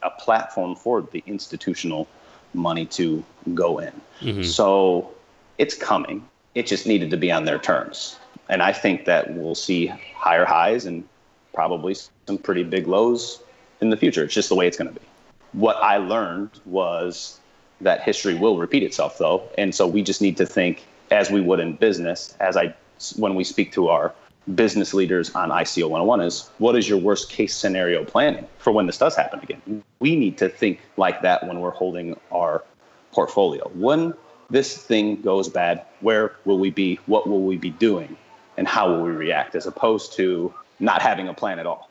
a 0.02 0.10
platform 0.10 0.76
for 0.76 1.02
the 1.02 1.22
institutional 1.26 2.06
money 2.54 2.86
to 2.86 3.24
go 3.54 3.78
in. 3.78 3.92
Mm-hmm. 4.20 4.42
So 4.42 5.10
it's 5.58 5.74
coming. 5.74 6.26
It 6.54 6.66
just 6.66 6.86
needed 6.86 7.10
to 7.10 7.16
be 7.16 7.30
on 7.30 7.44
their 7.44 7.58
terms. 7.58 8.16
And 8.48 8.62
I 8.62 8.72
think 8.72 9.04
that 9.06 9.34
we'll 9.34 9.54
see 9.54 9.86
higher 10.14 10.44
highs 10.44 10.86
and 10.86 11.06
probably 11.52 11.96
some 12.26 12.38
pretty 12.38 12.62
big 12.62 12.86
lows 12.86 13.42
in 13.80 13.90
the 13.90 13.96
future. 13.96 14.24
It's 14.24 14.34
just 14.34 14.48
the 14.48 14.54
way 14.54 14.66
it's 14.66 14.76
going 14.76 14.92
to 14.92 14.98
be. 14.98 15.06
What 15.52 15.76
I 15.76 15.96
learned 15.96 16.50
was 16.64 17.40
that 17.80 18.02
history 18.02 18.34
will 18.34 18.58
repeat 18.58 18.82
itself 18.82 19.18
though. 19.18 19.42
And 19.58 19.74
so 19.74 19.86
we 19.86 20.02
just 20.02 20.22
need 20.22 20.36
to 20.36 20.46
think 20.46 20.84
as 21.10 21.30
we 21.30 21.40
would 21.40 21.60
in 21.60 21.74
business 21.76 22.34
as 22.40 22.56
i 22.56 22.74
when 23.16 23.34
we 23.34 23.44
speak 23.44 23.70
to 23.72 23.88
our 23.88 24.12
business 24.54 24.94
leaders 24.94 25.34
on 25.34 25.50
ico 25.50 25.88
101 25.88 26.20
is 26.20 26.50
what 26.58 26.76
is 26.76 26.88
your 26.88 26.98
worst 26.98 27.30
case 27.30 27.54
scenario 27.54 28.04
planning 28.04 28.46
for 28.58 28.72
when 28.72 28.86
this 28.86 28.98
does 28.98 29.14
happen 29.16 29.40
again? 29.40 29.82
We 29.98 30.16
need 30.16 30.38
to 30.38 30.48
think 30.48 30.80
like 30.96 31.20
that 31.22 31.46
when 31.46 31.60
we're 31.60 31.70
holding 31.70 32.18
our 32.32 32.64
portfolio. 33.12 33.68
When 33.74 34.14
this 34.50 34.76
thing 34.76 35.20
goes 35.22 35.48
bad 35.48 35.84
where 36.00 36.36
will 36.44 36.58
we 36.58 36.70
be? 36.70 36.98
What 37.06 37.26
will 37.28 37.42
we 37.42 37.56
be 37.56 37.70
doing 37.70 38.16
and 38.56 38.66
how 38.66 38.90
will 38.90 39.02
we 39.02 39.10
react 39.10 39.54
as 39.54 39.66
opposed 39.66 40.12
to 40.14 40.52
not 40.80 41.02
having 41.02 41.28
a 41.28 41.34
plan 41.34 41.58
at 41.58 41.66
all 41.66 41.90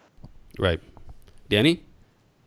right 0.60 0.80
danny 1.50 1.84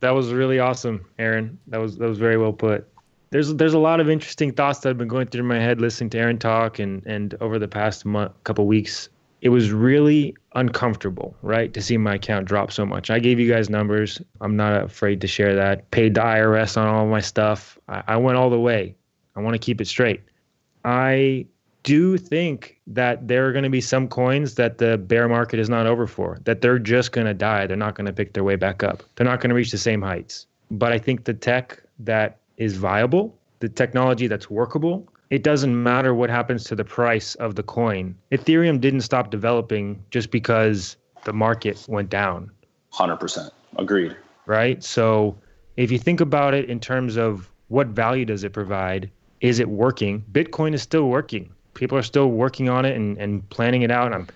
that 0.00 0.10
was 0.10 0.32
really 0.32 0.58
awesome 0.58 1.04
aaron 1.18 1.58
that 1.66 1.78
was 1.78 1.98
that 1.98 2.08
was 2.08 2.18
very 2.18 2.36
well 2.36 2.52
put 2.52 2.88
there's 3.30 3.54
there's 3.54 3.74
a 3.74 3.78
lot 3.78 4.00
of 4.00 4.08
interesting 4.08 4.52
thoughts 4.52 4.80
that 4.80 4.88
have 4.88 4.98
been 4.98 5.08
going 5.08 5.26
through 5.26 5.42
my 5.42 5.58
head 5.58 5.80
listening 5.80 6.10
to 6.10 6.18
Aaron 6.18 6.38
talk 6.38 6.78
and 6.78 7.04
and 7.06 7.34
over 7.40 7.58
the 7.58 7.68
past 7.68 8.04
month, 8.04 8.32
couple 8.44 8.66
weeks. 8.66 9.08
It 9.40 9.50
was 9.50 9.70
really 9.70 10.34
uncomfortable, 10.56 11.36
right, 11.42 11.72
to 11.72 11.80
see 11.80 11.96
my 11.96 12.16
account 12.16 12.46
drop 12.46 12.72
so 12.72 12.84
much. 12.84 13.08
I 13.08 13.20
gave 13.20 13.38
you 13.38 13.48
guys 13.48 13.70
numbers. 13.70 14.20
I'm 14.40 14.56
not 14.56 14.82
afraid 14.82 15.20
to 15.20 15.28
share 15.28 15.54
that. 15.54 15.88
Paid 15.92 16.14
the 16.14 16.22
IRS 16.22 16.76
on 16.76 16.88
all 16.88 17.06
my 17.06 17.20
stuff. 17.20 17.78
I, 17.88 18.02
I 18.08 18.16
went 18.16 18.36
all 18.36 18.50
the 18.50 18.58
way. 18.58 18.96
I 19.36 19.40
want 19.40 19.54
to 19.54 19.60
keep 19.60 19.80
it 19.80 19.86
straight. 19.86 20.22
I 20.84 21.46
do 21.82 21.94
you 21.94 22.18
think 22.18 22.78
that 22.86 23.28
there 23.28 23.46
are 23.46 23.52
going 23.52 23.64
to 23.64 23.70
be 23.70 23.80
some 23.80 24.08
coins 24.08 24.54
that 24.56 24.78
the 24.78 24.98
bear 24.98 25.28
market 25.28 25.58
is 25.58 25.68
not 25.68 25.86
over 25.86 26.06
for, 26.06 26.38
that 26.44 26.60
they're 26.60 26.78
just 26.78 27.12
going 27.12 27.26
to 27.26 27.34
die. 27.34 27.66
They're 27.66 27.76
not 27.76 27.94
going 27.94 28.06
to 28.06 28.12
pick 28.12 28.34
their 28.34 28.44
way 28.44 28.56
back 28.56 28.82
up. 28.82 29.02
They're 29.16 29.26
not 29.26 29.40
going 29.40 29.50
to 29.50 29.54
reach 29.54 29.70
the 29.70 29.78
same 29.78 30.02
heights. 30.02 30.46
But 30.70 30.92
I 30.92 30.98
think 30.98 31.24
the 31.24 31.34
tech 31.34 31.82
that 32.00 32.38
is 32.56 32.76
viable, 32.76 33.38
the 33.60 33.68
technology 33.68 34.26
that's 34.26 34.50
workable, 34.50 35.08
it 35.30 35.42
doesn't 35.42 35.82
matter 35.82 36.14
what 36.14 36.30
happens 36.30 36.64
to 36.64 36.74
the 36.74 36.84
price 36.84 37.34
of 37.36 37.54
the 37.54 37.62
coin. 37.62 38.14
Ethereum 38.32 38.80
didn't 38.80 39.02
stop 39.02 39.30
developing 39.30 40.02
just 40.10 40.30
because 40.30 40.96
the 41.24 41.32
market 41.32 41.84
went 41.88 42.10
down. 42.10 42.50
100%. 42.94 43.50
Agreed. 43.76 44.16
Right? 44.46 44.82
So 44.82 45.36
if 45.76 45.90
you 45.90 45.98
think 45.98 46.20
about 46.20 46.54
it 46.54 46.68
in 46.68 46.80
terms 46.80 47.16
of 47.16 47.50
what 47.68 47.88
value 47.88 48.24
does 48.24 48.44
it 48.44 48.52
provide, 48.52 49.10
is 49.40 49.58
it 49.58 49.68
working? 49.68 50.24
Bitcoin 50.32 50.74
is 50.74 50.82
still 50.82 51.08
working. 51.08 51.52
People 51.78 51.96
are 51.96 52.02
still 52.02 52.28
working 52.28 52.68
on 52.68 52.84
it 52.84 52.96
and, 52.96 53.16
and 53.18 53.48
planning 53.50 53.82
it 53.82 53.90
out. 53.92 54.12
I'm, 54.12 54.26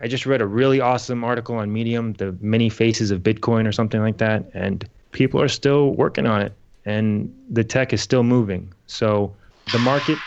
I 0.00 0.06
just 0.06 0.26
read 0.26 0.42
a 0.42 0.46
really 0.46 0.80
awesome 0.80 1.24
article 1.24 1.56
on 1.56 1.72
Medium, 1.72 2.12
the 2.12 2.36
many 2.40 2.68
faces 2.68 3.10
of 3.10 3.22
Bitcoin 3.22 3.66
or 3.66 3.72
something 3.72 4.00
like 4.00 4.18
that. 4.18 4.44
And 4.52 4.86
people 5.12 5.40
are 5.40 5.48
still 5.48 5.94
working 5.94 6.26
on 6.26 6.42
it 6.42 6.52
and 6.84 7.34
the 7.48 7.64
tech 7.64 7.94
is 7.94 8.02
still 8.02 8.22
moving. 8.22 8.70
So 8.86 9.34
the 9.72 9.78
market 9.78 10.18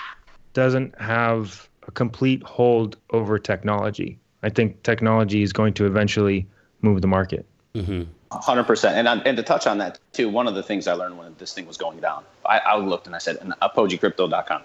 doesn't 0.53 0.99
have 0.99 1.69
a 1.87 1.91
complete 1.91 2.41
hold 2.41 2.97
over 3.11 3.37
technology. 3.37 4.17
I 4.41 4.49
think 4.49 4.81
technology 4.81 5.43
is 5.43 5.53
going 5.53 5.73
to 5.75 5.85
eventually 5.85 6.47
move 6.81 7.01
the 7.01 7.07
market. 7.07 7.45
Mm-hmm. 7.75 8.03
100%. 8.31 8.91
And, 8.91 9.07
and 9.07 9.37
to 9.37 9.43
touch 9.43 9.67
on 9.67 9.77
that, 9.77 9.99
too, 10.11 10.27
one 10.27 10.47
of 10.47 10.55
the 10.55 10.63
things 10.63 10.87
I 10.87 10.93
learned 10.93 11.19
when 11.19 11.35
this 11.37 11.53
thing 11.53 11.67
was 11.67 11.77
going 11.77 11.99
down, 11.99 12.23
I, 12.45 12.57
I 12.59 12.77
looked 12.77 13.05
and 13.05 13.15
I 13.15 13.19
said, 13.19 13.37
and 13.37 13.53
apogicrypto.com, 13.61 14.63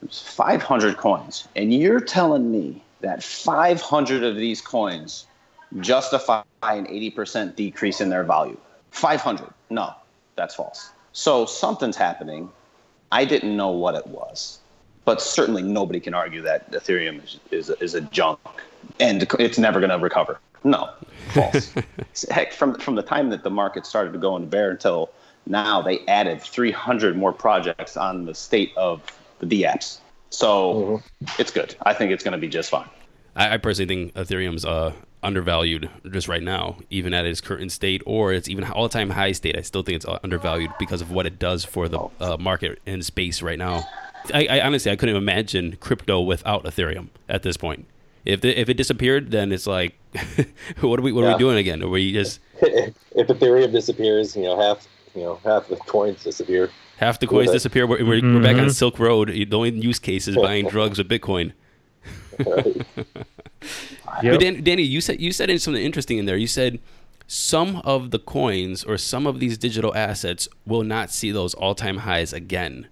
there's 0.00 0.20
500 0.20 0.96
coins. 0.96 1.48
And 1.56 1.72
you're 1.72 2.00
telling 2.00 2.50
me 2.50 2.82
that 3.00 3.22
500 3.22 4.22
of 4.22 4.36
these 4.36 4.60
coins 4.60 5.26
justify 5.80 6.42
an 6.62 6.86
80% 6.86 7.56
decrease 7.56 8.00
in 8.00 8.08
their 8.08 8.24
value? 8.24 8.56
500. 8.90 9.48
No, 9.70 9.94
that's 10.36 10.54
false. 10.54 10.90
So 11.12 11.46
something's 11.46 11.96
happening. 11.96 12.50
I 13.12 13.24
didn't 13.24 13.56
know 13.56 13.70
what 13.70 13.94
it 13.94 14.06
was, 14.06 14.58
but 15.04 15.20
certainly 15.20 15.62
nobody 15.62 16.00
can 16.00 16.14
argue 16.14 16.42
that 16.42 16.70
Ethereum 16.72 17.22
is 17.24 17.38
is, 17.50 17.70
is 17.80 17.94
a 17.94 18.00
junk 18.00 18.38
and 19.00 19.26
it's 19.38 19.58
never 19.58 19.80
going 19.80 19.90
to 19.90 19.98
recover. 19.98 20.38
No, 20.64 20.90
false. 21.28 21.72
Heck, 22.30 22.52
from 22.52 22.74
from 22.78 22.96
the 22.96 23.02
time 23.02 23.30
that 23.30 23.44
the 23.44 23.50
market 23.50 23.86
started 23.86 24.12
to 24.12 24.18
go 24.18 24.36
into 24.36 24.48
bear 24.48 24.70
until 24.70 25.10
now, 25.46 25.80
they 25.80 26.00
added 26.06 26.42
300 26.42 27.16
more 27.16 27.32
projects 27.32 27.96
on 27.96 28.26
the 28.26 28.34
state 28.34 28.72
of 28.76 29.00
the 29.38 29.46
DApps. 29.46 29.98
So 30.30 30.74
mm-hmm. 30.74 31.40
it's 31.40 31.50
good. 31.50 31.74
I 31.84 31.94
think 31.94 32.12
it's 32.12 32.24
going 32.24 32.32
to 32.32 32.38
be 32.38 32.48
just 32.48 32.70
fine. 32.70 32.88
I, 33.34 33.54
I 33.54 33.56
personally 33.58 33.88
think 33.88 34.14
Ethereum's 34.14 34.64
uh, 34.64 34.92
undervalued 35.22 35.88
just 36.10 36.28
right 36.28 36.42
now, 36.42 36.78
even 36.90 37.14
at 37.14 37.26
its 37.26 37.40
current 37.40 37.72
state 37.72 38.02
or 38.06 38.32
its 38.32 38.48
even 38.48 38.64
all-time 38.64 39.10
high 39.10 39.32
state. 39.32 39.56
I 39.56 39.62
still 39.62 39.82
think 39.82 39.96
it's 39.96 40.06
uh, 40.06 40.18
undervalued 40.22 40.70
because 40.78 41.00
of 41.00 41.10
what 41.10 41.26
it 41.26 41.38
does 41.38 41.64
for 41.64 41.88
the 41.88 42.08
uh, 42.20 42.36
market 42.38 42.80
and 42.86 43.04
space 43.04 43.42
right 43.42 43.58
now. 43.58 43.84
I, 44.34 44.46
I, 44.46 44.60
honestly 44.60 44.90
I 44.90 44.96
couldn't 44.96 45.16
imagine 45.16 45.76
crypto 45.80 46.20
without 46.20 46.64
Ethereum 46.64 47.08
at 47.28 47.42
this 47.42 47.56
point. 47.56 47.86
If 48.24 48.40
the, 48.40 48.58
if 48.58 48.68
it 48.68 48.74
disappeared, 48.74 49.30
then 49.30 49.52
it's 49.52 49.68
like, 49.68 49.94
what 50.80 50.98
are 50.98 51.02
we 51.02 51.12
what 51.12 51.22
yeah. 51.22 51.30
are 51.30 51.32
we 51.34 51.38
doing 51.38 51.58
again? 51.58 51.82
Are 51.82 51.88
we 51.88 52.12
just 52.12 52.40
if 52.62 52.94
Ethereum 53.14 53.70
disappears, 53.70 54.34
you 54.34 54.42
know 54.42 54.60
half 54.60 54.88
you 55.14 55.22
know 55.22 55.40
half 55.44 55.68
the 55.68 55.76
coins 55.76 56.24
disappear. 56.24 56.70
Half 56.98 57.20
the 57.20 57.26
coins 57.26 57.50
disappear. 57.50 57.86
We're, 57.86 58.04
we're, 58.04 58.20
mm-hmm. 58.20 58.36
we're, 58.36 58.42
back 58.42 58.56
on 58.56 58.62
mm-hmm. 58.62 58.70
Silk 58.70 58.98
Road. 58.98 59.28
The 59.28 59.48
only 59.52 59.70
use 59.70 59.98
case 59.98 60.26
is 60.28 60.36
buying 60.46 60.68
drugs 60.68 60.98
with 60.98 61.08
Bitcoin. 61.08 61.52
Yep. 64.22 64.40
But 64.40 64.64
Danny, 64.64 64.82
you 64.82 65.00
said 65.00 65.20
you 65.20 65.32
said 65.32 65.60
something 65.60 65.82
interesting 65.82 66.18
in 66.18 66.26
there. 66.26 66.36
You 66.36 66.46
said 66.46 66.80
some 67.26 67.76
of 67.84 68.10
the 68.10 68.18
coins 68.18 68.84
or 68.84 68.96
some 68.96 69.26
of 69.26 69.40
these 69.40 69.58
digital 69.58 69.94
assets 69.94 70.48
will 70.64 70.84
not 70.84 71.10
see 71.10 71.30
those 71.30 71.54
all-time 71.54 71.98
highs 71.98 72.32
again. 72.32 72.88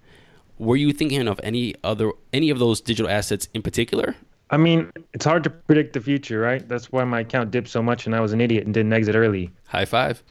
Were 0.57 0.75
you 0.75 0.93
thinking 0.93 1.27
of 1.27 1.39
any 1.43 1.75
other 1.83 2.11
any 2.31 2.49
of 2.49 2.59
those 2.59 2.79
digital 2.81 3.09
assets 3.09 3.47
in 3.53 3.61
particular? 3.61 4.15
I 4.51 4.57
mean, 4.57 4.91
it's 5.13 5.25
hard 5.25 5.43
to 5.45 5.49
predict 5.49 5.93
the 5.93 6.01
future, 6.01 6.39
right? 6.39 6.67
That's 6.67 6.91
why 6.91 7.03
my 7.03 7.21
account 7.21 7.49
dipped 7.49 7.67
so 7.67 7.81
much 7.81 8.05
and 8.05 8.15
I 8.15 8.19
was 8.19 8.31
an 8.31 8.41
idiot 8.41 8.65
and 8.65 8.73
didn't 8.73 8.93
exit 8.93 9.15
early. 9.15 9.51
High 9.67 9.85
five. 9.85 10.21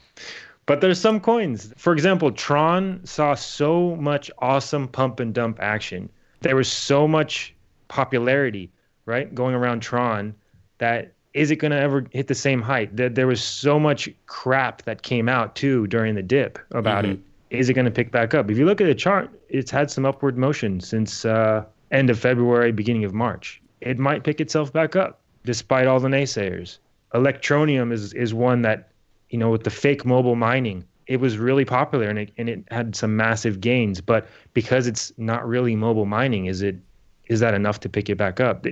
But 0.65 0.81
there's 0.81 0.99
some 0.99 1.19
coins. 1.19 1.73
For 1.77 1.93
example, 1.93 2.31
Tron 2.31 3.01
saw 3.03 3.35
so 3.35 3.95
much 3.97 4.31
awesome 4.39 4.87
pump 4.87 5.19
and 5.19 5.33
dump 5.33 5.59
action. 5.61 6.09
There 6.41 6.55
was 6.55 6.71
so 6.71 7.07
much 7.07 7.53
popularity, 7.87 8.71
right, 9.05 9.33
going 9.33 9.53
around 9.53 9.81
Tron 9.81 10.33
that 10.79 11.13
is 11.33 11.51
it 11.51 11.57
going 11.57 11.71
to 11.71 11.79
ever 11.79 12.05
hit 12.11 12.27
the 12.27 12.35
same 12.35 12.61
height? 12.61 12.95
There, 12.95 13.09
there 13.09 13.27
was 13.27 13.43
so 13.43 13.77
much 13.77 14.09
crap 14.25 14.83
that 14.83 15.03
came 15.03 15.27
out 15.27 15.55
too 15.55 15.85
during 15.87 16.15
the 16.15 16.23
dip 16.23 16.57
about 16.71 17.03
mm-hmm. 17.03 17.13
it. 17.51 17.57
Is 17.57 17.69
it 17.69 17.73
going 17.73 17.85
to 17.85 17.91
pick 17.91 18.09
back 18.11 18.33
up? 18.33 18.49
If 18.49 18.57
you 18.57 18.65
look 18.65 18.81
at 18.81 18.87
the 18.87 18.95
chart, 18.95 19.29
it's 19.49 19.69
had 19.69 19.91
some 19.91 20.05
upward 20.05 20.37
motion 20.37 20.79
since 20.79 21.25
uh, 21.25 21.65
end 21.91 22.09
of 22.09 22.17
February, 22.17 22.71
beginning 22.71 23.03
of 23.03 23.13
March. 23.13 23.61
It 23.81 23.99
might 23.99 24.23
pick 24.23 24.41
itself 24.41 24.73
back 24.73 24.95
up 24.95 25.19
despite 25.43 25.87
all 25.87 25.99
the 25.99 26.07
naysayers. 26.07 26.79
Electroneum 27.13 27.91
is 27.91 28.13
is 28.13 28.33
one 28.33 28.61
that 28.63 28.89
you 29.35 29.39
know, 29.39 29.49
with 29.49 29.65
the 29.65 29.69
fake 29.69 30.05
mobile 30.05 30.37
mining, 30.37 30.85
it 31.07 31.19
was 31.19 31.37
really 31.37 31.65
popular 31.65 32.07
and 32.07 32.17
it, 32.17 32.31
and 32.37 32.47
it 32.47 32.63
had 32.71 32.95
some 32.95 33.17
massive 33.17 33.59
gains. 33.59 33.99
But 33.99 34.29
because 34.53 34.87
it's 34.87 35.11
not 35.17 35.45
really 35.45 35.75
mobile 35.75 36.05
mining, 36.05 36.45
is 36.45 36.61
it 36.61 36.77
is 37.25 37.41
that 37.41 37.53
enough 37.53 37.81
to 37.81 37.89
pick 37.89 38.09
it 38.09 38.15
back 38.15 38.39
up? 38.39 38.65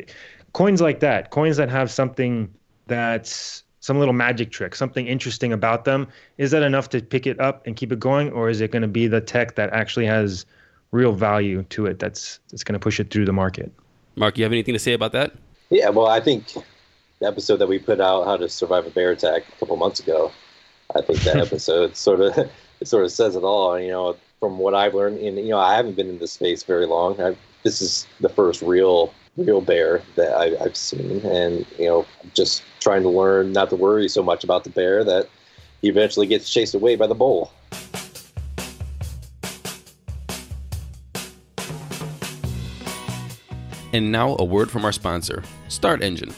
Coins 0.53 0.79
like 0.79 1.01
that, 1.01 1.31
coins 1.31 1.57
that 1.57 1.69
have 1.69 1.91
something 1.91 2.49
that's 2.87 3.63
some 3.81 3.99
little 3.99 4.13
magic 4.13 4.51
trick, 4.51 4.73
something 4.73 5.05
interesting 5.05 5.51
about 5.51 5.83
them, 5.83 6.07
is 6.37 6.51
that 6.51 6.63
enough 6.63 6.87
to 6.91 7.01
pick 7.01 7.27
it 7.27 7.37
up 7.41 7.67
and 7.67 7.75
keep 7.75 7.91
it 7.91 7.99
going, 7.99 8.31
or 8.31 8.49
is 8.49 8.61
it 8.61 8.71
going 8.71 8.83
to 8.83 8.87
be 8.87 9.05
the 9.05 9.19
tech 9.19 9.55
that 9.55 9.69
actually 9.73 10.05
has 10.05 10.45
real 10.91 11.11
value 11.11 11.63
to 11.63 11.87
it 11.87 11.99
that's 11.99 12.39
that's 12.51 12.63
going 12.63 12.79
to 12.79 12.79
push 12.79 13.01
it 13.01 13.11
through 13.11 13.25
the 13.25 13.33
market? 13.33 13.69
Mark, 14.15 14.37
you 14.37 14.45
have 14.45 14.53
anything 14.53 14.75
to 14.75 14.79
say 14.79 14.93
about 14.93 15.11
that? 15.11 15.33
Yeah, 15.69 15.89
well, 15.89 16.07
I 16.07 16.21
think 16.21 16.53
the 17.19 17.27
episode 17.27 17.57
that 17.57 17.67
we 17.67 17.79
put 17.79 17.99
out, 17.99 18.25
"How 18.25 18.37
to 18.37 18.47
Survive 18.47 18.85
a 18.85 18.89
Bear 18.91 19.11
Attack," 19.11 19.43
a 19.47 19.59
couple 19.59 19.75
months 19.77 19.99
ago, 19.99 20.31
I 20.95 21.01
think 21.01 21.19
that 21.21 21.37
episode 21.47 21.95
sort 21.95 22.21
of 22.21 22.37
it 22.37 22.87
sort 22.87 23.05
of 23.05 23.11
says 23.11 23.35
it 23.35 23.43
all. 23.43 23.79
You 23.79 23.89
know, 23.89 24.17
from 24.39 24.57
what 24.57 24.75
I've 24.75 24.93
learned, 24.93 25.19
and 25.19 25.37
you 25.37 25.49
know, 25.49 25.59
I 25.59 25.75
haven't 25.75 25.95
been 25.95 26.09
in 26.09 26.19
this 26.19 26.33
space 26.33 26.63
very 26.63 26.85
long. 26.85 27.19
I've, 27.21 27.37
this 27.63 27.81
is 27.81 28.07
the 28.19 28.29
first 28.29 28.61
real 28.61 29.13
real 29.37 29.61
bear 29.61 30.01
that 30.15 30.33
I, 30.33 30.49
have 30.63 30.75
seen, 30.75 31.25
and 31.25 31.65
you 31.77 31.85
know, 31.85 32.05
just 32.33 32.63
trying 32.79 33.01
to 33.03 33.09
learn 33.09 33.51
not 33.51 33.69
to 33.71 33.75
worry 33.75 34.07
so 34.07 34.21
much 34.21 34.43
about 34.43 34.63
the 34.63 34.69
bear 34.69 35.03
that 35.03 35.29
he 35.81 35.89
eventually 35.89 36.27
gets 36.27 36.49
chased 36.49 36.75
away 36.75 36.95
by 36.95 37.07
the 37.07 37.15
bull. 37.15 37.51
And 43.93 44.11
now 44.11 44.35
a 44.39 44.43
word 44.43 44.71
from 44.71 44.85
our 44.85 44.91
sponsor, 44.91 45.43
Start 45.67 46.01
Engine. 46.01 46.33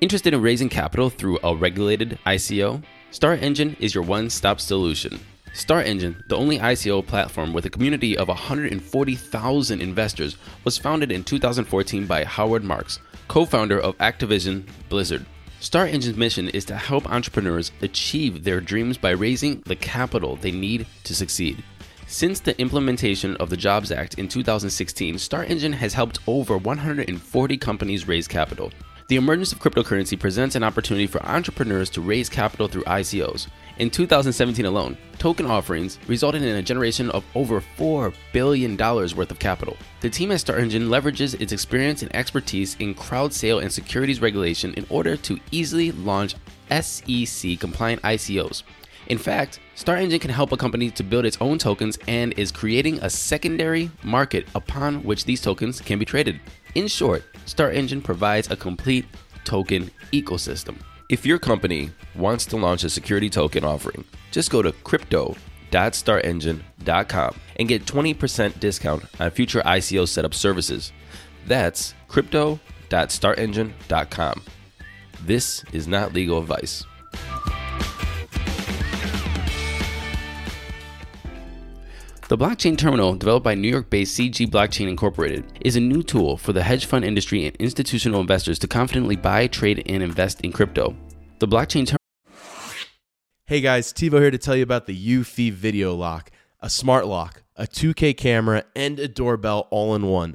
Interested 0.00 0.32
in 0.32 0.40
raising 0.40 0.70
capital 0.70 1.10
through 1.10 1.38
a 1.44 1.54
regulated 1.54 2.18
ICO? 2.26 2.82
Start 3.14 3.44
Engine 3.44 3.76
is 3.78 3.94
your 3.94 4.02
one 4.02 4.28
stop 4.28 4.60
solution. 4.60 5.20
Start 5.52 5.86
Engine, 5.86 6.24
the 6.26 6.36
only 6.36 6.58
ICO 6.58 7.06
platform 7.06 7.52
with 7.52 7.64
a 7.64 7.70
community 7.70 8.18
of 8.18 8.26
140,000 8.26 9.80
investors, 9.80 10.36
was 10.64 10.76
founded 10.76 11.12
in 11.12 11.22
2014 11.22 12.08
by 12.08 12.24
Howard 12.24 12.64
Marks, 12.64 12.98
co 13.28 13.44
founder 13.44 13.78
of 13.78 13.96
Activision 13.98 14.66
Blizzard. 14.88 15.24
Start 15.60 15.90
Engine's 15.90 16.16
mission 16.16 16.48
is 16.48 16.64
to 16.64 16.74
help 16.74 17.08
entrepreneurs 17.08 17.70
achieve 17.82 18.42
their 18.42 18.60
dreams 18.60 18.98
by 18.98 19.10
raising 19.10 19.60
the 19.60 19.76
capital 19.76 20.34
they 20.34 20.50
need 20.50 20.84
to 21.04 21.14
succeed. 21.14 21.62
Since 22.08 22.40
the 22.40 22.60
implementation 22.60 23.36
of 23.36 23.48
the 23.48 23.56
Jobs 23.56 23.92
Act 23.92 24.18
in 24.18 24.26
2016, 24.26 25.20
Start 25.20 25.50
Engine 25.50 25.74
has 25.74 25.94
helped 25.94 26.18
over 26.26 26.58
140 26.58 27.56
companies 27.58 28.08
raise 28.08 28.26
capital. 28.26 28.72
The 29.06 29.16
emergence 29.16 29.52
of 29.52 29.58
cryptocurrency 29.58 30.18
presents 30.18 30.56
an 30.56 30.62
opportunity 30.62 31.06
for 31.06 31.22
entrepreneurs 31.26 31.90
to 31.90 32.00
raise 32.00 32.30
capital 32.30 32.68
through 32.68 32.84
ICOs. 32.84 33.48
In 33.76 33.90
2017 33.90 34.64
alone, 34.64 34.96
token 35.18 35.44
offerings 35.44 35.98
resulted 36.06 36.40
in 36.40 36.56
a 36.56 36.62
generation 36.62 37.10
of 37.10 37.22
over 37.34 37.60
$4 37.60 38.14
billion 38.32 38.78
worth 38.78 39.30
of 39.30 39.38
capital. 39.38 39.76
The 40.00 40.08
team 40.08 40.32
at 40.32 40.40
Start 40.40 40.60
Engine 40.60 40.88
leverages 40.88 41.38
its 41.38 41.52
experience 41.52 42.00
and 42.00 42.16
expertise 42.16 42.76
in 42.80 42.94
crowd 42.94 43.34
sale 43.34 43.58
and 43.58 43.70
securities 43.70 44.22
regulation 44.22 44.72
in 44.72 44.86
order 44.88 45.18
to 45.18 45.38
easily 45.50 45.92
launch 45.92 46.34
SEC 46.70 47.60
compliant 47.60 48.00
ICOs. 48.00 48.62
In 49.08 49.18
fact, 49.18 49.60
Start 49.74 49.98
Engine 49.98 50.18
can 50.18 50.30
help 50.30 50.50
a 50.52 50.56
company 50.56 50.90
to 50.92 51.02
build 51.02 51.26
its 51.26 51.36
own 51.42 51.58
tokens 51.58 51.98
and 52.08 52.32
is 52.38 52.50
creating 52.50 53.00
a 53.00 53.10
secondary 53.10 53.90
market 54.02 54.46
upon 54.54 55.02
which 55.04 55.26
these 55.26 55.42
tokens 55.42 55.82
can 55.82 55.98
be 55.98 56.06
traded. 56.06 56.40
In 56.74 56.88
short, 56.88 57.22
Start 57.46 57.74
Engine 57.74 58.00
provides 58.00 58.48
a 58.50 58.56
complete 58.56 59.04
token 59.44 59.90
ecosystem. 60.12 60.76
If 61.08 61.26
your 61.26 61.38
company 61.38 61.90
wants 62.14 62.46
to 62.46 62.56
launch 62.56 62.84
a 62.84 62.90
security 62.90 63.28
token 63.28 63.64
offering, 63.64 64.04
just 64.30 64.50
go 64.50 64.62
to 64.62 64.72
crypto.startengine.com 64.72 67.34
and 67.56 67.68
get 67.68 67.84
20% 67.84 68.60
discount 68.60 69.04
on 69.20 69.30
future 69.30 69.60
ICO 69.62 70.08
setup 70.08 70.32
services. 70.34 70.92
That's 71.46 71.92
crypto.startengine.com. 72.08 74.42
This 75.20 75.62
is 75.72 75.86
not 75.86 76.14
legal 76.14 76.38
advice. 76.38 76.84
The 82.26 82.38
blockchain 82.38 82.78
terminal, 82.78 83.14
developed 83.16 83.44
by 83.44 83.54
New 83.54 83.68
York 83.68 83.90
based 83.90 84.18
CG 84.18 84.48
Blockchain 84.48 84.88
Incorporated, 84.88 85.44
is 85.60 85.76
a 85.76 85.80
new 85.80 86.02
tool 86.02 86.38
for 86.38 86.54
the 86.54 86.62
hedge 86.62 86.86
fund 86.86 87.04
industry 87.04 87.44
and 87.44 87.54
institutional 87.56 88.22
investors 88.22 88.58
to 88.60 88.66
confidently 88.66 89.14
buy, 89.14 89.46
trade, 89.46 89.82
and 89.84 90.02
invest 90.02 90.40
in 90.40 90.50
crypto. 90.50 90.96
The 91.40 91.46
blockchain 91.46 91.86
terminal. 91.86 91.98
Hey 93.44 93.60
guys, 93.60 93.92
TiVo 93.92 94.20
here 94.20 94.30
to 94.30 94.38
tell 94.38 94.56
you 94.56 94.62
about 94.62 94.86
the 94.86 94.96
Eufy 94.96 95.52
Video 95.52 95.94
Lock, 95.94 96.30
a 96.60 96.70
smart 96.70 97.06
lock, 97.06 97.42
a 97.56 97.66
2K 97.66 98.16
camera, 98.16 98.64
and 98.74 98.98
a 98.98 99.06
doorbell 99.06 99.68
all 99.70 99.94
in 99.94 100.06
one. 100.06 100.34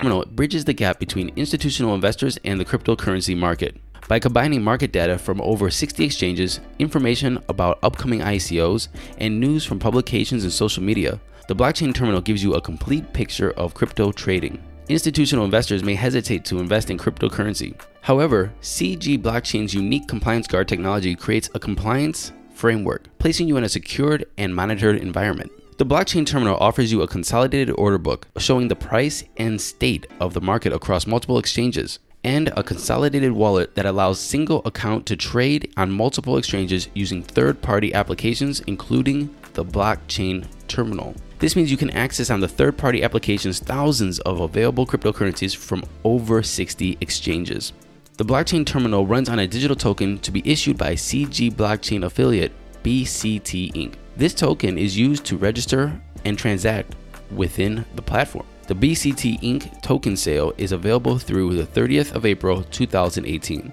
Terminal 0.00 0.24
bridges 0.30 0.64
the 0.64 0.72
gap 0.72 0.98
between 0.98 1.30
institutional 1.36 1.94
investors 1.94 2.38
and 2.42 2.58
the 2.58 2.64
cryptocurrency 2.64 3.36
market. 3.36 3.76
By 4.08 4.18
combining 4.18 4.64
market 4.64 4.92
data 4.92 5.18
from 5.18 5.42
over 5.42 5.70
60 5.70 6.02
exchanges, 6.02 6.60
information 6.78 7.38
about 7.50 7.78
upcoming 7.82 8.20
ICOs, 8.20 8.88
and 9.18 9.38
news 9.38 9.66
from 9.66 9.78
publications 9.78 10.42
and 10.42 10.50
social 10.50 10.82
media, 10.82 11.20
the 11.48 11.54
blockchain 11.54 11.94
terminal 11.94 12.22
gives 12.22 12.42
you 12.42 12.54
a 12.54 12.62
complete 12.62 13.12
picture 13.12 13.50
of 13.58 13.74
crypto 13.74 14.10
trading. 14.10 14.58
Institutional 14.88 15.44
investors 15.44 15.84
may 15.84 15.96
hesitate 15.96 16.46
to 16.46 16.60
invest 16.60 16.88
in 16.88 16.96
cryptocurrency. 16.96 17.78
However, 18.00 18.54
CG 18.62 19.20
Blockchain's 19.20 19.74
unique 19.74 20.08
compliance 20.08 20.46
guard 20.46 20.66
technology 20.66 21.14
creates 21.14 21.50
a 21.54 21.60
compliance 21.60 22.32
framework, 22.54 23.06
placing 23.18 23.48
you 23.48 23.58
in 23.58 23.64
a 23.64 23.68
secured 23.68 24.24
and 24.38 24.54
monitored 24.54 24.96
environment. 24.96 25.52
The 25.80 25.86
blockchain 25.86 26.26
terminal 26.26 26.58
offers 26.58 26.92
you 26.92 27.00
a 27.00 27.08
consolidated 27.08 27.74
order 27.78 27.96
book 27.96 28.28
showing 28.36 28.68
the 28.68 28.76
price 28.76 29.24
and 29.38 29.58
state 29.58 30.06
of 30.20 30.34
the 30.34 30.40
market 30.42 30.74
across 30.74 31.06
multiple 31.06 31.38
exchanges, 31.38 32.00
and 32.22 32.48
a 32.48 32.62
consolidated 32.62 33.32
wallet 33.32 33.74
that 33.76 33.86
allows 33.86 34.20
single 34.20 34.60
account 34.66 35.06
to 35.06 35.16
trade 35.16 35.72
on 35.78 35.90
multiple 35.90 36.36
exchanges 36.36 36.90
using 36.92 37.22
third 37.22 37.62
party 37.62 37.94
applications, 37.94 38.60
including 38.66 39.34
the 39.54 39.64
blockchain 39.64 40.46
terminal. 40.68 41.14
This 41.38 41.56
means 41.56 41.70
you 41.70 41.78
can 41.78 41.96
access 41.96 42.28
on 42.28 42.40
the 42.40 42.46
third 42.46 42.76
party 42.76 43.02
applications 43.02 43.58
thousands 43.58 44.18
of 44.18 44.40
available 44.40 44.86
cryptocurrencies 44.86 45.56
from 45.56 45.82
over 46.04 46.42
60 46.42 46.98
exchanges. 47.00 47.72
The 48.18 48.26
blockchain 48.26 48.66
terminal 48.66 49.06
runs 49.06 49.30
on 49.30 49.38
a 49.38 49.46
digital 49.46 49.76
token 49.76 50.18
to 50.18 50.30
be 50.30 50.42
issued 50.44 50.76
by 50.76 50.92
CG 50.92 51.50
Blockchain 51.54 52.04
affiliate 52.04 52.52
BCT 52.82 53.72
Inc. 53.72 53.94
This 54.16 54.34
token 54.34 54.76
is 54.78 54.98
used 54.98 55.24
to 55.26 55.36
register 55.36 56.00
and 56.24 56.36
transact 56.38 56.96
within 57.30 57.84
the 57.94 58.02
platform. 58.02 58.46
The 58.66 58.74
BCT 58.74 59.40
Inc. 59.40 59.80
token 59.82 60.16
sale 60.16 60.52
is 60.56 60.72
available 60.72 61.18
through 61.18 61.56
the 61.56 61.66
30th 61.66 62.14
of 62.14 62.24
April 62.24 62.62
2018. 62.64 63.70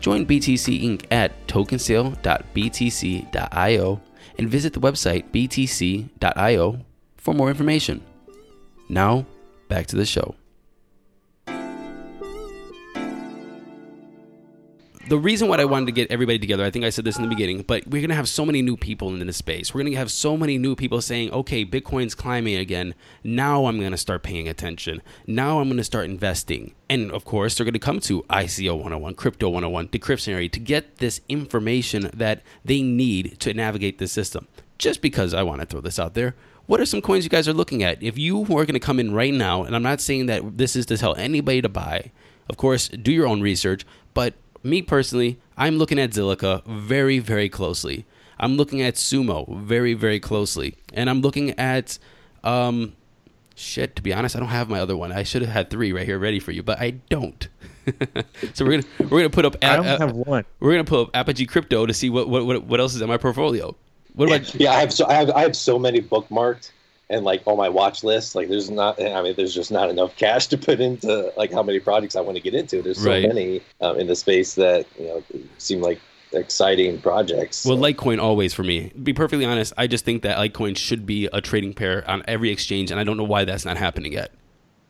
Join 0.00 0.26
BTC 0.26 0.82
Inc. 0.82 1.06
at 1.10 1.46
tokensale.btc.io 1.46 4.00
and 4.38 4.50
visit 4.50 4.72
the 4.72 4.80
website 4.80 5.30
btc.io 5.30 6.80
for 7.16 7.34
more 7.34 7.48
information. 7.48 8.02
Now, 8.88 9.24
back 9.68 9.86
to 9.86 9.94
the 9.96 10.04
show. 10.04 10.34
The 15.08 15.18
reason 15.18 15.48
why 15.48 15.58
I 15.58 15.64
wanted 15.64 15.86
to 15.86 15.92
get 15.92 16.10
everybody 16.10 16.38
together, 16.38 16.64
I 16.64 16.70
think 16.70 16.84
I 16.84 16.90
said 16.90 17.04
this 17.04 17.16
in 17.16 17.22
the 17.22 17.28
beginning, 17.28 17.62
but 17.62 17.86
we're 17.86 18.00
gonna 18.00 18.14
have 18.14 18.28
so 18.28 18.46
many 18.46 18.62
new 18.62 18.76
people 18.76 19.08
in 19.08 19.26
this 19.26 19.36
space. 19.36 19.74
We're 19.74 19.82
gonna 19.82 19.96
have 19.96 20.10
so 20.10 20.36
many 20.36 20.56
new 20.58 20.74
people 20.74 21.00
saying, 21.00 21.30
"Okay, 21.32 21.64
Bitcoin's 21.64 22.14
climbing 22.14 22.56
again. 22.56 22.94
Now 23.22 23.66
I'm 23.66 23.80
gonna 23.80 23.96
start 23.96 24.22
paying 24.22 24.48
attention. 24.48 25.02
Now 25.26 25.60
I'm 25.60 25.68
gonna 25.68 25.84
start 25.84 26.06
investing." 26.06 26.72
And 26.88 27.10
of 27.10 27.24
course, 27.24 27.54
they're 27.54 27.64
gonna 27.64 27.78
come 27.78 28.00
to 28.00 28.24
ICO 28.30 28.74
101, 28.76 29.14
Crypto 29.14 29.48
101, 29.48 29.88
Decryptionary 29.88 30.50
to 30.50 30.60
get 30.60 30.98
this 30.98 31.20
information 31.28 32.10
that 32.14 32.42
they 32.64 32.82
need 32.82 33.38
to 33.40 33.52
navigate 33.52 33.98
the 33.98 34.08
system. 34.08 34.46
Just 34.78 35.02
because 35.02 35.34
I 35.34 35.42
want 35.42 35.60
to 35.60 35.66
throw 35.66 35.80
this 35.80 35.98
out 35.98 36.14
there, 36.14 36.34
what 36.66 36.80
are 36.80 36.86
some 36.86 37.00
coins 37.00 37.24
you 37.24 37.30
guys 37.30 37.46
are 37.46 37.52
looking 37.52 37.82
at? 37.82 38.02
If 38.02 38.18
you 38.18 38.38
were 38.38 38.64
going 38.64 38.74
to 38.74 38.80
come 38.80 38.98
in 38.98 39.12
right 39.12 39.32
now, 39.32 39.62
and 39.62 39.76
I'm 39.76 39.82
not 39.82 40.00
saying 40.00 40.26
that 40.26 40.58
this 40.58 40.74
is 40.74 40.86
to 40.86 40.96
tell 40.96 41.14
anybody 41.14 41.62
to 41.62 41.68
buy, 41.68 42.10
of 42.48 42.56
course, 42.56 42.88
do 42.88 43.12
your 43.12 43.26
own 43.26 43.40
research, 43.40 43.84
but 44.14 44.34
me 44.64 44.82
personally, 44.82 45.38
I'm 45.56 45.78
looking 45.78 45.98
at 45.98 46.10
Zilliqa 46.10 46.64
very, 46.66 47.18
very 47.18 47.48
closely. 47.48 48.06
I'm 48.38 48.56
looking 48.56 48.82
at 48.82 48.94
Sumo 48.94 49.56
very, 49.58 49.94
very 49.94 50.18
closely. 50.18 50.76
And 50.92 51.08
I'm 51.08 51.20
looking 51.20 51.50
at, 51.58 51.98
um, 52.42 52.94
shit, 53.54 53.94
to 53.96 54.02
be 54.02 54.12
honest, 54.12 54.34
I 54.34 54.40
don't 54.40 54.48
have 54.48 54.68
my 54.68 54.80
other 54.80 54.96
one. 54.96 55.12
I 55.12 55.22
should 55.22 55.42
have 55.42 55.50
had 55.50 55.70
three 55.70 55.92
right 55.92 56.06
here 56.06 56.18
ready 56.18 56.40
for 56.40 56.50
you, 56.50 56.62
but 56.62 56.80
I 56.80 56.90
don't. 57.08 57.46
so 58.54 58.64
we're 58.64 58.80
gonna 58.80 59.08
we're 59.10 59.20
gonna 59.20 59.30
put 59.30 59.44
up. 59.44 59.56
I 59.62 59.76
don't 59.76 59.84
have 59.84 60.12
one. 60.12 60.44
We're 60.58 60.72
gonna 60.72 60.84
put 60.84 61.08
up 61.08 61.10
Apogee 61.14 61.44
Crypto 61.44 61.84
to 61.84 61.92
see 61.92 62.08
what 62.08 62.28
what 62.28 62.64
what 62.64 62.80
else 62.80 62.94
is 62.94 63.02
in 63.02 63.08
my 63.08 63.18
portfolio. 63.18 63.76
What 64.14 64.28
about? 64.28 64.54
Yeah, 64.54 64.72
I 64.72 64.80
have 64.80 64.92
so 64.92 65.06
I 65.06 65.14
have 65.14 65.30
I 65.30 65.42
have 65.42 65.54
so 65.54 65.78
many 65.78 66.00
bookmarked 66.00 66.70
and 67.10 67.24
like 67.24 67.42
on 67.46 67.56
my 67.56 67.68
watch 67.68 68.02
list. 68.02 68.34
Like 68.34 68.48
there's 68.48 68.70
not, 68.70 69.00
I 69.00 69.22
mean, 69.22 69.34
there's 69.36 69.54
just 69.54 69.70
not 69.70 69.90
enough 69.90 70.16
cash 70.16 70.46
to 70.48 70.58
put 70.58 70.80
into 70.80 71.32
like 71.36 71.52
how 71.52 71.62
many 71.62 71.80
projects 71.80 72.16
I 72.16 72.20
want 72.20 72.36
to 72.36 72.42
get 72.42 72.54
into. 72.54 72.82
There's 72.82 73.02
so 73.02 73.10
Right. 73.10 73.26
many 73.26 73.60
um, 73.80 73.98
in 73.98 74.06
the 74.06 74.16
space 74.16 74.54
that 74.54 74.86
you 74.98 75.06
know 75.06 75.22
seem 75.58 75.80
like 75.80 76.00
exciting 76.32 77.00
projects. 77.00 77.64
Well, 77.64 77.78
Litecoin 77.78 78.20
always 78.20 78.52
for 78.54 78.64
me. 78.64 78.92
Be 79.02 79.12
perfectly 79.12 79.44
honest, 79.44 79.72
I 79.76 79.86
just 79.86 80.04
think 80.04 80.22
that 80.22 80.36
Litecoin 80.36 80.76
should 80.76 81.06
be 81.06 81.26
a 81.32 81.40
trading 81.40 81.74
pair 81.74 82.08
on 82.10 82.22
every 82.26 82.50
exchange, 82.50 82.90
and 82.90 82.98
I 82.98 83.04
don't 83.04 83.16
know 83.16 83.24
why 83.24 83.44
that's 83.44 83.64
not 83.64 83.76
happening 83.76 84.12
yet. 84.12 84.32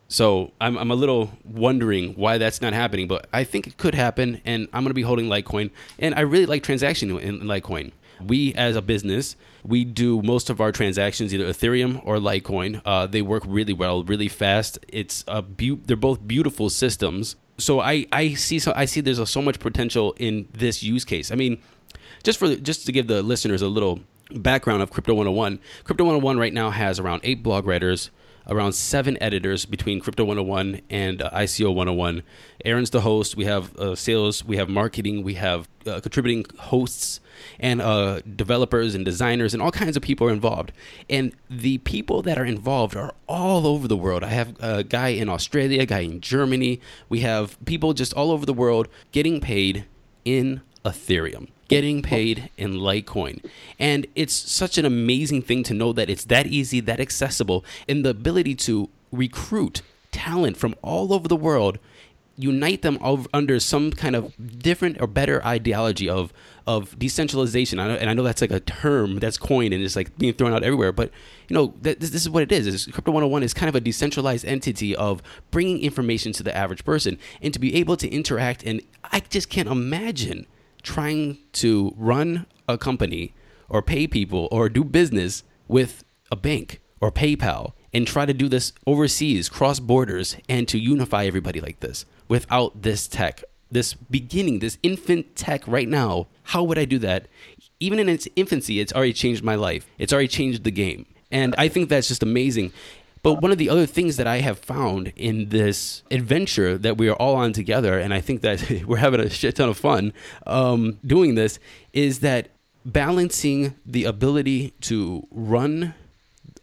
So 0.08 0.52
I'm, 0.60 0.76
I'm 0.78 0.90
a 0.90 0.94
little 0.94 1.32
wondering 1.44 2.12
why 2.12 2.38
that's 2.38 2.60
not 2.60 2.72
happening, 2.72 3.08
but 3.08 3.26
I 3.32 3.42
think 3.44 3.66
it 3.66 3.76
could 3.78 3.94
happen, 3.94 4.40
and 4.44 4.68
I'm 4.72 4.84
going 4.84 4.90
to 4.90 4.94
be 4.94 5.02
holding 5.02 5.26
Litecoin. 5.26 5.70
And 5.98 6.14
I 6.14 6.20
really 6.20 6.46
like 6.46 6.62
transaction 6.62 7.10
in, 7.10 7.18
in 7.18 7.40
Litecoin. 7.40 7.92
We, 8.20 8.54
as 8.54 8.76
a 8.76 8.82
business, 8.82 9.36
we 9.64 9.84
do 9.84 10.22
most 10.22 10.50
of 10.50 10.60
our 10.60 10.72
transactions 10.72 11.32
either 11.34 11.46
Ethereum 11.46 12.00
or 12.04 12.18
Litecoin. 12.18 12.82
Uh, 12.84 13.06
they 13.06 13.22
work 13.22 13.42
really 13.46 13.72
well, 13.72 14.04
really 14.04 14.28
fast. 14.28 14.78
It's 14.88 15.24
a 15.26 15.42
beau- 15.42 15.80
they're 15.84 15.96
both 15.96 16.26
beautiful 16.26 16.70
systems. 16.70 17.36
So 17.56 17.80
I, 17.80 18.06
I 18.12 18.34
see 18.34 18.58
so 18.58 18.72
I 18.74 18.84
see 18.84 19.00
there's 19.00 19.28
so 19.30 19.40
much 19.40 19.60
potential 19.60 20.14
in 20.18 20.48
this 20.52 20.82
use 20.82 21.04
case. 21.04 21.30
I 21.30 21.36
mean, 21.36 21.62
just 22.22 22.38
for 22.38 22.54
just 22.56 22.86
to 22.86 22.92
give 22.92 23.06
the 23.06 23.22
listeners 23.22 23.62
a 23.62 23.68
little 23.68 24.00
background 24.32 24.82
of 24.82 24.90
Crypto 24.90 25.14
101, 25.14 25.60
Crypto 25.84 26.04
101 26.04 26.38
right 26.38 26.52
now 26.52 26.70
has 26.70 26.98
around 26.98 27.20
eight 27.24 27.42
blog 27.42 27.66
writers, 27.66 28.10
around 28.48 28.72
seven 28.72 29.16
editors 29.22 29.66
between 29.66 30.00
Crypto 30.00 30.24
101 30.24 30.80
and 30.90 31.22
uh, 31.22 31.30
ICO 31.30 31.68
101. 31.68 32.22
Aaron's 32.64 32.90
the 32.90 33.02
host. 33.02 33.36
We 33.36 33.44
have 33.44 33.76
uh, 33.76 33.94
sales, 33.94 34.44
we 34.44 34.56
have 34.56 34.68
marketing, 34.68 35.22
we 35.22 35.34
have 35.34 35.68
uh, 35.86 36.00
contributing 36.00 36.44
hosts, 36.58 37.20
and 37.58 37.80
uh, 37.80 38.20
developers 38.20 38.94
and 38.94 39.04
designers, 39.04 39.54
and 39.54 39.62
all 39.62 39.70
kinds 39.70 39.96
of 39.96 40.02
people 40.02 40.26
are 40.28 40.32
involved. 40.32 40.72
And 41.08 41.34
the 41.50 41.78
people 41.78 42.22
that 42.22 42.38
are 42.38 42.44
involved 42.44 42.96
are 42.96 43.14
all 43.26 43.66
over 43.66 43.88
the 43.88 43.96
world. 43.96 44.24
I 44.24 44.28
have 44.28 44.56
a 44.60 44.84
guy 44.84 45.08
in 45.08 45.28
Australia, 45.28 45.82
a 45.82 45.86
guy 45.86 46.00
in 46.00 46.20
Germany. 46.20 46.80
We 47.08 47.20
have 47.20 47.62
people 47.64 47.92
just 47.92 48.14
all 48.14 48.30
over 48.30 48.46
the 48.46 48.54
world 48.54 48.88
getting 49.12 49.40
paid 49.40 49.84
in 50.24 50.62
Ethereum 50.84 51.48
getting 51.68 52.02
paid 52.02 52.50
in 52.56 52.74
Litecoin. 52.74 53.44
And 53.78 54.06
it's 54.14 54.34
such 54.34 54.78
an 54.78 54.84
amazing 54.84 55.42
thing 55.42 55.62
to 55.64 55.74
know 55.74 55.92
that 55.92 56.10
it's 56.10 56.24
that 56.26 56.46
easy, 56.46 56.80
that 56.80 57.00
accessible, 57.00 57.64
and 57.88 58.04
the 58.04 58.10
ability 58.10 58.54
to 58.56 58.90
recruit 59.10 59.82
talent 60.12 60.56
from 60.56 60.74
all 60.82 61.12
over 61.12 61.26
the 61.28 61.36
world, 61.36 61.78
unite 62.36 62.82
them 62.82 62.98
under 63.32 63.60
some 63.60 63.90
kind 63.90 64.16
of 64.16 64.58
different 64.58 65.00
or 65.00 65.06
better 65.06 65.44
ideology 65.44 66.08
of 66.08 66.32
of 66.66 66.98
decentralization. 66.98 67.78
and 67.78 68.08
I 68.08 68.14
know 68.14 68.22
that's 68.22 68.40
like 68.40 68.50
a 68.50 68.60
term 68.60 69.18
that's 69.18 69.36
coined 69.36 69.74
and 69.74 69.82
it's 69.82 69.96
like 69.96 70.16
being 70.16 70.32
thrown 70.32 70.52
out 70.52 70.62
everywhere, 70.62 70.92
but 70.92 71.10
you 71.48 71.54
know, 71.54 71.74
this, 71.80 71.96
this 71.96 72.22
is 72.22 72.30
what 72.30 72.42
it 72.42 72.52
is. 72.52 72.66
is 72.66 72.86
Crypto 72.86 73.12
101 73.12 73.42
is 73.42 73.52
kind 73.52 73.68
of 73.68 73.74
a 73.74 73.80
decentralized 73.80 74.44
entity 74.46 74.96
of 74.96 75.22
bringing 75.50 75.80
information 75.80 76.32
to 76.32 76.42
the 76.42 76.56
average 76.56 76.84
person 76.84 77.18
and 77.42 77.52
to 77.52 77.60
be 77.60 77.74
able 77.74 77.96
to 77.98 78.08
interact. 78.08 78.62
And 78.64 78.80
I 79.04 79.20
just 79.20 79.50
can't 79.50 79.68
imagine 79.68 80.46
trying 80.82 81.38
to 81.52 81.94
run 81.96 82.46
a 82.68 82.78
company 82.78 83.34
or 83.68 83.82
pay 83.82 84.06
people 84.06 84.48
or 84.50 84.68
do 84.68 84.84
business 84.84 85.42
with 85.68 86.04
a 86.30 86.36
bank 86.36 86.80
or 87.00 87.12
PayPal 87.12 87.72
and 87.92 88.06
try 88.06 88.26
to 88.26 88.34
do 88.34 88.48
this 88.48 88.72
overseas, 88.86 89.48
cross 89.48 89.80
borders, 89.80 90.36
and 90.48 90.66
to 90.68 90.78
unify 90.78 91.26
everybody 91.26 91.60
like 91.60 91.80
this 91.80 92.04
without 92.28 92.82
this 92.82 93.06
tech, 93.06 93.44
this 93.74 93.94
beginning, 93.94 94.60
this 94.60 94.78
infant 94.82 95.36
tech 95.36 95.66
right 95.66 95.88
now. 95.88 96.28
How 96.44 96.62
would 96.62 96.78
I 96.78 96.84
do 96.84 96.98
that? 97.00 97.26
Even 97.80 97.98
in 97.98 98.08
its 98.08 98.26
infancy, 98.36 98.80
it's 98.80 98.92
already 98.92 99.12
changed 99.12 99.44
my 99.44 99.56
life. 99.56 99.86
It's 99.98 100.12
already 100.12 100.28
changed 100.28 100.64
the 100.64 100.70
game. 100.70 101.06
And 101.30 101.54
I 101.58 101.68
think 101.68 101.88
that's 101.88 102.08
just 102.08 102.22
amazing. 102.22 102.72
But 103.22 103.40
one 103.40 103.50
of 103.50 103.58
the 103.58 103.70
other 103.70 103.86
things 103.86 104.16
that 104.18 104.26
I 104.26 104.40
have 104.40 104.58
found 104.58 105.12
in 105.16 105.48
this 105.48 106.02
adventure 106.10 106.76
that 106.78 106.98
we 106.98 107.08
are 107.08 107.16
all 107.16 107.36
on 107.36 107.52
together, 107.52 107.98
and 107.98 108.14
I 108.14 108.20
think 108.20 108.42
that 108.42 108.84
we're 108.86 108.98
having 108.98 109.20
a 109.20 109.30
shit 109.30 109.56
ton 109.56 109.68
of 109.68 109.76
fun 109.76 110.12
um, 110.46 110.98
doing 111.04 111.34
this, 111.34 111.58
is 111.92 112.20
that 112.20 112.50
balancing 112.84 113.74
the 113.84 114.04
ability 114.04 114.74
to 114.82 115.26
run 115.30 115.94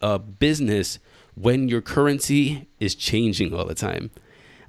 a 0.02 0.19
business 0.19 1.00
when 1.36 1.67
your 1.67 1.82
currency 1.82 2.67
is 2.80 2.95
changing 2.95 3.54
all 3.54 3.65
the 3.65 3.76
time. 3.76 4.12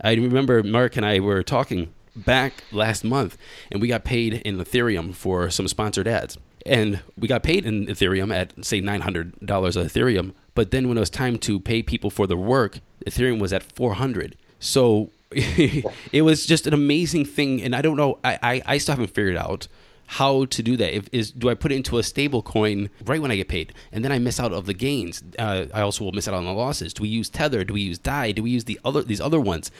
I 0.01 0.15
remember 0.15 0.63
Mark 0.63 0.97
and 0.97 1.07
I 1.07 1.21
were 1.21 1.43
talking 1.43 1.93
back 2.15 2.65
last 2.73 3.05
month, 3.05 3.37
and 3.71 3.81
we 3.81 3.89
got 3.89 4.05
paid 4.05 4.35
in 4.35 4.59
Ethereum 4.59 5.15
for 5.15 5.51
some 5.51 5.69
sponsored 5.69 6.09
ads. 6.09 6.39
And 6.65 7.01
we 7.19 7.27
got 7.27 7.43
paid 7.43 7.67
in 7.67 7.87
Ethereum 7.87 8.33
at, 8.33 8.65
say, 8.65 8.81
$900 8.81 9.33
of 9.77 9.87
Ethereum. 9.87 10.33
But 10.55 10.71
then 10.71 10.89
when 10.89 10.97
it 10.97 11.01
was 11.01 11.11
time 11.11 11.39
to 11.39 11.59
pay 11.59 11.83
people 11.83 12.11
for 12.11 12.27
the 12.27 12.37
work, 12.37 12.79
Ethereum 13.05 13.41
was 13.41 13.53
at 13.53 13.63
400. 13.63 14.37
So 14.61 15.11
it 15.33 16.23
was 16.23 16.47
just 16.47 16.67
an 16.67 16.75
amazing 16.75 17.25
thing. 17.25 17.61
And 17.63 17.75
I 17.75 17.83
don't 17.83 17.97
know, 17.97 18.19
I, 18.23 18.39
I, 18.43 18.63
I 18.67 18.79
still 18.79 18.95
haven't 18.95 19.15
figured 19.15 19.37
out 19.37 19.67
how 20.07 20.45
to 20.45 20.63
do 20.63 20.77
that. 20.77 20.95
If 20.95 21.09
is 21.11 21.31
do 21.31 21.49
I 21.49 21.55
put 21.55 21.73
it 21.73 21.77
into 21.77 21.97
a 21.97 22.03
stable 22.03 22.43
coin 22.43 22.91
right 23.05 23.21
when 23.21 23.31
I 23.31 23.37
get 23.37 23.49
paid, 23.49 23.73
and 23.91 24.05
then 24.05 24.13
I 24.13 24.19
miss 24.19 24.39
out 24.39 24.53
of 24.53 24.67
the 24.67 24.75
gains? 24.75 25.23
Uh, 25.39 25.67
I 25.73 25.81
also 25.81 26.05
will 26.05 26.13
miss 26.13 26.29
out 26.29 26.35
on 26.35 26.45
the 26.45 26.53
losses. 26.53 26.93
Do 26.93 27.03
we 27.03 27.09
use 27.09 27.31
Tether? 27.31 27.65
Do 27.65 27.75
we 27.75 27.81
use 27.81 27.99
Dai? 27.99 28.33
Do 28.33 28.43
we 28.43 28.51
use 28.51 28.65
the 28.65 28.79
other 28.85 29.03
these 29.03 29.23
other 29.23 29.41
ones? 29.41 29.71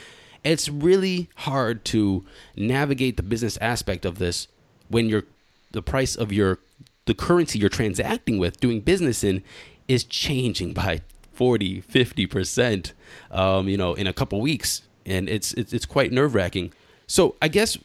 It's 0.43 0.69
really 0.69 1.29
hard 1.35 1.85
to 1.85 2.25
navigate 2.55 3.17
the 3.17 3.23
business 3.23 3.57
aspect 3.57 4.05
of 4.05 4.19
this 4.19 4.47
when 4.89 5.07
your 5.09 5.23
the 5.71 5.81
price 5.81 6.15
of 6.15 6.31
your 6.31 6.59
the 7.05 7.13
currency 7.13 7.59
you're 7.59 7.69
transacting 7.69 8.37
with, 8.37 8.59
doing 8.59 8.79
business 8.79 9.23
in, 9.23 9.43
is 9.87 10.03
changing 10.03 10.73
by 10.73 11.01
40, 11.33 11.81
50%, 11.81 12.93
um, 13.31 13.67
you 13.67 13.77
know, 13.77 13.93
in 13.93 14.07
a 14.07 14.13
couple 14.13 14.39
weeks. 14.39 14.83
And 15.05 15.27
it's, 15.27 15.53
it's, 15.53 15.73
it's 15.73 15.85
quite 15.85 16.11
nerve 16.11 16.33
wracking. 16.33 16.71
So 17.07 17.35
I 17.41 17.49
guess 17.49 17.77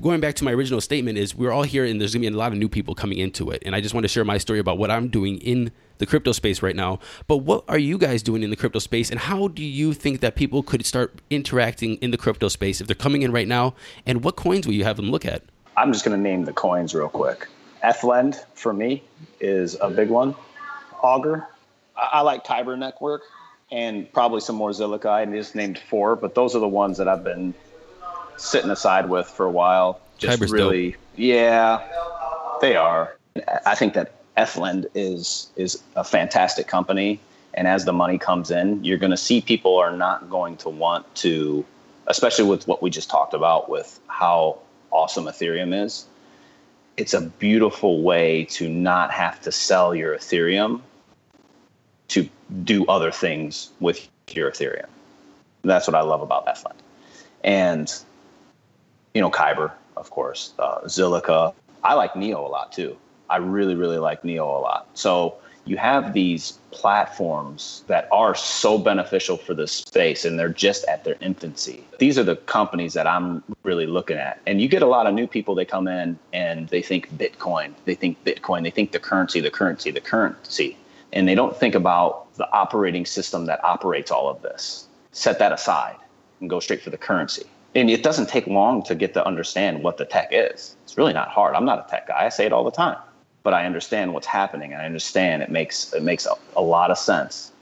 going 0.00 0.20
back 0.20 0.34
to 0.36 0.44
my 0.44 0.52
original 0.52 0.80
statement 0.80 1.18
is 1.18 1.34
we're 1.34 1.52
all 1.52 1.62
here 1.64 1.84
and 1.84 2.00
there's 2.00 2.14
gonna 2.14 2.22
be 2.22 2.28
a 2.28 2.30
lot 2.30 2.52
of 2.52 2.58
new 2.58 2.68
people 2.68 2.94
coming 2.94 3.18
into 3.18 3.50
it. 3.50 3.62
And 3.66 3.76
I 3.76 3.80
just 3.80 3.94
want 3.94 4.04
to 4.04 4.08
share 4.08 4.24
my 4.24 4.38
story 4.38 4.58
about 4.58 4.78
what 4.78 4.90
I'm 4.90 5.08
doing 5.08 5.38
in 5.38 5.70
the 6.02 6.06
crypto 6.06 6.32
space 6.32 6.62
right 6.62 6.74
now. 6.74 6.98
But 7.28 7.38
what 7.38 7.64
are 7.68 7.78
you 7.78 7.96
guys 7.96 8.24
doing 8.24 8.42
in 8.42 8.50
the 8.50 8.56
crypto 8.56 8.80
space 8.80 9.08
and 9.08 9.20
how 9.20 9.46
do 9.46 9.62
you 9.64 9.94
think 9.94 10.18
that 10.18 10.34
people 10.34 10.64
could 10.64 10.84
start 10.84 11.22
interacting 11.30 11.94
in 11.96 12.10
the 12.10 12.18
crypto 12.18 12.48
space 12.48 12.80
if 12.80 12.88
they're 12.88 12.96
coming 12.96 13.22
in 13.22 13.30
right 13.30 13.46
now? 13.46 13.74
And 14.04 14.24
what 14.24 14.34
coins 14.34 14.66
will 14.66 14.74
you 14.74 14.82
have 14.82 14.96
them 14.96 15.12
look 15.12 15.24
at? 15.24 15.42
I'm 15.76 15.92
just 15.92 16.04
gonna 16.04 16.16
name 16.16 16.44
the 16.44 16.52
coins 16.52 16.92
real 16.92 17.08
quick. 17.08 17.46
ETHLend 17.84 18.44
for 18.54 18.72
me 18.72 19.04
is 19.40 19.76
a 19.80 19.90
big 19.90 20.08
one. 20.08 20.34
Augur. 21.02 21.46
I, 21.96 22.08
I 22.14 22.20
like 22.22 22.44
Kyber 22.44 22.76
Network 22.76 23.22
and 23.70 24.12
probably 24.12 24.40
some 24.40 24.56
more 24.56 24.70
Zilliqa. 24.70 25.06
I 25.06 25.24
just 25.24 25.54
named 25.54 25.78
four, 25.78 26.16
but 26.16 26.34
those 26.34 26.56
are 26.56 26.60
the 26.60 26.68
ones 26.68 26.98
that 26.98 27.06
I've 27.06 27.22
been 27.22 27.54
sitting 28.36 28.70
aside 28.70 29.08
with 29.08 29.28
for 29.28 29.46
a 29.46 29.50
while. 29.50 30.00
Just 30.18 30.40
Kyber's 30.40 30.50
really, 30.50 30.90
dope. 30.90 31.00
yeah, 31.14 31.88
they 32.60 32.74
are. 32.74 33.16
I 33.64 33.76
think 33.76 33.94
that 33.94 34.21
ETHLend 34.36 34.86
is 34.94 35.50
is 35.56 35.82
a 35.96 36.04
fantastic 36.04 36.66
company, 36.66 37.20
and 37.54 37.68
as 37.68 37.84
the 37.84 37.92
money 37.92 38.18
comes 38.18 38.50
in, 38.50 38.82
you're 38.84 38.98
going 38.98 39.10
to 39.10 39.16
see 39.16 39.40
people 39.40 39.76
are 39.76 39.94
not 39.94 40.30
going 40.30 40.56
to 40.58 40.68
want 40.68 41.12
to, 41.16 41.64
especially 42.06 42.44
with 42.44 42.66
what 42.66 42.82
we 42.82 42.90
just 42.90 43.10
talked 43.10 43.34
about 43.34 43.68
with 43.68 44.00
how 44.06 44.58
awesome 44.90 45.24
Ethereum 45.24 45.74
is 45.74 46.06
it's 46.96 47.14
a 47.14 47.20
beautiful 47.20 48.02
way 48.02 48.44
to 48.44 48.68
not 48.68 49.10
have 49.10 49.40
to 49.42 49.52
sell 49.52 49.94
your 49.94 50.16
Ethereum 50.16 50.80
to 52.08 52.28
do 52.64 52.84
other 52.86 53.10
things 53.10 53.70
with 53.80 54.08
your 54.30 54.50
Ethereum. 54.50 54.88
That's 55.62 55.86
what 55.86 55.94
I 55.94 56.02
love 56.02 56.22
about 56.22 56.46
ETHLend. 56.46 56.76
And, 57.44 57.92
you 59.14 59.20
know, 59.20 59.30
Kyber, 59.30 59.72
of 59.96 60.10
course, 60.10 60.52
uh, 60.58 60.80
Zilliqa. 60.82 61.54
I 61.82 61.94
like 61.94 62.14
Neo 62.14 62.46
a 62.46 62.48
lot 62.48 62.72
too. 62.72 62.96
I 63.32 63.36
really, 63.36 63.74
really 63.74 63.96
like 63.96 64.24
Neo 64.24 64.44
a 64.44 64.60
lot. 64.60 64.88
So 64.92 65.36
you 65.64 65.78
have 65.78 66.12
these 66.12 66.58
platforms 66.70 67.82
that 67.86 68.08
are 68.12 68.34
so 68.34 68.76
beneficial 68.76 69.38
for 69.38 69.54
this 69.54 69.72
space 69.72 70.26
and 70.26 70.38
they're 70.38 70.50
just 70.50 70.84
at 70.84 71.04
their 71.04 71.16
infancy. 71.22 71.82
These 71.98 72.18
are 72.18 72.24
the 72.24 72.36
companies 72.36 72.92
that 72.92 73.06
I'm 73.06 73.42
really 73.62 73.86
looking 73.86 74.18
at. 74.18 74.38
And 74.46 74.60
you 74.60 74.68
get 74.68 74.82
a 74.82 74.86
lot 74.86 75.06
of 75.06 75.14
new 75.14 75.26
people, 75.26 75.54
they 75.54 75.64
come 75.64 75.88
in 75.88 76.18
and 76.34 76.68
they 76.68 76.82
think 76.82 77.10
Bitcoin, 77.16 77.72
they 77.86 77.94
think 77.94 78.22
Bitcoin, 78.22 78.64
they 78.64 78.70
think 78.70 78.92
the 78.92 78.98
currency, 78.98 79.40
the 79.40 79.50
currency, 79.50 79.90
the 79.90 80.00
currency. 80.02 80.76
And 81.14 81.26
they 81.26 81.34
don't 81.34 81.56
think 81.56 81.74
about 81.74 82.34
the 82.34 82.50
operating 82.52 83.06
system 83.06 83.46
that 83.46 83.64
operates 83.64 84.10
all 84.10 84.28
of 84.28 84.42
this. 84.42 84.88
Set 85.12 85.38
that 85.38 85.52
aside 85.52 85.96
and 86.40 86.50
go 86.50 86.60
straight 86.60 86.82
for 86.82 86.90
the 86.90 86.98
currency. 86.98 87.44
And 87.74 87.88
it 87.88 88.02
doesn't 88.02 88.28
take 88.28 88.46
long 88.46 88.82
to 88.82 88.94
get 88.94 89.14
to 89.14 89.26
understand 89.26 89.82
what 89.82 89.96
the 89.96 90.04
tech 90.04 90.28
is. 90.32 90.76
It's 90.84 90.98
really 90.98 91.14
not 91.14 91.28
hard. 91.28 91.54
I'm 91.54 91.64
not 91.64 91.86
a 91.86 91.90
tech 91.90 92.08
guy. 92.08 92.26
I 92.26 92.28
say 92.28 92.44
it 92.44 92.52
all 92.52 92.64
the 92.64 92.70
time 92.70 92.98
but 93.42 93.54
I 93.54 93.66
understand 93.66 94.14
what's 94.14 94.26
happening. 94.26 94.72
And 94.72 94.80
I 94.80 94.86
understand 94.86 95.42
it 95.42 95.50
makes 95.50 95.92
it 95.92 96.02
makes 96.02 96.26
a, 96.26 96.34
a 96.56 96.62
lot 96.62 96.90
of 96.90 96.98
sense. 96.98 97.52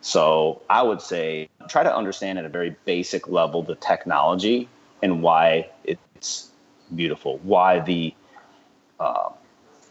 So 0.00 0.62
I 0.70 0.82
would 0.82 1.00
say 1.00 1.48
try 1.68 1.82
to 1.82 1.94
understand 1.94 2.38
at 2.38 2.44
a 2.44 2.48
very 2.48 2.76
basic 2.84 3.28
level 3.28 3.62
the 3.62 3.74
technology 3.74 4.68
and 5.02 5.22
why 5.22 5.68
it's 5.84 6.50
beautiful. 6.94 7.38
Why 7.42 7.80
the 7.80 8.14
uh, 8.98 9.30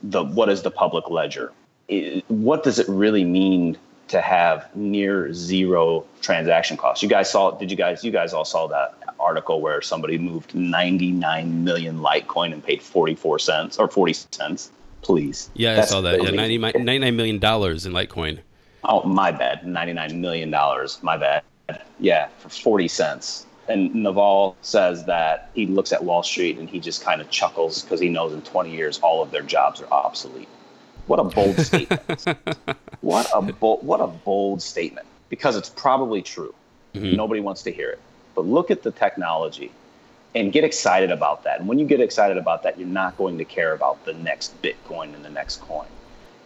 the 0.03 0.23
what 0.23 0.49
is 0.49 0.61
the 0.61 0.71
public 0.71 1.09
ledger? 1.09 1.51
It, 1.87 2.23
what 2.29 2.63
does 2.63 2.79
it 2.79 2.87
really 2.87 3.23
mean 3.23 3.77
to 4.09 4.21
have 4.21 4.75
near 4.75 5.33
zero 5.33 6.05
transaction 6.21 6.77
costs? 6.77 7.03
You 7.03 7.09
guys 7.09 7.29
saw? 7.29 7.51
Did 7.51 7.71
you 7.71 7.77
guys? 7.77 8.03
You 8.03 8.11
guys 8.11 8.33
all 8.33 8.45
saw 8.45 8.67
that 8.67 8.95
article 9.19 9.61
where 9.61 9.81
somebody 9.81 10.17
moved 10.17 10.55
99 10.55 11.63
million 11.63 11.99
Litecoin 11.99 12.53
and 12.53 12.63
paid 12.63 12.81
44 12.81 13.37
cents 13.39 13.77
or 13.77 13.89
40 13.89 14.13
cents 14.31 14.71
please. 15.01 15.49
Yeah, 15.53 15.75
That's 15.75 15.91
I 15.91 15.95
saw 15.95 16.01
that. 16.01 16.23
Yeah, 16.23 16.31
90, 16.31 16.59
$99 16.59 17.15
million 17.15 17.35
in 17.35 17.41
Litecoin. 17.41 18.39
Oh, 18.83 19.03
my 19.03 19.31
bad. 19.31 19.63
$99 19.63 20.15
million. 20.15 20.49
My 21.01 21.17
bad. 21.17 21.43
Yeah, 21.99 22.29
for 22.39 22.49
40 22.49 22.87
cents. 22.87 23.45
And 23.67 23.93
Naval 23.93 24.57
says 24.61 25.05
that 25.05 25.51
he 25.53 25.67
looks 25.67 25.91
at 25.91 26.03
Wall 26.03 26.23
Street 26.23 26.57
and 26.57 26.67
he 26.67 26.79
just 26.79 27.03
kind 27.03 27.21
of 27.21 27.29
chuckles 27.29 27.83
because 27.83 27.99
he 27.99 28.09
knows 28.09 28.33
in 28.33 28.41
20 28.41 28.71
years 28.71 28.99
all 28.99 29.21
of 29.21 29.29
their 29.29 29.43
jobs 29.43 29.81
are 29.81 29.91
obsolete. 29.91 30.47
What 31.05 31.19
a 31.19 31.23
bold 31.23 31.57
statement. 31.59 32.25
what 33.01 33.29
a 33.33 33.41
bold, 33.41 33.85
what 33.85 34.01
a 34.01 34.07
bold 34.07 34.61
statement 34.61 35.05
because 35.29 35.55
it's 35.55 35.69
probably 35.69 36.23
true. 36.23 36.53
Mm-hmm. 36.95 37.15
Nobody 37.15 37.41
wants 37.41 37.61
to 37.63 37.71
hear 37.71 37.89
it. 37.89 37.99
But 38.33 38.45
look 38.45 38.71
at 38.71 38.81
the 38.81 38.91
technology 38.91 39.71
and 40.35 40.51
get 40.51 40.63
excited 40.63 41.11
about 41.11 41.43
that. 41.43 41.59
And 41.59 41.67
when 41.67 41.79
you 41.79 41.85
get 41.85 42.01
excited 42.01 42.37
about 42.37 42.63
that, 42.63 42.77
you're 42.77 42.87
not 42.87 43.17
going 43.17 43.37
to 43.37 43.45
care 43.45 43.73
about 43.73 44.03
the 44.05 44.13
next 44.13 44.59
Bitcoin 44.61 45.15
and 45.15 45.25
the 45.25 45.29
next 45.29 45.61
coin. 45.61 45.87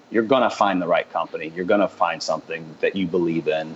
You're 0.10 0.24
going 0.24 0.44
to 0.44 0.50
find 0.50 0.82
the 0.82 0.88
right 0.88 1.10
company. 1.12 1.52
You're 1.56 1.66
going 1.66 1.82
to 1.82 1.88
find 1.88 2.22
something 2.22 2.66
that 2.82 2.96
you 2.96 3.08
believe 3.08 3.48
in. 3.48 3.76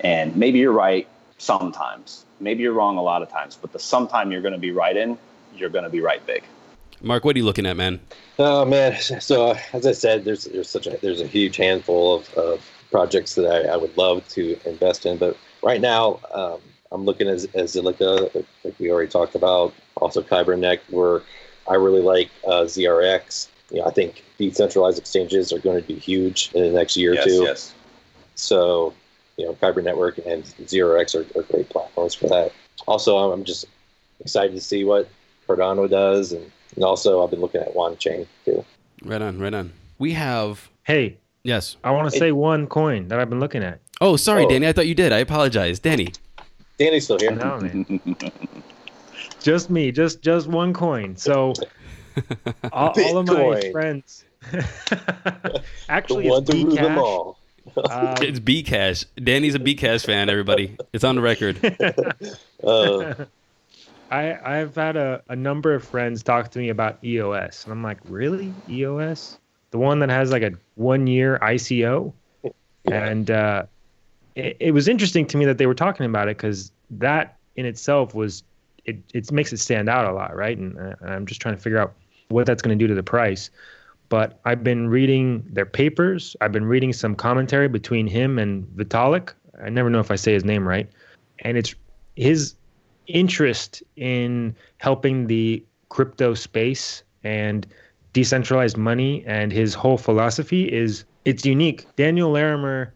And 0.00 0.36
maybe 0.36 0.58
you're 0.58 0.72
right 0.72 1.08
sometimes. 1.38 2.24
Maybe 2.40 2.62
you're 2.62 2.72
wrong 2.72 2.98
a 2.98 3.02
lot 3.02 3.22
of 3.22 3.30
times, 3.30 3.56
but 3.60 3.72
the 3.72 3.78
sometime 3.78 4.30
you're 4.30 4.42
going 4.42 4.54
to 4.54 4.60
be 4.60 4.70
right 4.70 4.96
in, 4.96 5.18
you're 5.56 5.70
going 5.70 5.84
to 5.84 5.90
be 5.90 6.00
right 6.00 6.24
big. 6.26 6.44
Mark, 7.00 7.24
what 7.24 7.34
are 7.34 7.38
you 7.38 7.44
looking 7.44 7.66
at, 7.66 7.76
man? 7.76 8.00
Oh 8.38 8.64
man! 8.64 8.96
So 9.00 9.48
uh, 9.48 9.58
as 9.72 9.86
I 9.86 9.92
said, 9.92 10.24
there's 10.24 10.44
there's 10.44 10.68
such 10.68 10.86
a 10.86 10.98
there's 11.00 11.20
a 11.20 11.26
huge 11.26 11.56
handful 11.56 12.16
of, 12.16 12.34
of 12.34 12.70
projects 12.90 13.34
that 13.36 13.46
I, 13.46 13.72
I 13.72 13.76
would 13.76 13.96
love 13.96 14.26
to 14.30 14.58
invest 14.68 15.06
in, 15.06 15.16
but 15.16 15.36
right 15.62 15.80
now 15.80 16.20
um, 16.32 16.60
I'm 16.92 17.04
looking 17.04 17.28
at, 17.28 17.44
at 17.44 17.66
Zilliqa, 17.66 18.44
like 18.64 18.78
we 18.78 18.90
already 18.90 19.10
talked 19.10 19.34
about. 19.34 19.74
Also, 19.96 20.22
Kyber 20.22 20.58
Network. 20.58 21.24
I 21.68 21.74
really 21.74 22.00
like 22.00 22.30
uh, 22.46 22.62
ZRX. 22.62 23.48
You 23.70 23.80
know, 23.80 23.86
I 23.86 23.90
think 23.90 24.24
decentralized 24.38 24.98
exchanges 24.98 25.52
are 25.52 25.58
going 25.58 25.80
to 25.80 25.86
be 25.86 25.94
huge 25.94 26.50
in 26.54 26.62
the 26.62 26.70
next 26.70 26.96
year 26.96 27.14
yes, 27.14 27.26
or 27.26 27.28
two. 27.28 27.42
Yes. 27.42 27.74
So, 28.34 28.94
you 29.36 29.46
know, 29.46 29.54
Kyber 29.54 29.84
Network 29.84 30.18
and 30.18 30.44
ZRX 30.44 31.14
are, 31.14 31.38
are 31.38 31.42
great 31.42 31.68
platforms 31.68 32.14
for 32.14 32.28
that. 32.28 32.52
Also, 32.86 33.32
I'm 33.32 33.44
just 33.44 33.66
excited 34.20 34.54
to 34.54 34.60
see 34.60 34.84
what 34.84 35.08
Cardano 35.46 35.88
does, 35.90 36.32
and, 36.32 36.50
and 36.74 36.84
also 36.84 37.22
I've 37.22 37.30
been 37.30 37.40
looking 37.40 37.60
at 37.60 37.74
Wanchain 37.74 38.26
too. 38.44 38.64
Right 39.04 39.20
on, 39.20 39.38
right 39.38 39.54
on. 39.54 39.72
We 39.98 40.12
have 40.12 40.70
Hey, 40.88 41.18
yes. 41.42 41.76
I 41.84 41.90
want 41.90 42.10
to 42.10 42.18
say 42.18 42.32
one 42.32 42.66
coin 42.66 43.08
that 43.08 43.20
I've 43.20 43.28
been 43.28 43.40
looking 43.40 43.62
at. 43.62 43.80
Oh, 44.00 44.16
sorry, 44.16 44.46
Oh. 44.46 44.48
Danny. 44.48 44.66
I 44.66 44.72
thought 44.72 44.86
you 44.86 44.94
did. 44.94 45.12
I 45.12 45.18
apologize, 45.18 45.78
Danny. 45.78 46.08
Danny's 46.78 47.04
still 47.04 47.18
here. 47.18 47.32
No, 47.32 47.60
man. 47.60 48.00
just 49.40 49.70
me, 49.70 49.90
just 49.92 50.22
just 50.22 50.46
one 50.46 50.72
coin. 50.72 51.16
So 51.16 51.52
all, 52.72 52.88
all 52.96 53.18
of 53.18 53.26
my 53.26 53.34
Bitcoin. 53.34 53.72
friends. 53.72 54.24
The 54.50 55.62
Actually, 55.88 56.28
one 56.30 56.42
it's 56.42 56.50
to 56.50 56.56
rule 56.56 56.76
them 56.76 56.98
all. 56.98 57.38
Um, 57.90 58.14
It's 58.22 58.40
Bcash. 58.40 59.04
Danny's 59.22 59.54
a 59.54 59.58
B 59.58 59.74
Cash 59.74 60.04
fan. 60.04 60.30
Everybody, 60.30 60.76
it's 60.92 61.04
on 61.04 61.16
the 61.16 61.22
record. 61.22 61.58
Uh, 62.64 63.14
I 64.10 64.34
I've 64.58 64.74
had 64.74 64.96
a, 64.96 65.22
a 65.28 65.36
number 65.36 65.74
of 65.74 65.84
friends 65.84 66.22
talk 66.24 66.50
to 66.52 66.58
me 66.58 66.70
about 66.70 66.98
EOS, 67.04 67.64
and 67.64 67.72
I'm 67.72 67.82
like, 67.84 67.98
really, 68.08 68.52
EOS, 68.68 69.38
the 69.70 69.78
one 69.78 70.00
that 70.00 70.10
has 70.10 70.32
like 70.32 70.42
a 70.42 70.52
one 70.74 71.06
year 71.06 71.38
ICO, 71.40 72.12
and 72.84 73.30
uh, 73.30 73.66
it, 74.38 74.56
it 74.60 74.70
was 74.70 74.88
interesting 74.88 75.26
to 75.26 75.36
me 75.36 75.44
that 75.44 75.58
they 75.58 75.66
were 75.66 75.74
talking 75.74 76.06
about 76.06 76.28
it 76.28 76.36
because 76.36 76.70
that 76.90 77.36
in 77.56 77.66
itself 77.66 78.14
was 78.14 78.44
it 78.84 78.96
it 79.12 79.30
makes 79.32 79.52
it 79.52 79.58
stand 79.58 79.88
out 79.88 80.06
a 80.06 80.12
lot, 80.12 80.34
right? 80.34 80.56
And, 80.56 80.78
uh, 80.78 80.94
I'm 81.02 81.26
just 81.26 81.40
trying 81.40 81.56
to 81.56 81.60
figure 81.60 81.78
out 81.78 81.94
what 82.28 82.46
that's 82.46 82.62
going 82.62 82.78
to 82.78 82.82
do 82.82 82.86
to 82.86 82.94
the 82.94 83.02
price. 83.02 83.50
But 84.08 84.40
I've 84.44 84.64
been 84.64 84.88
reading 84.88 85.44
their 85.50 85.66
papers. 85.66 86.34
I've 86.40 86.52
been 86.52 86.64
reading 86.64 86.92
some 86.92 87.14
commentary 87.14 87.68
between 87.68 88.06
him 88.06 88.38
and 88.38 88.64
Vitalik. 88.68 89.32
I 89.62 89.68
never 89.68 89.90
know 89.90 90.00
if 90.00 90.10
I 90.10 90.16
say 90.16 90.32
his 90.32 90.44
name 90.44 90.66
right, 90.66 90.88
and 91.40 91.58
it's 91.58 91.74
his 92.16 92.54
interest 93.08 93.82
in 93.96 94.54
helping 94.78 95.26
the 95.26 95.62
crypto 95.88 96.34
space 96.34 97.02
and 97.24 97.66
decentralized 98.12 98.76
money 98.76 99.24
and 99.26 99.52
his 99.52 99.74
whole 99.74 99.98
philosophy 99.98 100.72
is 100.72 101.04
it's 101.24 101.44
unique. 101.44 101.86
Daniel 101.96 102.30
Larimer 102.30 102.94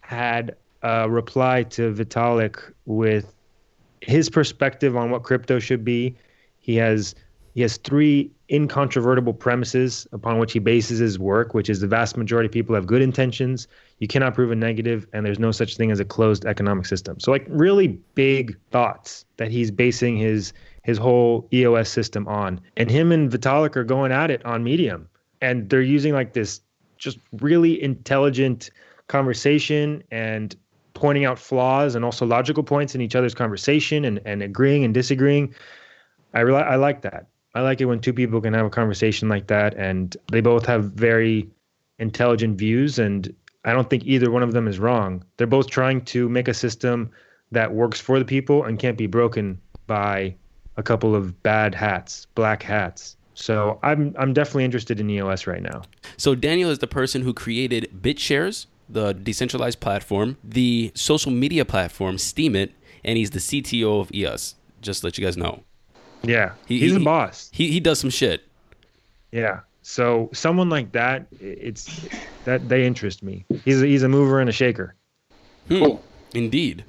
had 0.00 0.56
a 0.82 1.08
reply 1.08 1.62
to 1.64 1.92
Vitalik 1.92 2.58
with 2.86 3.32
his 4.00 4.28
perspective 4.28 4.96
on 4.96 5.10
what 5.10 5.22
crypto 5.22 5.58
should 5.58 5.84
be. 5.84 6.16
He 6.58 6.76
has 6.76 7.14
he 7.54 7.60
has 7.60 7.76
three 7.76 8.30
incontrovertible 8.50 9.34
premises 9.34 10.06
upon 10.12 10.38
which 10.38 10.52
he 10.52 10.58
bases 10.58 10.98
his 10.98 11.18
work, 11.18 11.52
which 11.52 11.68
is 11.68 11.80
the 11.80 11.86
vast 11.86 12.16
majority 12.16 12.46
of 12.46 12.52
people 12.52 12.74
have 12.74 12.86
good 12.86 13.02
intentions, 13.02 13.68
you 13.98 14.08
cannot 14.08 14.34
prove 14.34 14.50
a 14.50 14.56
negative, 14.56 15.06
and 15.12 15.24
there's 15.24 15.38
no 15.38 15.50
such 15.50 15.76
thing 15.76 15.90
as 15.90 16.00
a 16.00 16.04
closed 16.04 16.44
economic 16.46 16.86
system. 16.86 17.20
So 17.20 17.30
like 17.30 17.46
really 17.48 17.88
big 18.14 18.58
thoughts 18.70 19.24
that 19.36 19.50
he's 19.50 19.70
basing 19.70 20.16
his 20.16 20.52
his 20.82 20.98
whole 20.98 21.46
EOS 21.52 21.88
system 21.88 22.26
on. 22.26 22.60
And 22.76 22.90
him 22.90 23.12
and 23.12 23.30
Vitalik 23.30 23.76
are 23.76 23.84
going 23.84 24.10
at 24.10 24.30
it 24.30 24.44
on 24.44 24.64
Medium. 24.64 25.08
And 25.40 25.70
they're 25.70 25.80
using 25.80 26.12
like 26.12 26.32
this 26.32 26.60
just 26.98 27.18
really 27.32 27.80
intelligent 27.80 28.70
conversation 29.06 30.02
and 30.10 30.56
pointing 31.02 31.24
out 31.24 31.36
flaws 31.36 31.96
and 31.96 32.04
also 32.04 32.24
logical 32.24 32.62
points 32.62 32.94
in 32.94 33.00
each 33.00 33.16
other's 33.16 33.34
conversation 33.34 34.04
and, 34.04 34.20
and 34.24 34.40
agreeing 34.40 34.84
and 34.84 34.94
disagreeing. 34.94 35.52
I 36.32 36.42
I 36.42 36.76
like 36.76 37.02
that. 37.02 37.26
I 37.56 37.60
like 37.60 37.80
it 37.80 37.86
when 37.86 37.98
two 37.98 38.12
people 38.12 38.40
can 38.40 38.54
have 38.54 38.66
a 38.66 38.70
conversation 38.70 39.28
like 39.28 39.48
that 39.48 39.74
and 39.74 40.16
they 40.30 40.40
both 40.40 40.64
have 40.66 40.92
very 40.92 41.50
intelligent 41.98 42.56
views 42.56 43.00
and 43.00 43.34
I 43.64 43.72
don't 43.72 43.90
think 43.90 44.06
either 44.06 44.30
one 44.30 44.44
of 44.44 44.52
them 44.52 44.68
is 44.68 44.78
wrong. 44.78 45.24
They're 45.36 45.48
both 45.48 45.68
trying 45.68 46.02
to 46.12 46.28
make 46.28 46.46
a 46.46 46.54
system 46.54 47.10
that 47.50 47.74
works 47.74 48.00
for 48.00 48.20
the 48.20 48.24
people 48.24 48.62
and 48.62 48.78
can't 48.78 48.96
be 48.96 49.08
broken 49.08 49.60
by 49.88 50.36
a 50.76 50.84
couple 50.84 51.16
of 51.16 51.42
bad 51.42 51.74
hats, 51.74 52.28
black 52.36 52.62
hats. 52.62 53.16
So 53.34 53.80
I'm 53.82 54.14
I'm 54.16 54.32
definitely 54.32 54.64
interested 54.64 55.00
in 55.00 55.10
EOS 55.10 55.48
right 55.48 55.62
now. 55.62 55.82
So 56.16 56.36
Daniel 56.36 56.70
is 56.70 56.78
the 56.78 56.86
person 56.86 57.22
who 57.22 57.34
created 57.34 57.90
BitShares, 58.00 58.66
the 58.92 59.12
decentralized 59.14 59.80
platform, 59.80 60.36
the 60.44 60.92
social 60.94 61.32
media 61.32 61.64
platform 61.64 62.16
Steemit, 62.16 62.70
and 63.04 63.16
he's 63.18 63.30
the 63.30 63.38
CTO 63.40 64.00
of 64.00 64.14
EOS. 64.14 64.54
Just 64.80 65.00
to 65.00 65.06
let 65.06 65.18
you 65.18 65.24
guys 65.24 65.36
know. 65.36 65.62
Yeah, 66.22 66.52
He- 66.66 66.78
he's 66.78 66.92
he- 66.92 66.98
the 66.98 67.04
boss. 67.04 67.50
He 67.52 67.70
he 67.70 67.80
does 67.80 67.98
some 68.00 68.10
shit. 68.10 68.44
Yeah. 69.32 69.60
So 69.82 70.30
someone 70.32 70.68
like 70.68 70.92
that, 70.92 71.26
it's 71.40 72.06
that 72.44 72.68
they 72.68 72.86
interest 72.86 73.22
me. 73.22 73.44
He's 73.64 73.82
a, 73.82 73.86
he's 73.86 74.02
a 74.04 74.08
mover 74.08 74.38
and 74.40 74.48
a 74.48 74.52
shaker. 74.52 74.94
Hmm. 75.68 75.96
Indeed. 76.34 76.84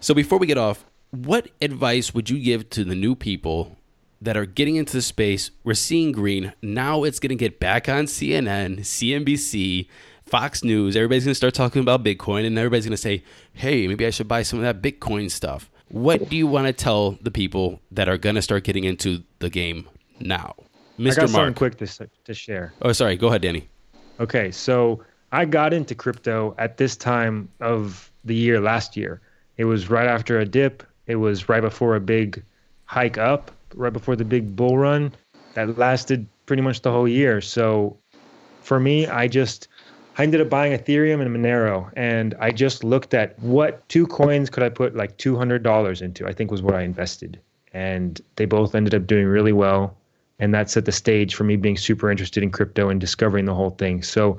So 0.00 0.12
before 0.12 0.38
we 0.38 0.46
get 0.46 0.58
off, 0.58 0.84
what 1.10 1.48
advice 1.62 2.12
would 2.12 2.28
you 2.28 2.38
give 2.38 2.68
to 2.70 2.84
the 2.84 2.94
new 2.94 3.14
people 3.14 3.76
that 4.20 4.36
are 4.36 4.44
getting 4.44 4.76
into 4.76 4.92
the 4.92 5.00
space? 5.02 5.50
We're 5.62 5.74
seeing 5.74 6.12
green. 6.12 6.52
Now 6.60 7.04
it's 7.04 7.18
going 7.18 7.30
to 7.30 7.34
get 7.36 7.58
back 7.60 7.88
on 7.88 8.04
CNN, 8.04 8.80
CNBC, 8.80 9.86
Fox 10.34 10.64
News. 10.64 10.96
Everybody's 10.96 11.24
going 11.24 11.30
to 11.30 11.36
start 11.36 11.54
talking 11.54 11.80
about 11.80 12.02
Bitcoin 12.02 12.44
and 12.44 12.58
everybody's 12.58 12.84
going 12.84 12.90
to 12.90 12.96
say, 12.96 13.22
hey, 13.52 13.86
maybe 13.86 14.04
I 14.04 14.10
should 14.10 14.26
buy 14.26 14.42
some 14.42 14.58
of 14.58 14.64
that 14.64 14.82
Bitcoin 14.82 15.30
stuff. 15.30 15.70
What 15.90 16.28
do 16.28 16.36
you 16.36 16.48
want 16.48 16.66
to 16.66 16.72
tell 16.72 17.12
the 17.22 17.30
people 17.30 17.80
that 17.92 18.08
are 18.08 18.18
going 18.18 18.34
to 18.34 18.42
start 18.42 18.64
getting 18.64 18.82
into 18.82 19.22
the 19.38 19.48
game 19.48 19.88
now? 20.18 20.56
Mr. 20.98 21.12
I 21.12 21.14
got 21.14 21.30
something 21.30 21.54
quick 21.54 21.76
to 21.76 22.08
to 22.24 22.34
share. 22.34 22.72
Oh, 22.82 22.90
sorry. 22.90 23.16
Go 23.16 23.28
ahead, 23.28 23.42
Danny. 23.42 23.68
Okay, 24.18 24.50
so 24.50 25.04
I 25.30 25.44
got 25.44 25.72
into 25.72 25.94
crypto 25.94 26.56
at 26.58 26.78
this 26.78 26.96
time 26.96 27.48
of 27.60 28.10
the 28.24 28.34
year 28.34 28.60
last 28.60 28.96
year. 28.96 29.20
It 29.56 29.66
was 29.66 29.88
right 29.88 30.08
after 30.08 30.40
a 30.40 30.44
dip. 30.44 30.82
It 31.06 31.16
was 31.16 31.48
right 31.48 31.62
before 31.62 31.94
a 31.94 32.00
big 32.00 32.42
hike 32.86 33.18
up, 33.18 33.52
right 33.76 33.92
before 33.92 34.16
the 34.16 34.24
big 34.24 34.56
bull 34.56 34.78
run 34.78 35.12
that 35.54 35.78
lasted 35.78 36.26
pretty 36.46 36.62
much 36.62 36.82
the 36.82 36.90
whole 36.90 37.06
year. 37.06 37.40
So 37.40 37.96
for 38.62 38.80
me, 38.80 39.06
I 39.06 39.28
just 39.28 39.68
I 40.16 40.22
ended 40.22 40.40
up 40.40 40.48
buying 40.48 40.78
Ethereum 40.78 41.20
and 41.20 41.34
Monero, 41.34 41.90
and 41.96 42.34
I 42.38 42.52
just 42.52 42.84
looked 42.84 43.14
at 43.14 43.36
what 43.40 43.88
two 43.88 44.06
coins 44.06 44.48
could 44.48 44.62
I 44.62 44.68
put 44.68 44.94
like 44.94 45.16
two 45.16 45.36
hundred 45.36 45.64
dollars 45.64 46.00
into. 46.00 46.26
I 46.26 46.32
think 46.32 46.50
was 46.52 46.62
what 46.62 46.74
I 46.74 46.82
invested, 46.82 47.40
and 47.72 48.20
they 48.36 48.44
both 48.44 48.76
ended 48.76 48.94
up 48.94 49.08
doing 49.08 49.26
really 49.26 49.52
well, 49.52 49.96
and 50.38 50.54
that 50.54 50.70
set 50.70 50.84
the 50.84 50.92
stage 50.92 51.34
for 51.34 51.42
me 51.42 51.56
being 51.56 51.76
super 51.76 52.10
interested 52.10 52.44
in 52.44 52.52
crypto 52.52 52.90
and 52.90 53.00
discovering 53.00 53.44
the 53.44 53.54
whole 53.54 53.70
thing. 53.70 54.02
So 54.02 54.38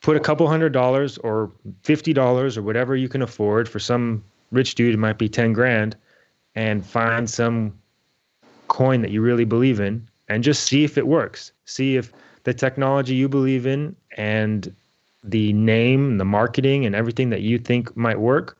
put 0.00 0.16
a 0.16 0.20
couple 0.20 0.46
hundred 0.46 0.72
dollars 0.72 1.18
or 1.18 1.50
fifty 1.82 2.12
dollars 2.12 2.56
or 2.56 2.62
whatever 2.62 2.94
you 2.94 3.08
can 3.08 3.22
afford. 3.22 3.68
For 3.68 3.80
some 3.80 4.22
rich 4.52 4.76
dude, 4.76 4.94
it 4.94 4.98
might 4.98 5.18
be 5.18 5.28
ten 5.28 5.52
grand, 5.52 5.96
and 6.54 6.86
find 6.86 7.28
some 7.28 7.76
coin 8.68 9.02
that 9.02 9.10
you 9.10 9.22
really 9.22 9.44
believe 9.44 9.80
in, 9.80 10.08
and 10.28 10.44
just 10.44 10.64
see 10.64 10.84
if 10.84 10.96
it 10.96 11.08
works. 11.08 11.50
See 11.64 11.96
if 11.96 12.12
the 12.44 12.54
technology 12.54 13.16
you 13.16 13.28
believe 13.28 13.66
in 13.66 13.96
and 14.16 14.72
the 15.24 15.52
name, 15.54 16.18
the 16.18 16.24
marketing, 16.24 16.84
and 16.86 16.94
everything 16.94 17.30
that 17.30 17.40
you 17.40 17.58
think 17.58 17.96
might 17.96 18.20
work, 18.20 18.58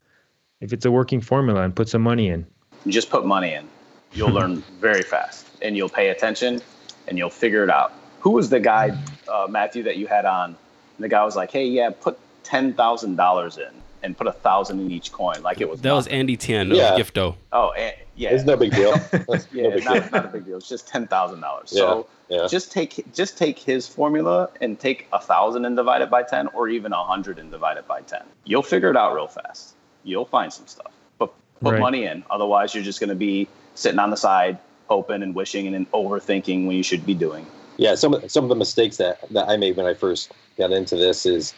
if 0.60 0.72
it's 0.72 0.84
a 0.86 0.90
working 0.90 1.20
formula, 1.20 1.62
and 1.62 1.76
put 1.76 1.88
some 1.88 2.02
money 2.02 2.28
in. 2.28 2.46
You 2.84 2.92
just 2.92 3.10
put 3.10 3.24
money 3.26 3.52
in. 3.52 3.68
You'll 4.12 4.30
learn 4.40 4.62
very 4.80 5.02
fast, 5.02 5.46
and 5.62 5.76
you'll 5.76 5.88
pay 5.90 6.08
attention, 6.08 6.60
and 7.06 7.18
you'll 7.18 7.30
figure 7.30 7.62
it 7.62 7.70
out. 7.70 7.92
Who 8.20 8.30
was 8.30 8.48
the 8.48 8.60
guy, 8.60 8.98
uh, 9.28 9.46
Matthew, 9.48 9.82
that 9.82 9.98
you 9.98 10.06
had 10.06 10.24
on? 10.24 10.50
And 10.96 11.04
the 11.04 11.08
guy 11.08 11.22
was 11.24 11.36
like, 11.36 11.50
"Hey, 11.50 11.66
yeah, 11.66 11.90
put 11.90 12.18
ten 12.42 12.72
thousand 12.72 13.16
dollars 13.16 13.58
in, 13.58 13.70
and 14.02 14.16
put 14.16 14.26
a 14.26 14.32
thousand 14.32 14.80
in 14.80 14.90
each 14.90 15.12
coin, 15.12 15.42
like 15.42 15.60
it 15.60 15.68
was." 15.68 15.82
That 15.82 15.92
was. 15.92 16.06
Andy 16.06 16.36
Tian 16.36 16.70
Yeah. 16.70 16.96
Gifto. 16.96 17.36
Oh, 17.52 17.72
and, 17.72 17.94
yeah, 18.16 18.30
It's 18.30 18.44
no 18.44 18.56
big 18.56 18.72
deal. 18.72 18.92
Yeah, 19.52 19.64
no 19.64 19.70
big 19.70 19.84
not, 19.84 20.02
deal. 20.02 20.10
not 20.12 20.24
a 20.24 20.28
big 20.28 20.44
deal. 20.44 20.56
It's 20.58 20.68
just 20.68 20.86
ten 20.86 21.06
thousand 21.06 21.40
dollars. 21.40 21.70
Yeah, 21.72 21.80
So 21.80 22.06
yeah. 22.28 22.46
just 22.46 22.70
take 22.72 23.04
just 23.14 23.38
take 23.38 23.58
his 23.58 23.88
formula 23.88 24.50
and 24.60 24.78
take 24.78 25.06
a 25.12 25.20
thousand 25.20 25.64
and 25.64 25.76
divide 25.76 26.02
it 26.02 26.10
by 26.10 26.22
ten, 26.22 26.48
or 26.48 26.68
even 26.68 26.92
a 26.92 27.02
hundred 27.02 27.38
and 27.38 27.50
divide 27.50 27.76
it 27.76 27.86
by 27.88 28.02
ten. 28.02 28.22
You'll 28.44 28.62
figure 28.62 28.90
it 28.90 28.96
out 28.96 29.14
real 29.14 29.26
fast. 29.28 29.74
You'll 30.04 30.26
find 30.26 30.52
some 30.52 30.66
stuff. 30.66 30.92
But 31.18 31.32
put 31.60 31.72
Right. 31.72 31.80
money 31.80 32.04
in. 32.04 32.22
Otherwise, 32.30 32.74
you're 32.74 32.84
just 32.84 33.00
going 33.00 33.08
to 33.08 33.14
be 33.16 33.48
sitting 33.74 33.98
on 33.98 34.10
the 34.10 34.16
side 34.16 34.58
hoping 34.88 35.22
and 35.22 35.34
wishing 35.34 35.66
and 35.66 35.74
then 35.74 35.86
overthinking 35.86 36.66
when 36.66 36.76
you 36.76 36.82
should 36.82 37.06
be 37.06 37.14
doing. 37.14 37.46
Yeah, 37.78 37.94
some 37.94 38.14
of, 38.14 38.30
some 38.30 38.44
of 38.44 38.50
the 38.50 38.54
mistakes 38.54 38.98
that, 38.98 39.18
that 39.30 39.48
I 39.48 39.56
made 39.56 39.76
when 39.76 39.86
I 39.86 39.94
first 39.94 40.30
got 40.58 40.70
into 40.72 40.94
this 40.96 41.24
is, 41.26 41.54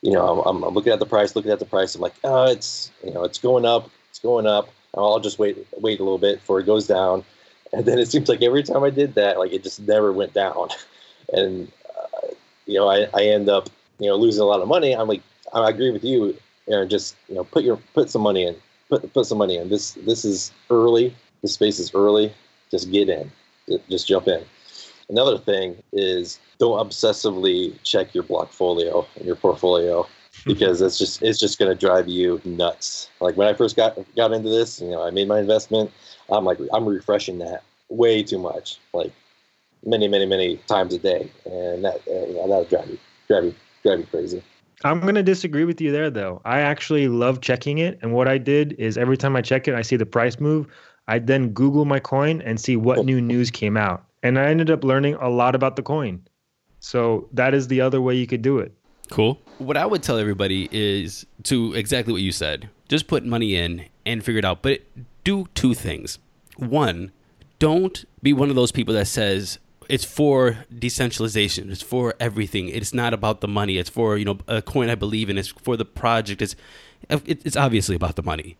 you 0.00 0.12
know, 0.12 0.42
I'm, 0.42 0.62
I'm 0.64 0.74
looking 0.74 0.92
at 0.92 0.98
the 0.98 1.06
price, 1.06 1.36
looking 1.36 1.52
at 1.52 1.58
the 1.58 1.66
price. 1.66 1.94
I'm 1.94 2.00
like, 2.00 2.14
oh, 2.24 2.50
it's 2.50 2.90
you 3.04 3.12
know, 3.12 3.22
it's 3.24 3.38
going 3.38 3.64
up, 3.66 3.90
it's 4.10 4.18
going 4.18 4.46
up. 4.46 4.68
I'll 4.94 5.20
just 5.20 5.38
wait 5.38 5.66
wait 5.78 6.00
a 6.00 6.02
little 6.02 6.18
bit 6.18 6.40
before 6.40 6.60
it 6.60 6.66
goes 6.66 6.86
down. 6.86 7.24
And 7.72 7.84
then 7.84 7.98
it 7.98 8.08
seems 8.08 8.28
like 8.28 8.42
every 8.42 8.62
time 8.62 8.82
I 8.82 8.90
did 8.90 9.14
that, 9.14 9.38
like 9.38 9.52
it 9.52 9.62
just 9.62 9.80
never 9.80 10.12
went 10.12 10.34
down. 10.34 10.68
And 11.30 11.70
uh, 11.94 12.28
you 12.64 12.78
know, 12.78 12.88
I, 12.88 13.06
I 13.12 13.24
end 13.24 13.50
up 13.50 13.68
you 13.98 14.08
know 14.08 14.16
losing 14.16 14.40
a 14.40 14.46
lot 14.46 14.62
of 14.62 14.68
money. 14.68 14.96
I'm 14.96 15.08
like, 15.08 15.20
I 15.52 15.68
agree 15.68 15.90
with 15.90 16.02
you, 16.02 16.34
Aaron. 16.68 16.88
Just 16.88 17.16
you 17.28 17.34
know, 17.34 17.44
put 17.44 17.64
your 17.64 17.76
put 17.92 18.08
some 18.08 18.22
money 18.22 18.46
in. 18.46 18.56
Put 18.88 19.12
put 19.12 19.26
some 19.26 19.36
money 19.36 19.58
in. 19.58 19.68
This 19.68 19.92
this 20.06 20.24
is 20.24 20.52
early. 20.70 21.14
This 21.42 21.52
space 21.52 21.78
is 21.78 21.94
early. 21.94 22.32
Just 22.70 22.90
get 22.90 23.10
in. 23.10 23.30
Just 23.90 24.08
jump 24.08 24.26
in. 24.26 24.42
Another 25.10 25.36
thing 25.36 25.76
is 25.92 26.38
don't 26.58 26.78
obsessively 26.78 27.74
check 27.82 28.14
your 28.14 28.24
blockfolio 28.24 29.06
and 29.16 29.26
your 29.26 29.36
portfolio 29.36 30.06
because 30.46 30.80
it's 30.80 30.98
just 30.98 31.22
it's 31.22 31.38
just 31.38 31.58
going 31.58 31.70
to 31.70 31.78
drive 31.78 32.08
you 32.08 32.40
nuts. 32.44 33.10
Like 33.20 33.36
when 33.36 33.48
I 33.48 33.54
first 33.54 33.76
got 33.76 33.96
got 34.16 34.32
into 34.32 34.48
this, 34.48 34.80
you 34.80 34.90
know, 34.90 35.02
I 35.02 35.10
made 35.10 35.28
my 35.28 35.40
investment. 35.40 35.90
I'm 36.30 36.44
like 36.44 36.58
I'm 36.72 36.86
refreshing 36.86 37.38
that 37.38 37.62
way 37.88 38.22
too 38.22 38.38
much, 38.38 38.78
like 38.92 39.12
many 39.84 40.08
many 40.08 40.26
many 40.26 40.56
times 40.68 40.94
a 40.94 40.98
day, 40.98 41.30
and 41.44 41.84
that 41.84 41.96
uh, 42.08 42.46
that 42.46 42.58
would 42.58 42.68
drive 42.68 42.88
me 42.88 42.98
drive 43.28 43.44
me 43.44 43.54
drive 43.82 43.98
me 44.00 44.06
crazy. 44.06 44.42
I'm 44.84 45.00
going 45.00 45.16
to 45.16 45.24
disagree 45.24 45.64
with 45.64 45.80
you 45.80 45.90
there, 45.90 46.08
though. 46.08 46.40
I 46.44 46.60
actually 46.60 47.08
love 47.08 47.40
checking 47.40 47.78
it. 47.78 47.98
And 48.00 48.12
what 48.12 48.28
I 48.28 48.38
did 48.38 48.74
is 48.74 48.96
every 48.96 49.16
time 49.16 49.34
I 49.34 49.42
check 49.42 49.66
it, 49.66 49.74
I 49.74 49.82
see 49.82 49.96
the 49.96 50.06
price 50.06 50.38
move. 50.38 50.68
I 51.08 51.18
then 51.18 51.48
Google 51.48 51.84
my 51.84 51.98
coin 51.98 52.42
and 52.42 52.60
see 52.60 52.76
what 52.76 53.04
new 53.04 53.20
news 53.20 53.50
came 53.50 53.76
out. 53.76 54.04
And 54.22 54.38
I 54.38 54.46
ended 54.46 54.70
up 54.70 54.84
learning 54.84 55.14
a 55.14 55.28
lot 55.28 55.56
about 55.56 55.74
the 55.74 55.82
coin. 55.82 56.22
So 56.78 57.28
that 57.32 57.54
is 57.54 57.66
the 57.66 57.80
other 57.80 58.00
way 58.00 58.14
you 58.14 58.26
could 58.26 58.42
do 58.42 58.58
it. 58.58 58.72
Cool. 59.10 59.40
What 59.58 59.76
I 59.76 59.86
would 59.86 60.02
tell 60.02 60.18
everybody 60.18 60.68
is 60.70 61.26
to 61.44 61.74
exactly 61.74 62.12
what 62.12 62.22
you 62.22 62.32
said. 62.32 62.68
Just 62.88 63.06
put 63.06 63.24
money 63.24 63.56
in 63.56 63.86
and 64.06 64.24
figure 64.24 64.38
it 64.38 64.44
out. 64.44 64.62
But 64.62 64.82
do 65.24 65.46
two 65.54 65.74
things. 65.74 66.18
One, 66.56 67.12
don't 67.58 68.04
be 68.22 68.32
one 68.32 68.50
of 68.50 68.56
those 68.56 68.72
people 68.72 68.94
that 68.94 69.06
says 69.06 69.58
it's 69.88 70.04
for 70.04 70.58
decentralization. 70.76 71.70
It's 71.70 71.82
for 71.82 72.14
everything. 72.20 72.68
It's 72.68 72.92
not 72.92 73.14
about 73.14 73.40
the 73.40 73.48
money. 73.48 73.78
It's 73.78 73.90
for 73.90 74.16
you 74.16 74.24
know 74.24 74.38
a 74.46 74.62
coin 74.62 74.90
I 74.90 74.94
believe 74.94 75.30
in. 75.30 75.38
It's 75.38 75.48
for 75.48 75.76
the 75.76 75.84
project. 75.84 76.42
It's 76.42 76.56
it's 77.08 77.56
obviously 77.56 77.96
about 77.96 78.16
the 78.16 78.22
money. 78.22 78.56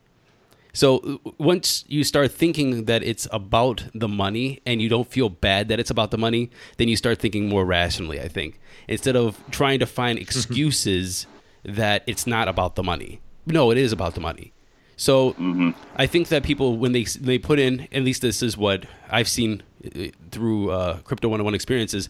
So 0.78 1.18
once 1.38 1.84
you 1.88 2.04
start 2.04 2.30
thinking 2.30 2.84
that 2.84 3.02
it's 3.02 3.26
about 3.32 3.82
the 3.94 4.06
money 4.06 4.60
and 4.64 4.80
you 4.80 4.88
don't 4.88 5.10
feel 5.10 5.28
bad 5.28 5.66
that 5.70 5.80
it's 5.80 5.90
about 5.90 6.12
the 6.12 6.18
money, 6.18 6.52
then 6.76 6.86
you 6.86 6.94
start 6.94 7.18
thinking 7.18 7.48
more 7.48 7.64
rationally, 7.64 8.20
I 8.20 8.28
think. 8.28 8.60
Instead 8.86 9.16
of 9.16 9.42
trying 9.50 9.80
to 9.80 9.86
find 9.86 10.20
excuses 10.20 11.26
that 11.64 12.04
it's 12.06 12.28
not 12.28 12.46
about 12.46 12.76
the 12.76 12.84
money. 12.84 13.20
No, 13.44 13.72
it 13.72 13.76
is 13.76 13.90
about 13.90 14.14
the 14.14 14.20
money. 14.20 14.52
So 14.96 15.32
mm-hmm. 15.32 15.70
I 15.96 16.06
think 16.06 16.28
that 16.28 16.44
people 16.44 16.76
when 16.76 16.92
they 16.92 17.02
they 17.02 17.38
put 17.38 17.58
in 17.58 17.88
at 17.90 18.04
least 18.04 18.22
this 18.22 18.40
is 18.40 18.56
what 18.56 18.86
I've 19.10 19.28
seen 19.28 19.64
uh, 19.84 20.10
through 20.30 20.70
uh, 20.70 20.98
crypto 20.98 21.26
101 21.26 21.56
experiences 21.56 22.08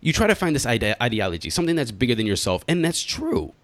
you 0.00 0.12
try 0.12 0.26
to 0.26 0.34
find 0.34 0.54
this 0.56 0.66
ide- 0.66 0.96
ideology, 1.00 1.48
something 1.48 1.76
that's 1.76 1.92
bigger 1.92 2.14
than 2.14 2.26
yourself, 2.26 2.64
and 2.66 2.84
that's 2.84 3.02
true. 3.02 3.54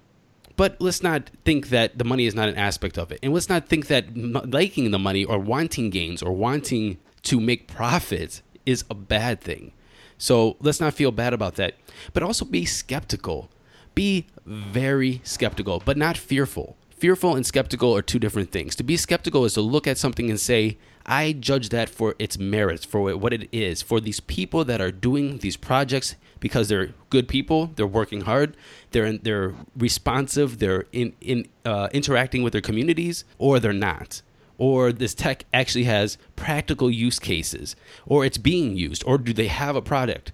But 0.59 0.80
let's 0.80 1.04
not 1.04 1.30
think 1.44 1.68
that 1.68 1.98
the 1.98 2.04
money 2.04 2.26
is 2.26 2.34
not 2.34 2.48
an 2.48 2.56
aspect 2.56 2.98
of 2.98 3.12
it. 3.12 3.20
And 3.22 3.32
let's 3.32 3.48
not 3.48 3.68
think 3.68 3.86
that 3.86 4.16
liking 4.16 4.90
the 4.90 4.98
money 4.98 5.24
or 5.24 5.38
wanting 5.38 5.88
gains 5.88 6.20
or 6.20 6.32
wanting 6.32 6.98
to 7.22 7.38
make 7.38 7.68
profits 7.68 8.42
is 8.66 8.84
a 8.90 8.94
bad 8.94 9.40
thing. 9.40 9.70
So 10.18 10.56
let's 10.61 10.80
not 10.80 10.94
feel 10.94 11.12
bad 11.12 11.32
about 11.32 11.54
that. 11.54 11.76
But 12.12 12.24
also 12.24 12.44
be 12.44 12.64
skeptical. 12.64 13.50
Be 13.94 14.26
very 14.44 15.20
skeptical, 15.22 15.80
but 15.84 15.96
not 15.96 16.18
fearful. 16.18 16.76
Fearful 16.90 17.36
and 17.36 17.46
skeptical 17.46 17.94
are 17.94 18.02
two 18.02 18.18
different 18.18 18.50
things. 18.50 18.74
To 18.74 18.82
be 18.82 18.96
skeptical 18.96 19.44
is 19.44 19.54
to 19.54 19.61
look 19.61 19.86
at 19.86 19.96
something 19.96 20.28
and 20.28 20.40
say, 20.40 20.76
I 21.06 21.34
judge 21.34 21.68
that 21.68 21.88
for 21.88 22.16
its 22.18 22.36
merits, 22.36 22.84
for 22.84 23.16
what 23.16 23.32
it 23.32 23.48
is, 23.52 23.80
for 23.80 24.00
these 24.00 24.18
people 24.18 24.64
that 24.64 24.80
are 24.80 24.90
doing 24.90 25.38
these 25.38 25.56
projects 25.56 26.16
because 26.41 26.68
they're 26.68 26.91
good 27.11 27.28
people, 27.28 27.70
they're 27.76 27.86
working 27.86 28.22
hard, 28.22 28.57
they're 28.91 29.16
they're 29.18 29.55
responsive, 29.76 30.59
they're 30.59 30.84
in 30.93 31.12
in 31.20 31.47
uh, 31.64 31.89
interacting 31.93 32.43
with 32.43 32.53
their 32.53 32.62
communities, 32.62 33.24
or 33.39 33.61
they're 33.61 33.72
not, 33.72 34.22
or 34.59 34.93
this 34.93 35.14
tech 35.14 35.45
actually 35.53 35.84
has 35.84 36.18
practical 36.36 36.91
use 36.91 37.18
cases, 37.18 37.76
or 38.07 38.24
it's 38.24 38.39
being 38.39 38.76
used, 38.76 39.03
or 39.07 39.18
do 39.18 39.32
they 39.32 39.49
have 39.49 39.76
a 39.76 39.82
product? 39.82 40.32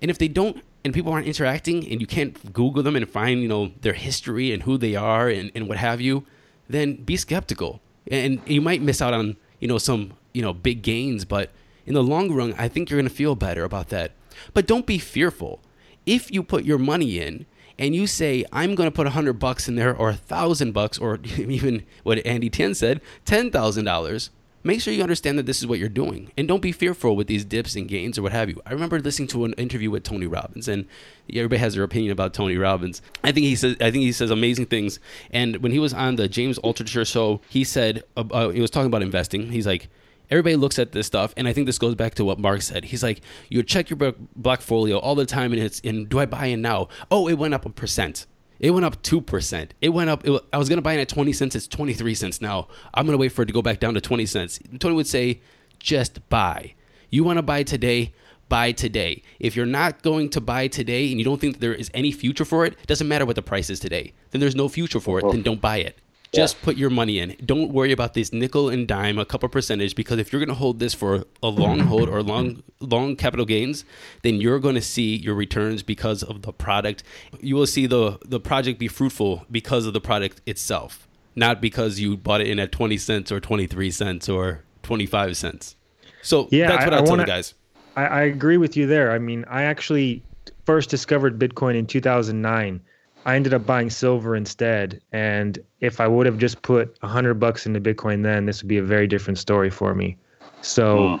And 0.00 0.10
if 0.10 0.18
they 0.18 0.28
don't, 0.28 0.62
and 0.84 0.94
people 0.94 1.12
aren't 1.12 1.26
interacting, 1.26 1.86
and 1.90 2.00
you 2.00 2.06
can't 2.06 2.52
Google 2.52 2.82
them 2.82 2.96
and 2.96 3.08
find 3.08 3.42
you 3.42 3.48
know 3.48 3.72
their 3.80 3.94
history 3.94 4.52
and 4.52 4.62
who 4.62 4.78
they 4.78 4.94
are 4.96 5.28
and, 5.28 5.50
and 5.54 5.68
what 5.68 5.78
have 5.78 6.00
you, 6.00 6.24
then 6.68 6.94
be 6.94 7.16
skeptical, 7.16 7.80
and 8.10 8.40
you 8.46 8.60
might 8.60 8.82
miss 8.82 9.02
out 9.02 9.14
on 9.14 9.36
you 9.60 9.68
know 9.68 9.78
some 9.78 10.12
you 10.32 10.42
know 10.42 10.52
big 10.52 10.82
gains, 10.82 11.24
but 11.24 11.50
in 11.86 11.94
the 11.94 12.02
long 12.02 12.30
run, 12.30 12.54
I 12.58 12.68
think 12.68 12.90
you're 12.90 13.00
going 13.00 13.08
to 13.08 13.14
feel 13.14 13.34
better 13.34 13.64
about 13.64 13.88
that. 13.88 14.12
But 14.54 14.66
don't 14.66 14.86
be 14.86 14.98
fearful. 14.98 15.60
If 16.06 16.30
you 16.30 16.42
put 16.42 16.64
your 16.64 16.78
money 16.78 17.18
in 17.20 17.46
and 17.78 17.94
you 17.94 18.06
say, 18.06 18.44
I'm 18.52 18.74
going 18.74 18.88
to 18.88 18.94
put 18.94 19.06
a 19.06 19.10
hundred 19.10 19.34
bucks 19.34 19.68
in 19.68 19.76
there 19.76 19.94
or 19.94 20.10
a 20.10 20.14
thousand 20.14 20.72
bucks 20.72 20.98
or 20.98 21.18
even 21.36 21.84
what 22.02 22.24
Andy 22.26 22.50
Tian 22.50 22.74
said, 22.74 23.00
$10,000, 23.26 24.30
make 24.64 24.80
sure 24.80 24.92
you 24.92 25.02
understand 25.02 25.38
that 25.38 25.46
this 25.46 25.58
is 25.58 25.66
what 25.66 25.78
you're 25.78 25.88
doing 25.88 26.30
and 26.36 26.48
don't 26.48 26.60
be 26.60 26.72
fearful 26.72 27.14
with 27.14 27.26
these 27.26 27.44
dips 27.44 27.76
and 27.76 27.88
gains 27.88 28.18
or 28.18 28.22
what 28.22 28.32
have 28.32 28.48
you. 28.48 28.60
I 28.66 28.72
remember 28.72 28.98
listening 28.98 29.28
to 29.28 29.44
an 29.44 29.52
interview 29.54 29.90
with 29.90 30.02
Tony 30.02 30.26
Robbins 30.26 30.66
and 30.66 30.86
everybody 31.32 31.60
has 31.60 31.74
their 31.74 31.84
opinion 31.84 32.12
about 32.12 32.34
Tony 32.34 32.56
Robbins. 32.56 33.00
I 33.22 33.32
think 33.32 33.46
he 33.46 33.54
says 33.54 33.76
I 33.80 33.90
think 33.90 34.02
he 34.02 34.12
says 34.12 34.30
amazing 34.30 34.66
things 34.66 34.98
and 35.30 35.58
when 35.58 35.72
he 35.72 35.78
was 35.78 35.94
on 35.94 36.16
the 36.16 36.28
James 36.28 36.58
Altucher 36.58 37.06
show, 37.06 37.40
he 37.48 37.64
said 37.64 38.02
uh, 38.16 38.24
uh 38.30 38.48
he 38.50 38.60
was 38.60 38.70
talking 38.70 38.88
about 38.88 39.02
investing. 39.02 39.52
He's 39.52 39.66
like 39.66 39.88
everybody 40.30 40.56
looks 40.56 40.78
at 40.78 40.92
this 40.92 41.06
stuff, 41.06 41.34
and 41.36 41.48
I 41.48 41.52
think 41.52 41.66
this 41.66 41.78
goes 41.78 41.94
back 41.94 42.14
to 42.16 42.24
what 42.24 42.38
Mark 42.38 42.62
said. 42.62 42.86
He's 42.86 43.02
like, 43.02 43.20
you 43.48 43.62
check 43.62 43.90
your 43.90 43.96
book 43.96 44.16
blockfolio 44.40 45.00
all 45.02 45.14
the 45.14 45.26
time, 45.26 45.52
and 45.52 45.62
it's 45.62 45.80
in. 45.80 46.06
Do 46.06 46.18
I 46.18 46.26
buy 46.26 46.46
in 46.46 46.62
now? 46.62 46.88
Oh, 47.10 47.28
it 47.28 47.34
went 47.34 47.54
up 47.54 47.66
a 47.66 47.70
percent. 47.70 48.26
It 48.60 48.72
went 48.72 48.84
up 48.84 49.00
two 49.02 49.20
percent. 49.20 49.74
It 49.80 49.90
went 49.90 50.10
up. 50.10 50.26
It, 50.26 50.42
I 50.52 50.58
was 50.58 50.68
gonna 50.68 50.82
buy 50.82 50.94
it 50.94 51.00
at 51.00 51.08
twenty 51.08 51.32
cents. 51.32 51.54
It's 51.54 51.68
twenty 51.68 51.94
three 51.94 52.14
cents 52.14 52.40
now. 52.40 52.68
I'm 52.94 53.06
gonna 53.06 53.18
wait 53.18 53.30
for 53.30 53.42
it 53.42 53.46
to 53.46 53.52
go 53.52 53.62
back 53.62 53.80
down 53.80 53.94
to 53.94 54.00
twenty 54.00 54.26
cents. 54.26 54.58
Tony 54.78 54.94
would 54.94 55.06
say, 55.06 55.40
just 55.78 56.28
buy. 56.28 56.74
You 57.10 57.24
want 57.24 57.38
to 57.38 57.42
buy 57.42 57.62
today? 57.62 58.12
Buy 58.48 58.72
today. 58.72 59.22
If 59.38 59.56
you're 59.56 59.66
not 59.66 60.02
going 60.02 60.30
to 60.30 60.40
buy 60.40 60.68
today 60.68 61.10
and 61.10 61.18
you 61.18 61.24
don't 61.24 61.40
think 61.40 61.60
there 61.60 61.74
is 61.74 61.90
any 61.94 62.10
future 62.12 62.44
for 62.44 62.64
it, 62.64 62.76
doesn't 62.86 63.06
matter 63.06 63.26
what 63.26 63.36
the 63.36 63.42
price 63.42 63.68
is 63.70 63.78
today. 63.78 64.12
Then 64.30 64.40
there's 64.40 64.56
no 64.56 64.68
future 64.68 65.00
for 65.00 65.18
it. 65.18 65.22
Then 65.30 65.42
don't 65.42 65.60
buy 65.60 65.78
it. 65.78 65.98
Just 66.34 66.56
yeah. 66.56 66.64
put 66.64 66.76
your 66.76 66.90
money 66.90 67.18
in. 67.20 67.36
Don't 67.44 67.72
worry 67.72 67.90
about 67.90 68.12
this 68.12 68.32
nickel 68.32 68.68
and 68.68 68.86
dime, 68.86 69.18
a 69.18 69.24
couple 69.24 69.48
percentage, 69.48 69.94
because 69.94 70.18
if 70.18 70.30
you're 70.30 70.40
going 70.40 70.50
to 70.50 70.54
hold 70.54 70.78
this 70.78 70.92
for 70.92 71.24
a 71.42 71.48
long 71.48 71.78
hold 71.90 72.08
or 72.08 72.22
long 72.22 72.62
long 72.80 73.16
capital 73.16 73.46
gains, 73.46 73.84
then 74.22 74.40
you're 74.40 74.58
going 74.58 74.74
to 74.74 74.82
see 74.82 75.16
your 75.16 75.34
returns 75.34 75.82
because 75.82 76.22
of 76.22 76.42
the 76.42 76.52
product. 76.52 77.02
You 77.40 77.56
will 77.56 77.66
see 77.66 77.86
the 77.86 78.18
the 78.24 78.40
project 78.40 78.78
be 78.78 78.88
fruitful 78.88 79.46
because 79.50 79.86
of 79.86 79.94
the 79.94 80.00
product 80.00 80.42
itself, 80.44 81.08
not 81.34 81.62
because 81.62 81.98
you 81.98 82.16
bought 82.16 82.42
it 82.42 82.48
in 82.48 82.58
at 82.58 82.72
20 82.72 82.98
cents 82.98 83.32
or 83.32 83.40
23 83.40 83.90
cents 83.90 84.28
or 84.28 84.64
25 84.82 85.36
cents. 85.36 85.76
So 86.20 86.48
yeah, 86.50 86.68
that's 86.68 86.84
what 86.84 86.94
I, 86.94 86.98
I 86.98 87.04
tell 87.04 87.16
the 87.16 87.24
guys. 87.24 87.54
I, 87.96 88.04
I 88.04 88.22
agree 88.22 88.58
with 88.58 88.76
you 88.76 88.86
there. 88.86 89.12
I 89.12 89.18
mean, 89.18 89.46
I 89.48 89.62
actually 89.62 90.22
first 90.66 90.90
discovered 90.90 91.38
Bitcoin 91.38 91.74
in 91.74 91.86
2009 91.86 92.82
I 93.28 93.36
ended 93.36 93.52
up 93.52 93.66
buying 93.66 93.90
silver 93.90 94.34
instead. 94.34 95.02
And 95.12 95.58
if 95.80 96.00
I 96.00 96.08
would 96.08 96.24
have 96.24 96.38
just 96.38 96.62
put 96.62 96.96
a 97.02 97.06
hundred 97.06 97.34
bucks 97.34 97.66
into 97.66 97.78
Bitcoin 97.78 98.22
then, 98.22 98.46
this 98.46 98.62
would 98.62 98.68
be 98.68 98.78
a 98.78 98.82
very 98.82 99.06
different 99.06 99.38
story 99.38 99.68
for 99.68 99.94
me. 99.94 100.16
So 100.62 101.08
hmm. 101.08 101.16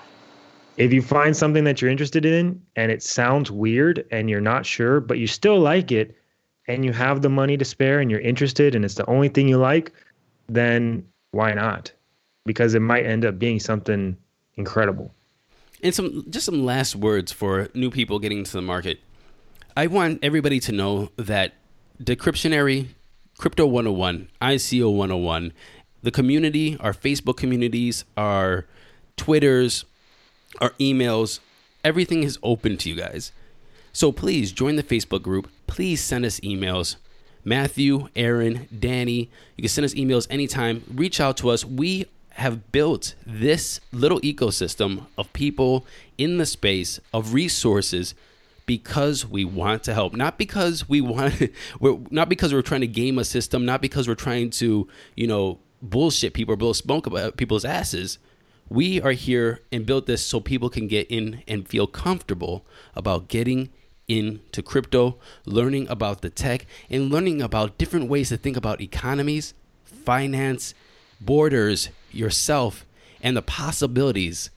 if 0.78 0.90
you 0.90 1.02
find 1.02 1.36
something 1.36 1.64
that 1.64 1.82
you're 1.82 1.90
interested 1.90 2.24
in 2.24 2.62
and 2.76 2.90
it 2.90 3.02
sounds 3.02 3.50
weird 3.50 4.06
and 4.10 4.30
you're 4.30 4.40
not 4.40 4.64
sure, 4.64 5.00
but 5.00 5.18
you 5.18 5.26
still 5.26 5.60
like 5.60 5.92
it 5.92 6.16
and 6.66 6.82
you 6.82 6.94
have 6.94 7.20
the 7.20 7.28
money 7.28 7.58
to 7.58 7.64
spare 7.66 8.00
and 8.00 8.10
you're 8.10 8.20
interested 8.20 8.74
and 8.74 8.86
it's 8.86 8.94
the 8.94 9.04
only 9.04 9.28
thing 9.28 9.46
you 9.46 9.58
like, 9.58 9.92
then 10.48 11.06
why 11.32 11.52
not? 11.52 11.92
Because 12.46 12.72
it 12.72 12.80
might 12.80 13.04
end 13.04 13.26
up 13.26 13.38
being 13.38 13.60
something 13.60 14.16
incredible. 14.56 15.14
And 15.82 15.94
some 15.94 16.24
just 16.30 16.46
some 16.46 16.64
last 16.64 16.96
words 16.96 17.32
for 17.32 17.68
new 17.74 17.90
people 17.90 18.18
getting 18.18 18.38
into 18.38 18.52
the 18.52 18.62
market. 18.62 18.98
I 19.76 19.88
want 19.88 20.20
everybody 20.24 20.58
to 20.60 20.72
know 20.72 21.10
that 21.16 21.52
Decryptionary, 22.02 22.88
Crypto 23.38 23.66
101, 23.66 24.28
ICO 24.40 24.94
101, 24.94 25.52
the 26.02 26.10
community, 26.10 26.76
our 26.78 26.92
Facebook 26.92 27.36
communities, 27.36 28.04
our 28.16 28.66
Twitters, 29.16 29.84
our 30.60 30.70
emails, 30.80 31.40
everything 31.84 32.22
is 32.22 32.38
open 32.42 32.76
to 32.78 32.88
you 32.88 32.94
guys. 32.94 33.32
So 33.92 34.12
please 34.12 34.52
join 34.52 34.76
the 34.76 34.82
Facebook 34.84 35.22
group. 35.22 35.50
Please 35.66 36.02
send 36.02 36.24
us 36.24 36.38
emails. 36.40 36.96
Matthew, 37.44 38.08
Aaron, 38.14 38.68
Danny, 38.76 39.30
you 39.56 39.62
can 39.62 39.68
send 39.68 39.84
us 39.84 39.94
emails 39.94 40.28
anytime. 40.30 40.84
Reach 40.94 41.20
out 41.20 41.36
to 41.38 41.50
us. 41.50 41.64
We 41.64 42.06
have 42.30 42.70
built 42.70 43.16
this 43.26 43.80
little 43.90 44.20
ecosystem 44.20 45.06
of 45.16 45.32
people 45.32 45.84
in 46.16 46.38
the 46.38 46.46
space 46.46 47.00
of 47.12 47.34
resources 47.34 48.14
because 48.68 49.26
we 49.26 49.44
want 49.44 49.82
to 49.82 49.92
help 49.92 50.14
not 50.14 50.38
because 50.38 50.88
we 50.88 51.00
want 51.00 51.50
we're 51.80 51.98
not 52.10 52.28
because 52.28 52.54
we're 52.54 52.62
trying 52.62 52.82
to 52.82 52.86
game 52.86 53.18
a 53.18 53.24
system 53.24 53.64
not 53.64 53.82
because 53.82 54.06
we're 54.06 54.14
trying 54.14 54.48
to 54.48 54.86
you 55.16 55.26
know 55.26 55.58
bullshit 55.82 56.34
people 56.34 56.54
or 56.54 56.56
blow 56.56 56.72
smoke 56.72 57.06
about 57.06 57.20
uh, 57.20 57.30
people's 57.32 57.64
asses. 57.64 58.18
We 58.68 59.00
are 59.00 59.12
here 59.12 59.60
and 59.72 59.86
built 59.86 60.06
this 60.06 60.24
so 60.24 60.40
people 60.40 60.68
can 60.68 60.88
get 60.88 61.06
in 61.10 61.42
and 61.48 61.66
feel 61.66 61.86
comfortable 61.86 62.66
about 62.94 63.28
getting 63.28 63.70
into 64.06 64.62
crypto, 64.62 65.18
learning 65.44 65.88
about 65.88 66.22
the 66.22 66.30
tech, 66.30 66.66
and 66.90 67.10
learning 67.10 67.42
about 67.42 67.78
different 67.78 68.08
ways 68.08 68.28
to 68.30 68.36
think 68.36 68.56
about 68.56 68.80
economies, 68.80 69.54
finance, 69.84 70.74
borders, 71.20 71.90
yourself, 72.10 72.86
and 73.22 73.36
the 73.36 73.42
possibilities 73.42 74.50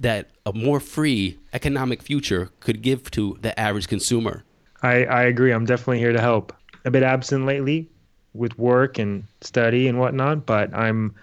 that 0.00 0.30
a 0.46 0.52
more 0.52 0.80
free 0.80 1.38
economic 1.52 2.02
future 2.02 2.50
could 2.60 2.82
give 2.82 3.10
to 3.12 3.38
the 3.40 3.58
average 3.58 3.88
consumer. 3.88 4.44
I, 4.82 5.04
I 5.04 5.22
agree. 5.24 5.52
I'm 5.52 5.64
definitely 5.64 5.98
here 5.98 6.12
to 6.12 6.20
help. 6.20 6.54
A 6.84 6.90
bit 6.90 7.02
absent 7.02 7.44
lately 7.46 7.88
with 8.34 8.58
work 8.58 8.98
and 8.98 9.24
study 9.40 9.88
and 9.88 9.98
whatnot, 9.98 10.46
but 10.46 10.72
I'm 10.74 11.14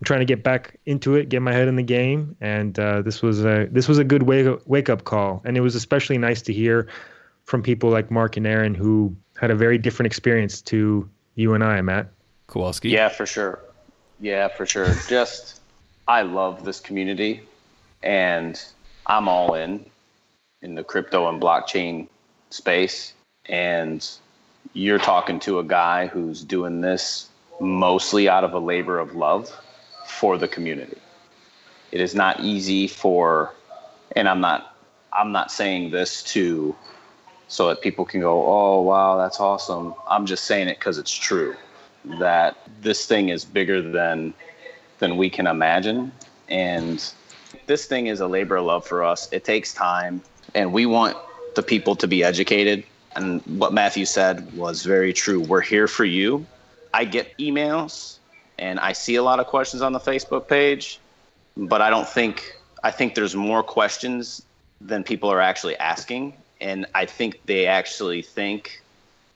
I'm 0.00 0.04
trying 0.04 0.20
to 0.20 0.26
get 0.26 0.42
back 0.42 0.78
into 0.86 1.14
it, 1.14 1.28
get 1.28 1.40
my 1.40 1.52
head 1.52 1.68
in 1.68 1.76
the 1.76 1.82
game, 1.82 2.36
and 2.40 2.78
uh, 2.78 3.02
this 3.02 3.22
was 3.22 3.44
a 3.44 3.68
this 3.70 3.86
was 3.86 3.98
a 3.98 4.04
good 4.04 4.24
wake 4.24 4.60
wake 4.66 4.88
up 4.88 5.04
call, 5.04 5.40
and 5.44 5.56
it 5.56 5.60
was 5.60 5.74
especially 5.74 6.18
nice 6.18 6.42
to 6.42 6.52
hear 6.52 6.88
from 7.44 7.62
people 7.62 7.90
like 7.90 8.10
Mark 8.10 8.36
and 8.36 8.46
Aaron 8.46 8.74
who 8.74 9.14
had 9.38 9.50
a 9.50 9.54
very 9.54 9.78
different 9.78 10.06
experience 10.06 10.62
to 10.62 11.08
you 11.34 11.54
and 11.54 11.62
I, 11.62 11.80
Matt. 11.80 12.08
Kowalski. 12.46 12.90
Yeah, 12.90 13.08
for 13.08 13.26
sure. 13.26 13.60
Yeah, 14.20 14.48
for 14.48 14.66
sure. 14.66 14.94
Just 15.08 15.60
I 16.08 16.22
love 16.22 16.64
this 16.64 16.80
community, 16.80 17.42
and 18.04 18.62
I'm 19.06 19.28
all 19.28 19.54
in 19.54 19.84
in 20.62 20.76
the 20.76 20.84
crypto 20.84 21.28
and 21.28 21.42
blockchain 21.42 22.08
space, 22.50 23.12
and 23.46 24.08
you're 24.72 24.98
talking 24.98 25.40
to 25.40 25.58
a 25.58 25.64
guy 25.64 26.06
who's 26.06 26.42
doing 26.44 26.80
this 26.80 27.28
mostly 27.60 28.28
out 28.28 28.44
of 28.44 28.52
a 28.52 28.58
labor 28.58 28.98
of 28.98 29.14
love 29.14 29.50
for 30.06 30.38
the 30.38 30.48
community. 30.48 30.98
It 31.92 32.00
is 32.00 32.14
not 32.14 32.40
easy 32.40 32.86
for, 32.86 33.52
and 34.16 34.28
I'm 34.28 34.40
not, 34.40 34.76
I'm 35.12 35.32
not 35.32 35.50
saying 35.50 35.90
this 35.90 36.22
to, 36.34 36.74
so 37.48 37.68
that 37.68 37.82
people 37.82 38.04
can 38.04 38.20
go, 38.20 38.46
oh 38.46 38.80
wow, 38.82 39.16
that's 39.16 39.40
awesome. 39.40 39.94
I'm 40.08 40.26
just 40.26 40.44
saying 40.44 40.68
it 40.68 40.78
because 40.78 40.98
it's 40.98 41.14
true, 41.14 41.54
that 42.18 42.56
this 42.80 43.06
thing 43.06 43.28
is 43.28 43.44
bigger 43.44 43.80
than, 43.82 44.34
than 44.98 45.16
we 45.16 45.30
can 45.30 45.46
imagine, 45.46 46.10
and 46.48 47.12
this 47.66 47.86
thing 47.86 48.06
is 48.06 48.20
a 48.20 48.26
labor 48.26 48.56
of 48.56 48.66
love 48.66 48.86
for 48.86 49.04
us. 49.04 49.28
It 49.32 49.44
takes 49.44 49.72
time, 49.72 50.22
and 50.54 50.72
we 50.72 50.86
want 50.86 51.16
the 51.54 51.62
people 51.62 51.96
to 51.96 52.06
be 52.06 52.24
educated. 52.24 52.84
And 53.16 53.42
what 53.58 53.72
Matthew 53.72 54.04
said 54.06 54.52
was 54.56 54.82
very 54.84 55.12
true. 55.12 55.40
We're 55.40 55.60
here 55.60 55.86
for 55.86 56.04
you. 56.04 56.46
I 56.92 57.04
get 57.04 57.36
emails 57.38 58.18
and 58.58 58.78
I 58.78 58.92
see 58.92 59.16
a 59.16 59.22
lot 59.22 59.40
of 59.40 59.46
questions 59.46 59.82
on 59.82 59.92
the 59.92 60.00
Facebook 60.00 60.48
page, 60.48 61.00
but 61.56 61.80
I 61.80 61.90
don't 61.90 62.08
think 62.08 62.56
I 62.82 62.90
think 62.90 63.14
there's 63.14 63.34
more 63.34 63.62
questions 63.62 64.42
than 64.80 65.02
people 65.02 65.30
are 65.30 65.40
actually 65.40 65.76
asking, 65.76 66.34
and 66.60 66.86
I 66.94 67.06
think 67.06 67.40
they 67.46 67.66
actually 67.66 68.22
think. 68.22 68.82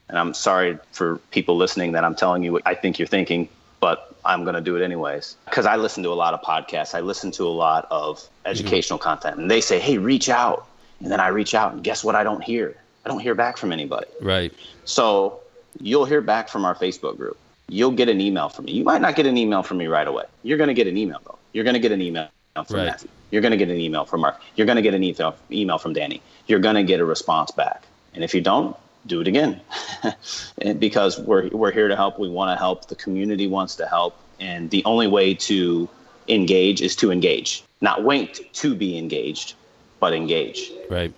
And 0.08 0.18
I'm 0.18 0.34
sorry 0.34 0.78
for 0.92 1.18
people 1.30 1.56
listening 1.56 1.92
that 1.92 2.04
I'm 2.04 2.14
telling 2.14 2.42
you 2.42 2.52
what 2.52 2.62
I 2.66 2.74
think 2.74 2.98
you're 2.98 3.08
thinking, 3.08 3.48
but 3.80 4.07
I'm 4.28 4.44
going 4.44 4.54
to 4.54 4.60
do 4.60 4.76
it 4.76 4.84
anyways 4.84 5.36
because 5.46 5.66
I 5.66 5.76
listen 5.76 6.02
to 6.04 6.10
a 6.10 6.14
lot 6.14 6.34
of 6.34 6.40
podcasts. 6.42 6.94
I 6.94 7.00
listen 7.00 7.30
to 7.32 7.44
a 7.44 7.50
lot 7.66 7.88
of 7.90 8.28
educational 8.44 8.98
mm-hmm. 8.98 9.08
content, 9.08 9.38
and 9.38 9.50
they 9.50 9.60
say, 9.60 9.80
"Hey, 9.80 9.98
reach 9.98 10.28
out," 10.28 10.68
and 11.00 11.10
then 11.10 11.18
I 11.18 11.28
reach 11.28 11.54
out, 11.54 11.72
and 11.72 11.82
guess 11.82 12.04
what? 12.04 12.14
I 12.14 12.22
don't 12.22 12.44
hear. 12.44 12.76
I 13.04 13.08
don't 13.08 13.20
hear 13.20 13.34
back 13.34 13.56
from 13.56 13.72
anybody. 13.72 14.06
Right. 14.20 14.52
So 14.84 15.40
you'll 15.80 16.04
hear 16.04 16.20
back 16.20 16.48
from 16.48 16.64
our 16.64 16.74
Facebook 16.74 17.16
group 17.16 17.38
you'll 17.68 17.92
get 17.92 18.08
an 18.08 18.20
email 18.20 18.48
from 18.48 18.64
me. 18.64 18.72
You 18.72 18.84
might 18.84 19.00
not 19.00 19.14
get 19.14 19.26
an 19.26 19.36
email 19.36 19.62
from 19.62 19.78
me 19.78 19.86
right 19.86 20.06
away. 20.06 20.24
You're 20.42 20.58
going 20.58 20.68
to 20.68 20.74
get 20.74 20.86
an 20.86 20.96
email 20.96 21.20
though. 21.24 21.38
You're 21.52 21.64
going 21.64 21.74
to 21.74 21.80
get 21.80 21.92
an 21.92 22.02
email 22.02 22.28
from 22.54 22.76
right. 22.76 22.86
Matthew. 22.86 23.08
You're 23.30 23.42
going 23.42 23.52
to 23.52 23.58
get 23.58 23.68
an 23.68 23.76
email 23.76 24.04
from 24.04 24.22
Mark. 24.22 24.40
You're 24.56 24.66
going 24.66 24.76
to 24.76 24.82
get 24.82 24.94
an 24.94 25.04
email 25.04 25.36
email 25.50 25.78
from 25.78 25.92
Danny. 25.92 26.22
You're 26.46 26.60
going 26.60 26.76
to 26.76 26.82
get 26.82 27.00
a 27.00 27.04
response 27.04 27.50
back. 27.50 27.84
And 28.14 28.24
if 28.24 28.34
you 28.34 28.40
don't, 28.40 28.76
do 29.06 29.20
it 29.20 29.28
again. 29.28 29.60
because 30.78 31.18
we're 31.18 31.48
we're 31.48 31.72
here 31.72 31.88
to 31.88 31.96
help. 31.96 32.18
We 32.18 32.28
want 32.28 32.50
to 32.56 32.56
help. 32.56 32.88
The 32.88 32.96
community 32.96 33.46
wants 33.46 33.76
to 33.76 33.86
help. 33.86 34.16
And 34.40 34.70
the 34.70 34.84
only 34.84 35.08
way 35.08 35.34
to 35.34 35.88
engage 36.28 36.80
is 36.80 36.94
to 36.96 37.10
engage. 37.10 37.64
Not 37.80 38.04
wait 38.04 38.52
to 38.54 38.74
be 38.74 38.98
engaged, 38.98 39.54
but 40.00 40.12
engage. 40.12 40.70
Right. 40.90 41.12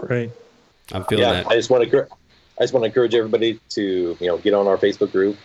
Right. 0.00 0.30
I'm 0.92 1.04
feeling 1.04 1.24
yeah, 1.24 1.32
that. 1.34 1.46
I 1.48 1.54
just 1.54 1.70
want 1.70 1.90
to 1.90 2.08
I 2.58 2.64
just 2.64 2.74
want 2.74 2.82
to 2.82 2.86
encourage 2.86 3.14
everybody 3.14 3.60
to, 3.70 4.16
you 4.18 4.26
know, 4.26 4.38
get 4.38 4.52
on 4.52 4.66
our 4.66 4.76
Facebook 4.76 5.12
group, 5.12 5.36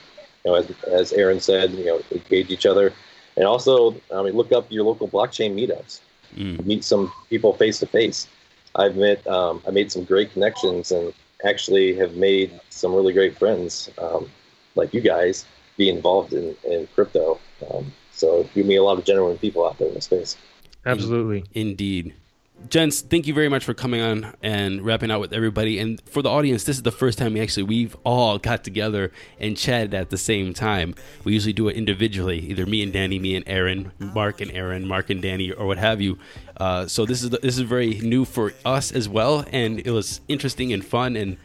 you 0.43 0.51
know, 0.51 0.57
as, 0.57 0.71
as 0.87 1.13
Aaron 1.13 1.39
said, 1.39 1.71
you 1.71 1.85
know, 1.85 2.01
engage 2.11 2.49
each 2.49 2.65
other, 2.65 2.91
and 3.37 3.45
also, 3.45 3.95
I 4.13 4.23
mean, 4.23 4.33
look 4.33 4.51
up 4.51 4.71
your 4.71 4.83
local 4.83 5.07
blockchain 5.07 5.53
meetups. 5.53 5.99
Mm. 6.35 6.65
Meet 6.65 6.83
some 6.83 7.11
people 7.29 7.53
face 7.53 7.79
to 7.79 7.85
face. 7.85 8.27
I've 8.75 8.95
met, 8.95 9.25
um, 9.27 9.61
I 9.67 9.71
made 9.71 9.91
some 9.91 10.03
great 10.03 10.33
connections, 10.33 10.91
and 10.91 11.13
actually 11.43 11.95
have 11.95 12.15
made 12.15 12.59
some 12.69 12.93
really 12.93 13.13
great 13.13 13.37
friends, 13.37 13.89
um, 13.97 14.29
like 14.75 14.93
you 14.93 15.01
guys, 15.01 15.45
be 15.77 15.89
involved 15.89 16.33
in 16.33 16.55
in 16.63 16.87
crypto. 16.95 17.39
Um, 17.71 17.91
so 18.11 18.47
you 18.53 18.63
meet 18.63 18.77
a 18.77 18.83
lot 18.83 18.97
of 18.97 19.05
genuine 19.05 19.37
people 19.37 19.65
out 19.67 19.77
there 19.77 19.87
in 19.87 19.95
the 19.95 20.01
space. 20.01 20.37
Absolutely, 20.85 21.45
indeed. 21.53 22.13
Gents, 22.69 23.01
thank 23.01 23.27
you 23.27 23.33
very 23.33 23.49
much 23.49 23.63
for 23.63 23.73
coming 23.73 24.01
on 24.01 24.33
and 24.41 24.81
wrapping 24.81 25.11
out 25.11 25.19
with 25.19 25.33
everybody. 25.33 25.79
And 25.79 26.01
for 26.05 26.21
the 26.21 26.29
audience, 26.29 26.63
this 26.63 26.77
is 26.77 26.83
the 26.83 26.91
first 26.91 27.17
time 27.17 27.33
we 27.33 27.41
actually 27.41 27.63
we've 27.63 27.95
all 28.03 28.37
got 28.37 28.63
together 28.63 29.11
and 29.39 29.57
chatted 29.57 29.93
at 29.93 30.09
the 30.09 30.17
same 30.17 30.53
time. 30.53 30.95
We 31.23 31.33
usually 31.33 31.53
do 31.53 31.67
it 31.67 31.75
individually, 31.75 32.39
either 32.39 32.65
me 32.65 32.81
and 32.81 32.93
Danny, 32.93 33.19
me 33.19 33.35
and 33.35 33.47
Aaron, 33.47 33.91
Mark 33.99 34.41
and 34.41 34.51
Aaron, 34.51 34.87
Mark 34.87 35.09
and 35.09 35.21
Danny, 35.21 35.51
or 35.51 35.67
what 35.67 35.77
have 35.77 36.01
you. 36.01 36.17
Uh, 36.57 36.87
so 36.87 37.05
this 37.05 37.23
is 37.23 37.29
the, 37.31 37.37
this 37.39 37.57
is 37.57 37.61
very 37.61 37.99
new 37.99 38.25
for 38.25 38.53
us 38.65 38.91
as 38.91 39.09
well, 39.09 39.45
and 39.51 39.79
it 39.79 39.91
was 39.91 40.21
interesting 40.27 40.71
and 40.73 40.85
fun. 40.85 41.15
And 41.15 41.37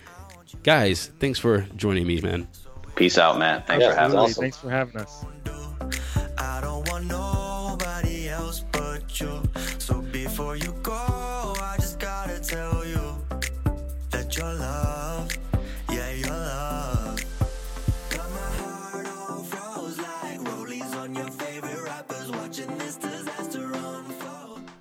guys, 0.62 1.10
thanks 1.18 1.38
for 1.38 1.62
joining 1.76 2.06
me, 2.06 2.20
man. 2.20 2.48
Peace 2.94 3.18
out, 3.18 3.38
man. 3.38 3.62
Thanks 3.66 3.84
yeah, 3.84 3.92
for 3.92 3.98
having 3.98 4.18
us. 4.18 4.36
Thanks 4.36 4.56
for 4.56 4.70
having 4.70 4.96
us. 4.96 5.24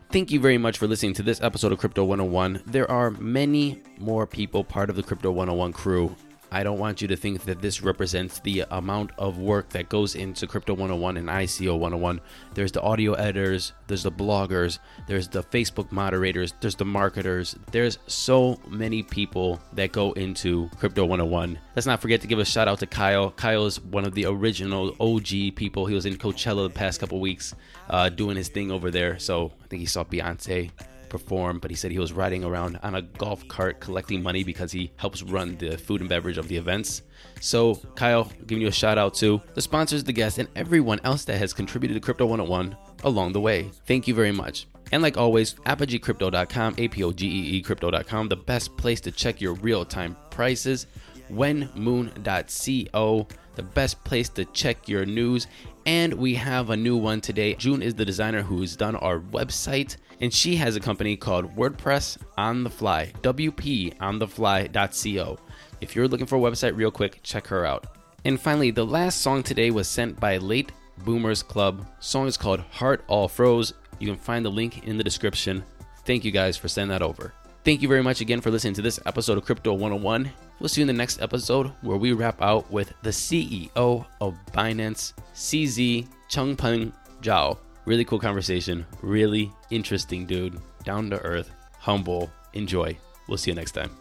Thank 0.10 0.32
you 0.32 0.39
very 0.39 0.58
much 0.58 0.78
for 0.78 0.88
listening 0.88 1.14
to 1.16 1.24
this 1.24 1.41
episode 1.41 1.74
of 1.74 1.80
Crypto 1.80 2.05
101. 2.05 2.64
There 2.66 2.89
are 2.89 3.12
many 3.12 3.82
more 3.97 4.26
people 4.26 4.64
part 4.64 4.89
of 4.89 4.95
the 4.95 5.03
Crypto 5.03 5.32
101 5.32 5.74
crew 5.74 6.16
I 6.51 6.63
don't 6.63 6.79
want 6.79 7.01
you 7.01 7.07
to 7.09 7.15
think 7.15 7.43
that 7.43 7.61
this 7.61 7.81
represents 7.81 8.39
the 8.39 8.65
amount 8.71 9.11
of 9.17 9.37
work 9.37 9.69
that 9.69 9.89
goes 9.89 10.15
into 10.15 10.47
Crypto 10.47 10.73
101 10.73 11.17
and 11.17 11.27
ICO 11.27 11.73
101. 11.73 12.21
There's 12.53 12.71
the 12.71 12.81
audio 12.81 13.13
editors, 13.13 13.73
there's 13.87 14.03
the 14.03 14.11
bloggers, 14.11 14.79
there's 15.07 15.27
the 15.27 15.43
Facebook 15.43 15.91
moderators, 15.91 16.53
there's 16.61 16.75
the 16.75 16.85
marketers. 16.85 17.55
There's 17.71 17.99
so 18.07 18.59
many 18.67 19.03
people 19.03 19.59
that 19.73 19.91
go 19.91 20.13
into 20.13 20.69
Crypto 20.77 21.03
101. 21.05 21.59
Let's 21.75 21.87
not 21.87 22.01
forget 22.01 22.21
to 22.21 22.27
give 22.27 22.39
a 22.39 22.45
shout 22.45 22.67
out 22.67 22.79
to 22.79 22.87
Kyle. 22.87 23.31
Kyle 23.31 23.65
is 23.65 23.81
one 23.81 24.05
of 24.05 24.13
the 24.13 24.25
original 24.25 24.95
OG 24.99 25.55
people. 25.55 25.85
He 25.85 25.95
was 25.95 26.05
in 26.05 26.15
Coachella 26.15 26.67
the 26.67 26.73
past 26.73 26.99
couple 26.99 27.19
weeks 27.19 27.53
uh, 27.89 28.09
doing 28.09 28.37
his 28.37 28.49
thing 28.49 28.71
over 28.71 28.89
there. 28.89 29.19
So 29.19 29.51
I 29.63 29.67
think 29.67 29.81
he 29.81 29.85
saw 29.85 30.03
Beyonce 30.03 30.71
perform, 31.10 31.60
but 31.60 31.72
he 31.72 31.78
said 31.78 31.91
he 31.91 31.99
was 31.99 32.14
riding 32.14 32.43
around 32.43 32.80
on 32.84 32.95
a 32.95 33.01
golf 33.01 33.47
cart 33.47 33.80
collecting 33.80 34.22
money 34.22 34.43
because 34.43 34.72
he 34.72 34.91
helps 34.97 35.24
run 35.24 35.58
the 35.58 35.78
food 35.78 36.01
and 36.01 36.10
beverage 36.10 36.38
of 36.38 36.47
the 36.47 36.58
events. 36.58 37.01
So, 37.39 37.76
Kyle, 37.95 38.32
giving 38.45 38.62
you 38.62 38.68
a 38.68 38.72
shout 38.72 38.97
out 38.97 39.14
to 39.16 39.41
the 39.53 39.62
sponsors, 39.62 40.03
the 40.03 40.14
guests, 40.14 40.39
and 40.39 40.49
everyone 40.55 40.99
else 41.03 41.26
that 41.26 41.38
has 41.38 41.53
contributed 41.53 41.95
to 41.95 42.01
Crypto 42.01 42.26
101 42.26 42.76
along 43.03 43.34
the 43.34 43.41
way. 43.41 43.70
Thank 43.86 44.08
you 44.08 44.14
very 44.14 44.32
much. 44.32 44.68
And 44.91 45.03
like 45.03 45.18
always, 45.18 45.55
apogeecrypto.com, 45.66 46.76
A 46.78 46.88
P 46.88 47.03
O 47.03 47.12
G 47.12 47.28
E 47.28 47.58
E 47.58 47.62
crypto.com, 47.62 48.30
the 48.30 48.38
best 48.38 48.78
place 48.78 49.01
to 49.01 49.12
check 49.12 49.41
your 49.41 49.53
real 49.55 49.84
time 49.86 50.16
prices. 50.30 50.88
Wenmoon.co, 51.30 53.28
the 53.58 53.64
best 53.64 54.01
place 54.05 54.30
to 54.30 54.45
check 54.45 54.88
your 54.88 55.05
news. 55.05 55.47
And 55.86 56.14
we 56.14 56.34
have 56.36 56.70
a 56.70 56.78
new 56.78 56.95
one 56.95 57.20
today. 57.20 57.55
June 57.55 57.82
is 57.82 57.93
the 57.93 58.05
designer 58.05 58.41
who's 58.41 58.78
done 58.78 58.95
our 58.95 59.20
website 59.20 59.97
and 60.22 60.34
she 60.34 60.55
has 60.55 60.76
a 60.76 60.80
company 60.80 61.16
called 61.16 61.55
WordPress 61.55 62.18
on 62.38 62.64
the 62.64 62.70
Fly, 62.70 63.12
WPOnTheFly.co. 63.22 65.38
If 65.80 65.95
you're 65.95 66.08
looking 66.08 66.26
for 66.26 66.38
a 66.38 66.39
website 66.39 66.76
real 66.76 66.89
quick, 66.91 67.20
check 67.22 67.45
her 67.47 67.66
out. 67.66 67.86
And 68.26 68.41
finally, 68.41 68.72
the 68.72 68.86
last 68.86 69.22
song 69.22 69.43
today 69.43 69.70
was 69.72 69.88
sent 69.88 70.20
by 70.20 70.38
Late 70.38 70.72
Boomers 71.05 71.43
Club. 71.43 71.88
Song 71.99 72.26
is 72.28 72.38
called 72.38 72.62
Heart 72.62 73.03
All 73.08 73.28
Froze. 73.28 73.74
You 73.99 74.08
can 74.08 74.18
find 74.18 74.43
the 74.43 74.49
link 74.49 74.88
in 74.88 74.97
the 74.97 75.03
description. 75.03 75.64
Thank 76.05 76.26
you 76.26 76.32
guys 76.32 76.58
for 76.58 76.68
sending 76.68 76.89
that 76.89 77.03
over. 77.03 77.34
Thank 77.64 77.82
you 77.82 77.88
very 77.89 78.01
much 78.01 78.22
again 78.22 78.39
for 78.39 78.49
listening 78.49 78.76
to 78.76 78.82
this 78.82 78.99
episode 79.05 79.38
of 79.38 79.43
Crypto 79.45 79.74
101. 79.74 80.32
We'll 80.60 80.70
see 80.70 80.82
you 80.82 80.84
in 80.84 80.88
the 80.88 80.93
next 80.93 81.22
episode 81.22 81.68
where 81.82 81.97
we 81.97 82.14
wrap 82.14 82.41
out 82.41 82.72
with 82.72 82.93
the 83.01 83.10
CEO 83.10 84.05
of 84.22 84.36
Binance, 84.53 85.14
CZ 85.36 86.08
Changpeng 86.30 86.93
Zhao. 87.22 87.58
Really 87.86 88.05
cool 88.05 88.20
conversation. 88.20 88.86
Really 89.01 89.51
interesting 89.70 90.26
dude. 90.26 90.60
Down 90.86 91.10
to 91.10 91.20
earth, 91.22 91.51
humble. 91.78 92.32
Enjoy. 92.53 92.97
We'll 93.28 93.38
see 93.38 93.51
you 93.51 93.55
next 93.55 93.74
time. 93.74 93.91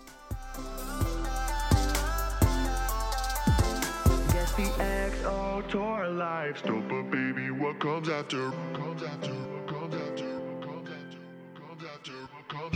Comes 7.78 8.08
after? 8.08 8.50
Comes 8.72 9.02
after? 9.02 9.02
Comes 9.02 9.02
after? 9.02 9.34
Comes 9.66 9.94
after? 9.94 10.24
Comes 11.54 11.84
after? 11.84 12.12
Comes 12.48 12.64
after? 12.64 12.75